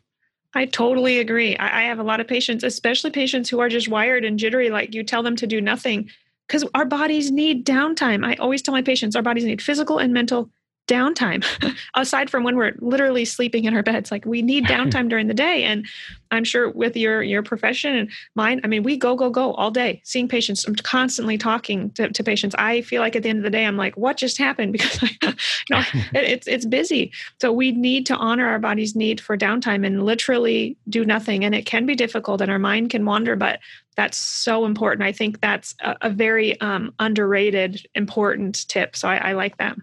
I 0.54 0.66
totally 0.66 1.20
agree. 1.20 1.56
I, 1.58 1.82
I 1.82 1.84
have 1.84 2.00
a 2.00 2.04
lot 2.04 2.20
of 2.20 2.28
patients, 2.28 2.64
especially 2.64 3.12
patients 3.12 3.50
who 3.50 3.60
are 3.60 3.70
just 3.70 3.88
wired 3.88 4.24
and 4.24 4.38
jittery, 4.38 4.70
like 4.70 4.94
you 4.94 5.04
tell 5.04 5.24
them 5.24 5.36
to 5.38 5.48
do 5.48 5.62
nothing 5.62 6.10
because 6.48 6.66
our 6.76 6.86
bodies 6.86 7.32
need 7.32 7.66
downtime. 7.66 8.26
I 8.26 8.36
always 8.36 8.62
tell 8.62 8.74
my 8.74 8.82
patients 8.82 9.16
our 9.16 9.22
bodies 9.24 9.46
need 9.46 9.62
physical 9.62 9.98
and 9.98 10.14
mental 10.14 10.50
downtime 10.88 11.46
aside 11.96 12.30
from 12.30 12.44
when 12.44 12.58
we're 12.58 12.74
literally 12.80 13.24
sleeping 13.24 13.64
in 13.64 13.74
our 13.74 13.84
beds 13.84 14.12
like 14.12 14.26
we 14.26 14.42
need 14.42 14.66
downtime 14.68 15.10
during 15.10 15.28
the 15.28 15.34
day. 15.34 15.64
And 15.64 15.86
i'm 16.32 16.44
sure 16.44 16.72
with 16.72 16.98
your 16.98 17.22
your 17.22 17.44
profession 17.44 17.96
and 17.96 18.12
mine 18.34 18.60
i 18.64 18.68
mean 18.68 18.82
we 18.82 18.98
go 18.98 19.16
go 19.16 19.30
go 19.30 19.54
all 19.54 19.72
day 19.72 20.02
seeing 20.04 20.28
patients. 20.28 20.66
I'm 20.66 20.76
constantly 20.76 21.38
talking 21.38 21.92
to, 21.92 22.10
to 22.10 22.24
patients. 22.24 22.56
I 22.58 22.82
feel 22.82 23.02
like 23.02 23.16
at 23.16 23.24
the 23.24 23.30
end 23.30 23.40
of 23.40 23.44
the 23.44 23.50
day 23.50 23.66
i'm 23.66 23.78
like 23.78 23.96
what 23.96 24.18
just 24.18 24.38
happened? 24.38 24.74
Because 24.84 25.04
I, 25.04 25.28
you 25.28 25.76
know 25.76 25.84
it, 26.14 26.24
it's 26.24 26.48
it's 26.48 26.66
busy. 26.66 27.12
So 27.40 27.54
we 27.54 27.72
need 27.72 28.06
to 28.08 28.16
honor 28.16 28.48
our 28.48 28.60
body's 28.60 28.96
need 28.96 29.22
for 29.22 29.38
downtime 29.38 29.86
and 29.86 30.04
literally 30.04 30.78
do 30.90 31.06
nothing. 31.06 31.46
And 31.46 31.54
it 31.54 31.66
can 31.66 31.86
be 31.86 31.96
difficult 31.96 32.42
and 32.42 32.52
our 32.52 32.60
mind 32.60 32.90
can 32.90 33.06
wander 33.06 33.36
but 33.36 33.60
that's 33.96 34.18
so 34.18 34.66
important. 34.66 35.06
I 35.06 35.12
think 35.12 35.40
that's 35.40 35.76
a, 35.82 35.96
a 36.02 36.10
very 36.10 36.60
um, 36.62 36.94
underrated 36.98 37.86
important 37.94 38.68
tip. 38.68 38.96
So 38.96 39.08
I, 39.08 39.18
I 39.18 39.32
like 39.34 39.58
that 39.58 39.78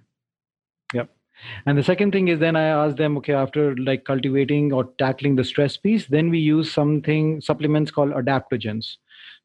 and 1.66 1.78
the 1.78 1.82
second 1.82 2.12
thing 2.12 2.28
is 2.28 2.38
then 2.38 2.56
i 2.56 2.64
ask 2.64 2.96
them 2.96 3.16
okay 3.16 3.32
after 3.32 3.74
like 3.76 4.04
cultivating 4.04 4.72
or 4.72 4.84
tackling 4.98 5.36
the 5.36 5.44
stress 5.44 5.76
piece 5.76 6.06
then 6.06 6.30
we 6.30 6.38
use 6.38 6.72
something 6.72 7.40
supplements 7.40 7.90
called 7.90 8.12
adaptogens 8.22 8.96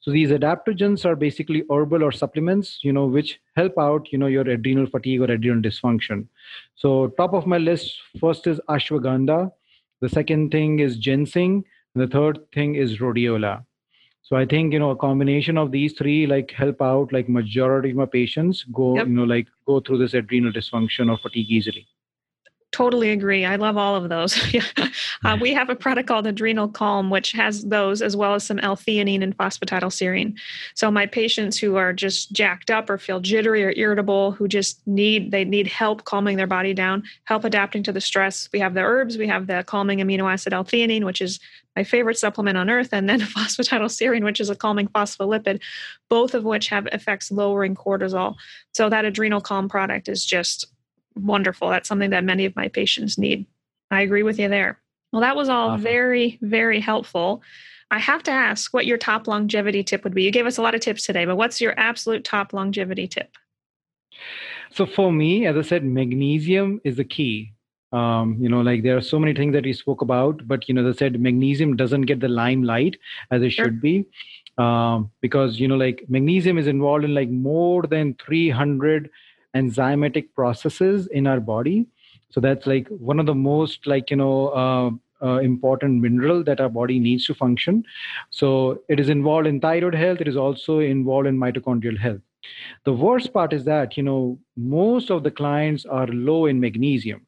So 0.05 0.11
these 0.13 0.31
adaptogens 0.33 1.03
are 1.09 1.15
basically 1.21 1.59
herbal 1.75 2.03
or 2.07 2.09
supplements, 2.17 2.67
you 2.87 2.91
know, 2.97 3.05
which 3.13 3.29
help 3.59 3.79
out, 3.83 4.09
you 4.15 4.19
know, 4.23 4.29
your 4.33 4.43
adrenal 4.55 4.85
fatigue 4.95 5.23
or 5.25 5.29
adrenal 5.35 5.63
dysfunction. 5.67 6.21
So 6.83 6.91
top 7.21 7.33
of 7.39 7.47
my 7.53 7.59
list, 7.63 7.95
first 8.19 8.49
is 8.51 8.61
ashwagandha. 8.75 9.39
The 10.05 10.11
second 10.17 10.51
thing 10.57 10.77
is 10.87 10.99
ginseng. 11.07 11.55
The 12.03 12.07
third 12.17 12.39
thing 12.57 12.75
is 12.85 12.99
rhodiola. 13.05 13.53
So 14.25 14.35
I 14.35 14.45
think, 14.45 14.73
you 14.73 14.79
know, 14.79 14.89
a 14.89 14.95
combination 14.95 15.55
of 15.55 15.71
these 15.71 15.93
three 15.93 16.25
like 16.25 16.49
help 16.49 16.81
out 16.81 17.13
like 17.13 17.29
majority 17.29 17.91
of 17.91 17.97
my 17.97 18.07
patients 18.07 18.63
go, 18.73 18.95
yep. 18.95 19.05
you 19.05 19.13
know, 19.13 19.23
like 19.23 19.47
go 19.67 19.79
through 19.79 19.99
this 19.99 20.15
adrenal 20.15 20.51
dysfunction 20.51 21.11
or 21.11 21.17
fatigue 21.19 21.51
easily. 21.51 21.87
Totally 22.71 23.11
agree. 23.11 23.45
I 23.45 23.55
love 23.55 23.77
all 23.77 23.95
of 23.95 24.09
those. 24.09 24.37
uh, 25.23 25.37
we 25.39 25.53
have 25.53 25.69
a 25.69 25.75
product 25.75 26.07
called 26.09 26.25
Adrenal 26.25 26.67
Calm, 26.67 27.09
which 27.09 27.31
has 27.33 27.63
those 27.65 28.01
as 28.01 28.17
well 28.17 28.33
as 28.33 28.43
some 28.43 28.59
L-theanine 28.59 29.21
and 29.21 29.37
phosphatidylserine. 29.37 30.35
So 30.73 30.89
my 30.89 31.05
patients 31.05 31.57
who 31.57 31.75
are 31.75 31.93
just 31.93 32.33
jacked 32.33 32.71
up 32.71 32.89
or 32.89 32.97
feel 32.97 33.21
jittery 33.21 33.63
or 33.63 33.73
irritable, 33.77 34.31
who 34.31 34.47
just 34.47 34.85
need 34.87 35.31
they 35.31 35.45
need 35.45 35.67
help 35.67 36.03
calming 36.03 36.35
their 36.35 36.47
body 36.47 36.73
down, 36.73 37.03
help 37.25 37.45
adapting 37.45 37.83
to 37.83 37.93
the 37.93 38.01
stress. 38.01 38.49
We 38.51 38.59
have 38.59 38.73
the 38.73 38.81
herbs. 38.81 39.17
We 39.17 39.27
have 39.27 39.47
the 39.47 39.63
calming 39.65 39.99
amino 39.99 40.29
acid 40.29 40.51
L-theanine, 40.51 41.05
which 41.05 41.21
is 41.21 41.39
my 41.75 41.83
favorite 41.83 42.17
supplement 42.17 42.57
on 42.57 42.69
earth, 42.69 42.89
and 42.91 43.09
then 43.09 43.19
phosphatidylserine, 43.21 44.23
which 44.23 44.39
is 44.39 44.49
a 44.49 44.55
calming 44.55 44.87
phospholipid, 44.87 45.61
both 46.09 46.33
of 46.33 46.43
which 46.43 46.67
have 46.67 46.87
effects 46.87 47.31
lowering 47.31 47.75
cortisol. 47.75 48.35
So 48.73 48.89
that 48.89 49.05
Adrenal 49.05 49.41
Calm 49.41 49.69
product 49.69 50.07
is 50.07 50.25
just 50.25 50.67
wonderful. 51.15 51.69
That's 51.69 51.87
something 51.87 52.11
that 52.11 52.23
many 52.23 52.45
of 52.45 52.55
my 52.55 52.67
patients 52.67 53.17
need. 53.17 53.45
I 53.91 54.01
agree 54.01 54.23
with 54.23 54.39
you 54.39 54.49
there. 54.49 54.79
Well, 55.11 55.21
that 55.21 55.35
was 55.35 55.49
all 55.49 55.71
awesome. 55.71 55.83
very, 55.83 56.37
very 56.41 56.79
helpful. 56.79 57.41
I 57.91 57.99
have 57.99 58.23
to 58.23 58.31
ask 58.31 58.73
what 58.73 58.85
your 58.85 58.97
top 58.97 59.27
longevity 59.27 59.83
tip 59.83 60.03
would 60.03 60.13
be. 60.13 60.23
You 60.23 60.31
gave 60.31 60.45
us 60.45 60.57
a 60.57 60.61
lot 60.61 60.75
of 60.75 60.81
tips 60.81 61.05
today, 61.05 61.25
but 61.25 61.37
what's 61.37 61.61
your 61.61 61.73
absolute 61.79 62.23
top 62.23 62.51
longevity 62.51 63.07
tip? 63.07 63.37
So, 64.71 64.85
for 64.85 65.11
me, 65.11 65.45
as 65.45 65.55
I 65.55 65.61
said, 65.61 65.85
magnesium 65.85 66.81
is 66.83 66.97
the 66.97 67.03
key. 67.03 67.53
Um, 67.91 68.37
you 68.39 68.49
know, 68.49 68.61
like 68.61 68.83
there 68.83 68.97
are 68.97 69.01
so 69.01 69.19
many 69.19 69.33
things 69.33 69.53
that 69.53 69.63
we 69.63 69.73
spoke 69.73 70.01
about, 70.01 70.47
but 70.47 70.67
you 70.67 70.75
know, 70.75 70.83
they 70.83 70.97
said, 70.97 71.19
magnesium 71.19 71.75
doesn't 71.75 72.03
get 72.03 72.19
the 72.19 72.27
limelight 72.27 72.97
as 73.31 73.41
it 73.41 73.51
sure. 73.51 73.65
should 73.65 73.81
be. 73.81 74.05
Um, 74.57 75.11
because 75.21 75.59
you 75.59 75.67
know, 75.67 75.75
like 75.75 76.05
magnesium 76.07 76.57
is 76.57 76.67
involved 76.67 77.03
in 77.03 77.13
like 77.13 77.29
more 77.29 77.83
than 77.83 78.15
300 78.25 79.09
enzymatic 79.55 80.33
processes 80.33 81.07
in 81.07 81.27
our 81.27 81.39
body 81.39 81.87
so 82.35 82.41
that's 82.41 82.67
like 82.67 82.87
one 82.89 83.19
of 83.19 83.25
the 83.25 83.33
most 83.33 83.87
like 83.87 84.09
you 84.09 84.17
know 84.17 84.49
uh, 84.49 84.89
uh, 85.25 85.39
important 85.39 86.01
mineral 86.01 86.43
that 86.43 86.59
our 86.59 86.69
body 86.69 86.99
needs 86.99 87.25
to 87.25 87.33
function 87.33 87.83
so 88.29 88.81
it 88.89 88.99
is 88.99 89.09
involved 89.09 89.47
in 89.47 89.59
thyroid 89.59 89.95
health 89.95 90.19
it 90.19 90.27
is 90.27 90.35
also 90.35 90.79
involved 90.79 91.27
in 91.27 91.37
mitochondrial 91.37 91.97
health 91.97 92.21
the 92.83 92.93
worst 92.93 93.31
part 93.33 93.53
is 93.53 93.63
that 93.63 93.95
you 93.97 94.03
know 94.03 94.37
most 94.57 95.09
of 95.09 95.23
the 95.23 95.31
clients 95.31 95.85
are 95.85 96.07
low 96.07 96.45
in 96.45 96.59
magnesium 96.59 97.25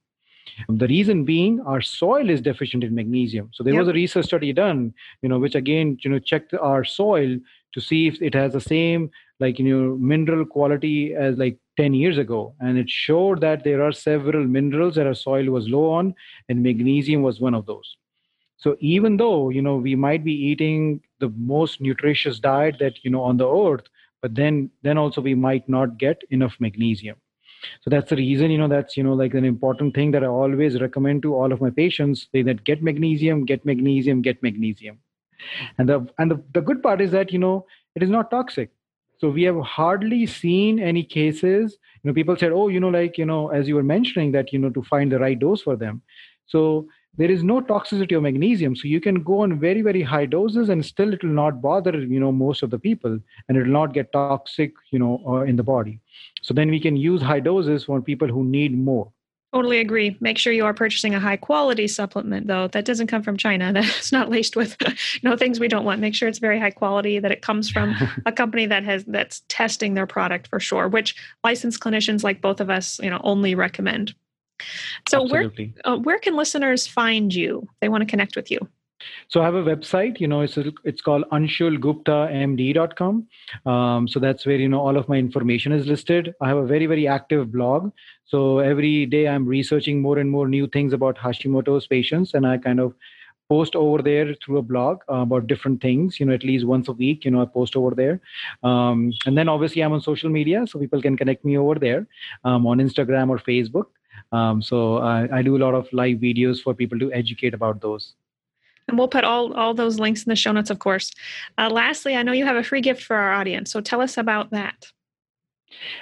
the 0.69 0.87
reason 0.87 1.25
being 1.25 1.59
our 1.61 1.81
soil 1.81 2.29
is 2.29 2.41
deficient 2.41 2.83
in 2.83 2.95
magnesium. 2.95 3.49
So 3.53 3.63
there 3.63 3.73
yep. 3.73 3.81
was 3.81 3.87
a 3.89 3.93
research 3.93 4.25
study 4.25 4.53
done 4.53 4.93
you 5.21 5.29
know 5.29 5.39
which 5.39 5.55
again 5.55 5.97
you 6.01 6.09
know 6.09 6.19
checked 6.19 6.53
our 6.53 6.83
soil 6.83 7.37
to 7.73 7.81
see 7.81 8.07
if 8.07 8.21
it 8.21 8.33
has 8.33 8.53
the 8.53 8.61
same 8.61 9.09
like 9.39 9.59
you 9.59 9.65
know 9.65 9.97
mineral 9.97 10.45
quality 10.45 11.13
as 11.13 11.37
like 11.37 11.57
10 11.77 11.93
years 11.93 12.17
ago. 12.17 12.55
And 12.59 12.77
it 12.77 12.89
showed 12.89 13.41
that 13.41 13.63
there 13.63 13.83
are 13.83 13.91
several 13.91 14.45
minerals 14.45 14.95
that 14.95 15.07
our 15.07 15.13
soil 15.13 15.45
was 15.45 15.69
low 15.69 15.91
on 15.91 16.15
and 16.49 16.63
magnesium 16.63 17.21
was 17.21 17.39
one 17.39 17.53
of 17.53 17.65
those. 17.65 17.95
So 18.57 18.75
even 18.79 19.17
though 19.17 19.49
you 19.49 19.61
know 19.61 19.77
we 19.77 19.95
might 19.95 20.23
be 20.23 20.33
eating 20.33 21.01
the 21.19 21.29
most 21.37 21.79
nutritious 21.79 22.39
diet 22.39 22.77
that 22.79 23.03
you 23.03 23.11
know 23.11 23.21
on 23.21 23.37
the 23.37 23.47
earth 23.47 23.87
but 24.21 24.33
then 24.35 24.69
then 24.81 24.97
also 24.97 25.21
we 25.21 25.35
might 25.35 25.67
not 25.69 25.97
get 25.97 26.21
enough 26.31 26.55
magnesium 26.59 27.17
so 27.81 27.89
that's 27.89 28.09
the 28.09 28.15
reason 28.15 28.51
you 28.51 28.57
know 28.57 28.67
that's 28.67 28.95
you 28.95 29.03
know 29.03 29.13
like 29.13 29.33
an 29.33 29.45
important 29.45 29.95
thing 29.95 30.11
that 30.11 30.23
i 30.23 30.27
always 30.27 30.79
recommend 30.79 31.21
to 31.21 31.33
all 31.33 31.51
of 31.51 31.61
my 31.61 31.69
patients 31.69 32.27
they 32.33 32.41
that 32.41 32.63
get 32.63 32.83
magnesium 32.83 33.45
get 33.45 33.65
magnesium 33.65 34.21
get 34.21 34.41
magnesium. 34.43 34.99
And 35.77 35.89
the 35.89 36.07
and 36.17 36.31
the, 36.31 36.43
the 36.53 36.61
good 36.61 36.81
part 36.81 37.01
is 37.01 37.11
that 37.11 37.31
you 37.31 37.39
know 37.39 37.65
it 37.95 38.03
is 38.03 38.09
not 38.09 38.31
toxic. 38.31 38.71
So 39.19 39.29
we 39.29 39.43
have 39.43 39.59
hardly 39.61 40.25
seen 40.27 40.79
any 40.79 41.03
cases 41.03 41.77
you 42.03 42.09
know 42.09 42.13
people 42.13 42.37
said 42.37 42.51
oh 42.51 42.67
you 42.67 42.79
know 42.79 42.89
like 42.89 43.17
you 43.17 43.25
know 43.25 43.49
as 43.49 43.67
you 43.67 43.75
were 43.75 43.83
mentioning 43.83 44.31
that 44.33 44.53
you 44.53 44.59
know 44.59 44.69
to 44.69 44.83
find 44.83 45.11
the 45.11 45.19
right 45.19 45.39
dose 45.39 45.61
for 45.61 45.75
them. 45.75 46.01
So 46.45 46.87
there 47.17 47.31
is 47.31 47.43
no 47.43 47.61
toxicity 47.61 48.15
of 48.15 48.23
magnesium. 48.23 48.75
So 48.75 48.87
you 48.87 49.01
can 49.01 49.23
go 49.23 49.39
on 49.41 49.59
very 49.59 49.81
very 49.81 50.03
high 50.03 50.25
doses 50.25 50.69
and 50.69 50.85
still 50.85 51.13
it 51.13 51.23
will 51.23 51.37
not 51.43 51.61
bother 51.61 51.99
you 51.99 52.19
know 52.19 52.31
most 52.31 52.63
of 52.63 52.69
the 52.69 52.79
people 52.79 53.19
and 53.47 53.57
it 53.57 53.63
will 53.63 53.77
not 53.79 53.93
get 53.93 54.11
toxic 54.11 54.73
you 54.91 54.99
know 54.99 55.23
uh, 55.27 55.41
in 55.41 55.55
the 55.55 55.63
body 55.63 55.99
so 56.47 56.53
then 56.53 56.69
we 56.69 56.79
can 56.79 56.95
use 56.95 57.21
high 57.21 57.41
doses 57.41 57.83
for 57.83 58.01
people 58.01 58.29
who 58.29 58.43
need 58.43 58.77
more 58.77 59.11
Totally 59.53 59.79
agree. 59.79 60.17
Make 60.19 60.37
sure 60.37 60.51
you 60.51 60.65
are 60.65 60.73
purchasing 60.73 61.15
a 61.15 61.21
high 61.21 61.37
quality 61.37 61.87
supplement, 61.87 62.47
though. 62.47 62.67
That 62.67 62.83
doesn't 62.83 63.07
come 63.07 63.23
from 63.23 63.37
China. 63.37 63.71
That's 63.73 64.11
not 64.11 64.29
laced 64.29 64.57
with, 64.57 64.75
know, 65.23 65.37
things 65.37 65.59
we 65.59 65.69
don't 65.69 65.85
want. 65.85 66.01
Make 66.01 66.15
sure 66.15 66.27
it's 66.27 66.39
very 66.39 66.59
high 66.59 66.71
quality. 66.71 67.19
That 67.19 67.31
it 67.31 67.41
comes 67.41 67.69
from 67.69 67.95
a 68.25 68.31
company 68.31 68.65
that 68.65 68.83
has 68.83 69.05
that's 69.05 69.43
testing 69.47 69.93
their 69.93 70.05
product 70.05 70.47
for 70.47 70.59
sure. 70.59 70.89
Which 70.89 71.15
licensed 71.45 71.79
clinicians 71.79 72.23
like 72.23 72.41
both 72.41 72.59
of 72.59 72.69
us, 72.69 72.99
you 72.99 73.09
know, 73.09 73.21
only 73.23 73.55
recommend. 73.55 74.13
So 75.07 75.23
Absolutely. 75.23 75.73
where 75.83 75.93
uh, 75.93 75.97
where 75.97 76.19
can 76.19 76.35
listeners 76.35 76.85
find 76.85 77.33
you? 77.33 77.69
They 77.79 77.87
want 77.87 78.01
to 78.01 78.09
connect 78.09 78.35
with 78.35 78.51
you. 78.51 78.59
So 79.27 79.41
I 79.41 79.45
have 79.45 79.55
a 79.55 79.63
website, 79.63 80.19
you 80.19 80.27
know, 80.27 80.41
it's 80.41 80.57
it's 80.83 81.01
called 81.01 81.25
anshulguptamd.com. 81.31 83.27
Um, 83.65 84.07
so 84.07 84.19
that's 84.19 84.45
where 84.45 84.57
you 84.57 84.69
know 84.69 84.79
all 84.79 84.97
of 84.97 85.09
my 85.09 85.17
information 85.17 85.71
is 85.71 85.87
listed. 85.87 86.33
I 86.41 86.47
have 86.47 86.57
a 86.57 86.65
very 86.65 86.85
very 86.85 87.07
active 87.07 87.51
blog. 87.51 87.91
So 88.25 88.59
every 88.59 89.05
day 89.05 89.27
I'm 89.27 89.45
researching 89.45 90.01
more 90.01 90.17
and 90.17 90.29
more 90.29 90.47
new 90.47 90.67
things 90.67 90.93
about 90.93 91.17
Hashimoto's 91.17 91.87
patients, 91.87 92.33
and 92.33 92.45
I 92.45 92.57
kind 92.57 92.79
of 92.79 92.93
post 93.49 93.75
over 93.75 94.01
there 94.01 94.35
through 94.43 94.57
a 94.57 94.61
blog 94.61 94.99
uh, 95.09 95.21
about 95.21 95.47
different 95.47 95.81
things 95.81 96.19
you 96.19 96.25
know 96.25 96.33
at 96.33 96.43
least 96.43 96.65
once 96.65 96.89
a 96.89 96.91
week 96.91 97.23
you 97.23 97.31
know 97.31 97.41
i 97.41 97.45
post 97.45 97.75
over 97.75 97.95
there 97.95 98.19
um, 98.63 99.13
and 99.25 99.37
then 99.37 99.47
obviously 99.47 99.81
i'm 99.81 99.93
on 99.93 100.01
social 100.01 100.29
media 100.29 100.65
so 100.67 100.77
people 100.79 101.01
can 101.01 101.15
connect 101.15 101.45
me 101.45 101.57
over 101.57 101.75
there 101.75 102.05
um, 102.43 102.67
on 102.67 102.79
instagram 102.79 103.29
or 103.29 103.37
facebook 103.39 103.85
um, 104.31 104.61
so 104.61 104.97
I, 104.97 105.37
I 105.37 105.41
do 105.41 105.55
a 105.55 105.61
lot 105.63 105.73
of 105.73 105.87
live 105.93 106.17
videos 106.17 106.61
for 106.61 106.73
people 106.73 106.99
to 106.99 107.11
educate 107.13 107.53
about 107.53 107.81
those 107.81 108.15
and 108.87 108.97
we'll 108.97 109.07
put 109.07 109.23
all, 109.23 109.53
all 109.53 109.73
those 109.73 109.99
links 109.99 110.23
in 110.23 110.29
the 110.29 110.35
show 110.35 110.51
notes, 110.51 110.69
of 110.69 110.79
course. 110.79 111.11
Uh, 111.57 111.69
lastly, 111.69 112.15
I 112.15 112.23
know 112.23 112.31
you 112.31 112.45
have 112.45 112.55
a 112.55 112.63
free 112.63 112.81
gift 112.81 113.03
for 113.03 113.15
our 113.15 113.33
audience. 113.33 113.71
So 113.71 113.81
tell 113.81 114.01
us 114.01 114.17
about 114.17 114.51
that. 114.51 114.87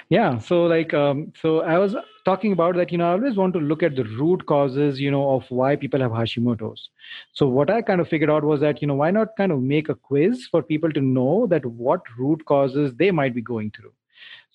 Yeah. 0.08 0.38
So, 0.38 0.64
like, 0.64 0.94
um, 0.94 1.32
so 1.40 1.60
I 1.60 1.78
was 1.78 1.96
talking 2.24 2.52
about 2.52 2.76
that, 2.76 2.92
you 2.92 2.98
know, 2.98 3.08
I 3.08 3.12
always 3.12 3.36
want 3.36 3.52
to 3.54 3.60
look 3.60 3.82
at 3.82 3.96
the 3.96 4.04
root 4.04 4.46
causes, 4.46 5.00
you 5.00 5.10
know, 5.10 5.30
of 5.30 5.44
why 5.50 5.74
people 5.74 6.00
have 6.00 6.12
Hashimoto's. 6.12 6.88
So, 7.32 7.48
what 7.48 7.68
I 7.68 7.82
kind 7.82 8.00
of 8.00 8.08
figured 8.08 8.30
out 8.30 8.44
was 8.44 8.60
that, 8.60 8.80
you 8.80 8.86
know, 8.86 8.94
why 8.94 9.10
not 9.10 9.36
kind 9.36 9.50
of 9.50 9.60
make 9.60 9.88
a 9.88 9.96
quiz 9.96 10.46
for 10.46 10.62
people 10.62 10.92
to 10.92 11.00
know 11.00 11.46
that 11.48 11.66
what 11.66 12.02
root 12.16 12.44
causes 12.44 12.94
they 12.94 13.10
might 13.10 13.34
be 13.34 13.42
going 13.42 13.72
through 13.72 13.92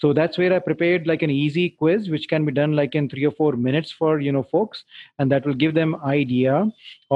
so 0.01 0.11
that's 0.13 0.37
where 0.37 0.53
i 0.53 0.59
prepared 0.59 1.05
like 1.07 1.21
an 1.21 1.29
easy 1.29 1.69
quiz 1.69 2.09
which 2.09 2.27
can 2.27 2.45
be 2.45 2.51
done 2.51 2.75
like 2.75 2.95
in 2.95 3.07
3 3.09 3.25
or 3.25 3.31
4 3.31 3.55
minutes 3.67 3.91
for 3.91 4.19
you 4.19 4.31
know 4.31 4.43
folks 4.51 4.83
and 5.19 5.31
that 5.31 5.45
will 5.45 5.59
give 5.63 5.75
them 5.75 5.95
idea 6.13 6.55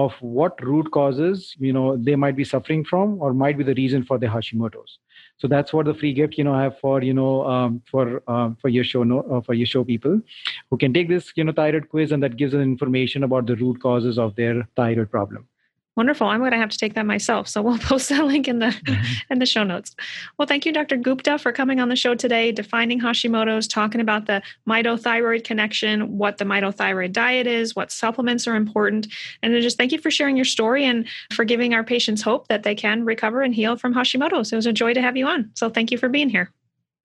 of 0.03 0.13
what 0.19 0.63
root 0.63 0.91
causes 0.91 1.55
you 1.67 1.73
know 1.73 1.87
they 2.09 2.15
might 2.15 2.35
be 2.35 2.43
suffering 2.43 2.83
from 2.83 3.17
or 3.21 3.33
might 3.33 3.57
be 3.57 3.63
the 3.63 3.73
reason 3.75 4.03
for 4.03 4.17
the 4.17 4.27
hashimoto's. 4.27 4.99
So 5.37 5.47
that's 5.47 5.73
what 5.73 5.85
the 5.85 5.93
free 5.93 6.13
gift 6.13 6.37
you 6.37 6.43
know 6.43 6.53
i 6.53 6.61
have 6.63 6.77
for 6.79 7.01
you 7.01 7.13
know 7.13 7.31
um, 7.53 7.81
for 7.91 8.21
uh, 8.27 8.49
for 8.61 8.69
your 8.69 8.83
show 8.83 9.03
no, 9.03 9.19
uh, 9.21 9.41
for 9.41 9.53
your 9.53 9.67
show 9.73 9.83
people 9.83 10.21
who 10.69 10.77
can 10.77 10.93
take 10.93 11.09
this 11.09 11.31
you 11.35 11.43
know 11.43 11.57
thyroid 11.59 11.89
quiz 11.89 12.11
and 12.11 12.23
that 12.23 12.37
gives 12.37 12.53
them 12.53 12.61
information 12.61 13.23
about 13.23 13.45
the 13.51 13.57
root 13.63 13.81
causes 13.81 14.17
of 14.27 14.35
their 14.35 14.67
thyroid 14.75 15.11
problem 15.11 15.47
Wonderful. 15.95 16.27
I'm 16.27 16.39
going 16.39 16.51
to 16.51 16.57
have 16.57 16.69
to 16.69 16.77
take 16.77 16.93
that 16.95 17.05
myself. 17.05 17.47
So 17.47 17.61
we'll 17.61 17.77
post 17.79 18.09
that 18.09 18.25
link 18.25 18.47
in 18.47 18.59
the 18.59 18.67
mm-hmm. 18.67 19.03
in 19.29 19.39
the 19.39 19.45
show 19.45 19.63
notes. 19.63 19.95
Well, 20.37 20.47
thank 20.47 20.65
you, 20.65 20.73
Dr. 20.73 20.97
Gupta, 20.97 21.37
for 21.37 21.51
coming 21.53 21.79
on 21.79 21.89
the 21.89 21.95
show 21.95 22.15
today, 22.15 22.51
defining 22.51 22.99
Hashimoto's, 22.99 23.67
talking 23.67 24.01
about 24.01 24.25
the 24.25 24.41
mitothyroid 24.67 25.45
connection, 25.45 26.17
what 26.17 26.37
the 26.37 26.45
mitothyroid 26.45 27.13
diet 27.13 27.47
is, 27.47 27.75
what 27.75 27.91
supplements 27.91 28.47
are 28.47 28.55
important, 28.55 29.07
and 29.41 29.53
then 29.53 29.61
just 29.61 29.77
thank 29.77 29.91
you 29.91 29.99
for 29.99 30.11
sharing 30.11 30.35
your 30.35 30.45
story 30.45 30.83
and 30.83 31.07
for 31.31 31.45
giving 31.45 31.73
our 31.73 31.83
patients 31.83 32.21
hope 32.21 32.47
that 32.49 32.63
they 32.63 32.75
can 32.75 33.05
recover 33.05 33.41
and 33.41 33.55
heal 33.55 33.77
from 33.77 33.93
Hashimoto's. 33.93 34.51
It 34.51 34.55
was 34.55 34.65
a 34.65 34.73
joy 34.73 34.93
to 34.93 35.01
have 35.01 35.15
you 35.15 35.27
on. 35.27 35.51
So 35.53 35.69
thank 35.69 35.91
you 35.91 35.97
for 35.97 36.09
being 36.09 36.29
here. 36.29 36.51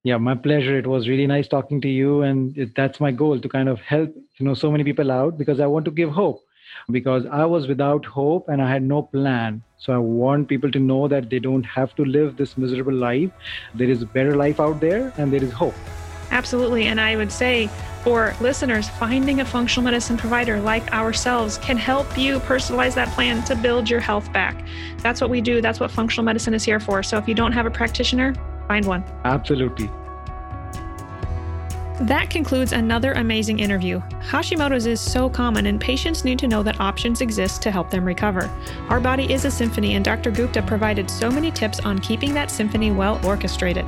Yeah, 0.03 0.17
my 0.17 0.35
pleasure. 0.35 0.79
It 0.79 0.87
was 0.87 1.09
really 1.09 1.27
nice 1.27 1.47
talking 1.47 1.81
to 1.83 1.89
you, 1.89 2.23
and 2.23 2.73
that's 2.75 3.01
my 3.01 3.13
goal 3.13 3.39
to 3.39 3.49
kind 3.49 3.69
of 3.69 3.81
help 3.81 4.15
you 4.39 4.47
know 4.47 4.55
so 4.55 4.71
many 4.71 4.83
people 4.83 5.13
out 5.13 5.37
because 5.39 5.61
I 5.61 5.67
want 5.67 5.85
to 5.85 5.91
give 5.91 6.11
hope 6.11 6.43
because 6.91 7.27
I 7.27 7.45
was 7.45 7.67
without 7.67 8.05
hope 8.05 8.49
and 8.49 8.63
I 8.63 8.71
had 8.71 8.83
no 8.83 9.03
plan. 9.03 9.63
So 9.79 9.93
I 9.93 9.99
want 9.99 10.49
people 10.49 10.71
to 10.71 10.79
know 10.79 11.09
that 11.09 11.31
they 11.31 11.39
don't 11.39 11.65
have 11.65 11.95
to 11.97 12.05
live 12.05 12.37
this 12.37 12.59
miserable 12.59 12.93
life. 12.93 13.31
There 13.75 13.89
is 13.89 14.03
a 14.03 14.07
better 14.07 14.37
life 14.37 14.61
out 14.61 14.81
there 14.81 15.13
and 15.17 15.33
there 15.33 15.43
is 15.43 15.53
hope. 15.53 15.75
Absolutely. 16.31 16.87
And 16.87 17.01
I 17.01 17.17
would 17.17 17.33
say 17.33 17.69
for 18.03 18.35
listeners, 18.41 18.89
finding 18.89 19.41
a 19.41 19.45
functional 19.45 19.85
medicine 19.85 20.17
provider 20.17 20.61
like 20.61 20.93
ourselves 20.93 21.59
can 21.59 21.77
help 21.77 22.17
you 22.17 22.39
personalize 22.41 22.95
that 22.95 23.09
plan 23.09 23.43
to 23.45 23.57
build 23.57 23.91
your 23.91 24.01
health 24.01 24.33
back. 24.33 24.65
That's 24.99 25.21
what 25.21 25.29
we 25.29 25.41
do. 25.41 25.61
That's 25.61 25.81
what 25.81 25.91
functional 25.91 26.25
medicine 26.25 26.55
is 26.55 26.65
here 26.65 26.81
for. 26.81 27.03
So 27.03 27.19
if 27.19 27.29
you 27.29 27.35
don't 27.35 27.53
have 27.53 27.67
a 27.67 27.71
practitioner, 27.71 28.35
find 28.69 28.87
one. 28.87 29.05
Absolutely. 29.25 29.91
That 32.01 32.31
concludes 32.31 32.73
another 32.73 33.13
amazing 33.13 33.59
interview. 33.59 34.01
Hashimoto's 34.23 34.87
is 34.87 34.99
so 34.99 35.29
common, 35.29 35.67
and 35.67 35.79
patients 35.79 36.25
need 36.25 36.39
to 36.39 36.49
know 36.49 36.63
that 36.63 36.81
options 36.81 37.21
exist 37.21 37.61
to 37.61 37.71
help 37.71 37.91
them 37.91 38.07
recover. 38.07 38.51
Our 38.89 39.01
body 39.01 39.31
is 39.31 39.45
a 39.45 39.51
symphony, 39.51 39.97
and 39.97 40.05
Dr. 40.05 40.31
Gupta 40.31 40.63
provided 40.63 41.11
so 41.11 41.31
many 41.31 41.51
tips 41.51 41.79
on 41.81 41.99
keeping 41.99 42.33
that 42.33 42.51
symphony 42.51 42.91
well 42.91 43.21
orchestrated. 43.23 43.85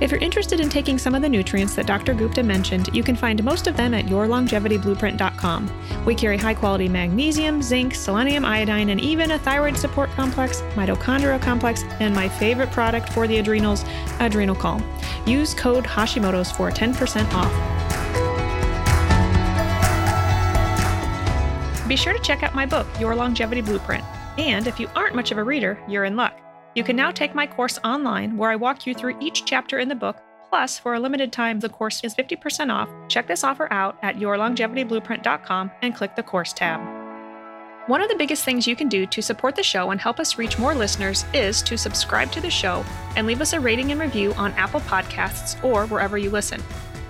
If 0.00 0.10
you're 0.10 0.20
interested 0.20 0.60
in 0.60 0.68
taking 0.68 0.98
some 0.98 1.14
of 1.14 1.22
the 1.22 1.28
nutrients 1.28 1.74
that 1.74 1.86
Dr. 1.86 2.14
Gupta 2.14 2.42
mentioned, 2.42 2.88
you 2.92 3.02
can 3.02 3.16
find 3.16 3.42
most 3.42 3.66
of 3.66 3.76
them 3.76 3.94
at 3.94 4.06
yourlongevityblueprint.com. 4.06 6.04
We 6.04 6.14
carry 6.14 6.38
high 6.38 6.54
quality 6.54 6.88
magnesium, 6.88 7.62
zinc, 7.62 7.94
selenium 7.94 8.44
iodine, 8.44 8.90
and 8.90 9.00
even 9.00 9.32
a 9.32 9.38
thyroid 9.38 9.76
support 9.76 10.10
complex, 10.10 10.60
mitochondrial 10.74 11.40
complex, 11.40 11.82
and 12.00 12.14
my 12.14 12.28
favorite 12.28 12.70
product 12.70 13.12
for 13.12 13.26
the 13.26 13.38
adrenals, 13.38 13.84
Adrenal 14.20 14.54
Calm. 14.54 14.84
Use 15.26 15.54
code 15.54 15.84
Hashimoto's 15.84 16.50
for 16.50 16.70
10% 16.70 17.32
off. 17.32 17.52
Be 21.88 21.96
sure 21.96 22.12
to 22.12 22.18
check 22.20 22.42
out 22.42 22.54
my 22.54 22.66
book, 22.66 22.86
Your 23.00 23.14
Longevity 23.14 23.62
Blueprint. 23.62 24.04
And 24.36 24.66
if 24.66 24.78
you 24.78 24.88
aren't 24.94 25.16
much 25.16 25.32
of 25.32 25.38
a 25.38 25.42
reader, 25.42 25.78
you're 25.88 26.04
in 26.04 26.16
luck. 26.16 26.38
You 26.78 26.84
can 26.84 26.94
now 26.94 27.10
take 27.10 27.34
my 27.34 27.44
course 27.44 27.80
online 27.82 28.36
where 28.36 28.52
I 28.52 28.54
walk 28.54 28.86
you 28.86 28.94
through 28.94 29.18
each 29.18 29.44
chapter 29.44 29.80
in 29.80 29.88
the 29.88 29.96
book. 29.96 30.22
Plus, 30.48 30.78
for 30.78 30.94
a 30.94 31.00
limited 31.00 31.32
time, 31.32 31.58
the 31.58 31.68
course 31.68 32.00
is 32.04 32.14
50% 32.14 32.72
off. 32.72 32.88
Check 33.08 33.26
this 33.26 33.42
offer 33.42 33.66
out 33.72 33.98
at 34.00 34.14
yourlongevityblueprint.com 34.18 35.72
and 35.82 35.96
click 35.96 36.14
the 36.14 36.22
course 36.22 36.52
tab. 36.52 36.78
One 37.88 38.00
of 38.00 38.08
the 38.08 38.14
biggest 38.14 38.44
things 38.44 38.68
you 38.68 38.76
can 38.76 38.88
do 38.88 39.06
to 39.06 39.20
support 39.20 39.56
the 39.56 39.62
show 39.64 39.90
and 39.90 40.00
help 40.00 40.20
us 40.20 40.38
reach 40.38 40.56
more 40.60 40.72
listeners 40.72 41.24
is 41.34 41.62
to 41.62 41.76
subscribe 41.76 42.30
to 42.30 42.40
the 42.40 42.48
show 42.48 42.84
and 43.16 43.26
leave 43.26 43.40
us 43.40 43.54
a 43.54 43.60
rating 43.60 43.90
and 43.90 44.00
review 44.00 44.32
on 44.34 44.52
Apple 44.52 44.82
Podcasts 44.82 45.60
or 45.64 45.84
wherever 45.86 46.16
you 46.16 46.30
listen. 46.30 46.62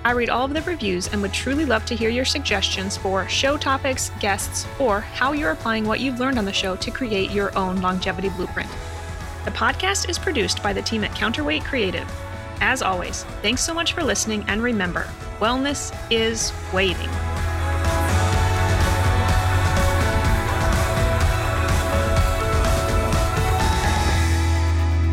I 0.02 0.12
read 0.12 0.30
all 0.30 0.46
of 0.46 0.54
the 0.54 0.62
reviews 0.62 1.08
and 1.08 1.20
would 1.20 1.34
truly 1.34 1.66
love 1.66 1.84
to 1.84 1.94
hear 1.94 2.08
your 2.08 2.24
suggestions 2.24 2.96
for 2.96 3.28
show 3.28 3.58
topics, 3.58 4.12
guests, 4.18 4.66
or 4.78 5.00
how 5.00 5.32
you're 5.32 5.50
applying 5.50 5.84
what 5.86 6.00
you've 6.00 6.20
learned 6.20 6.38
on 6.38 6.46
the 6.46 6.54
show 6.54 6.74
to 6.76 6.90
create 6.90 7.32
your 7.32 7.54
own 7.54 7.82
longevity 7.82 8.30
blueprint. 8.30 8.70
The 9.48 9.54
podcast 9.54 10.10
is 10.10 10.18
produced 10.18 10.62
by 10.62 10.74
the 10.74 10.82
team 10.82 11.04
at 11.04 11.14
Counterweight 11.14 11.64
Creative. 11.64 12.06
As 12.60 12.82
always, 12.82 13.24
thanks 13.40 13.62
so 13.62 13.72
much 13.72 13.94
for 13.94 14.04
listening, 14.04 14.44
and 14.46 14.62
remember, 14.62 15.08
wellness 15.40 15.90
is 16.10 16.52
waiting. 16.70 17.08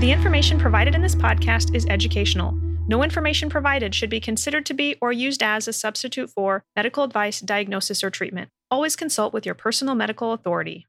The 0.02 0.12
information 0.12 0.60
provided 0.60 0.96
in 0.96 1.02
this 1.02 1.16
podcast 1.16 1.74
is 1.74 1.86
educational. 1.86 2.60
No 2.90 3.04
information 3.04 3.50
provided 3.50 3.96
should 3.96 4.10
be 4.10 4.20
considered 4.20 4.66
to 4.66 4.74
be 4.74 4.98
or 5.00 5.14
used 5.14 5.42
as 5.42 5.70
a 5.70 5.72
substitute 5.72 6.30
for 6.30 6.66
medical 6.76 7.06
advice, 7.06 7.40
diagnosis, 7.40 8.04
or 8.04 8.10
treatment. 8.10 8.50
Always 8.70 8.98
consult 8.98 9.32
with 9.34 9.46
your 9.46 9.56
personal 9.56 9.96
medical 9.96 10.34
authority. 10.34 10.88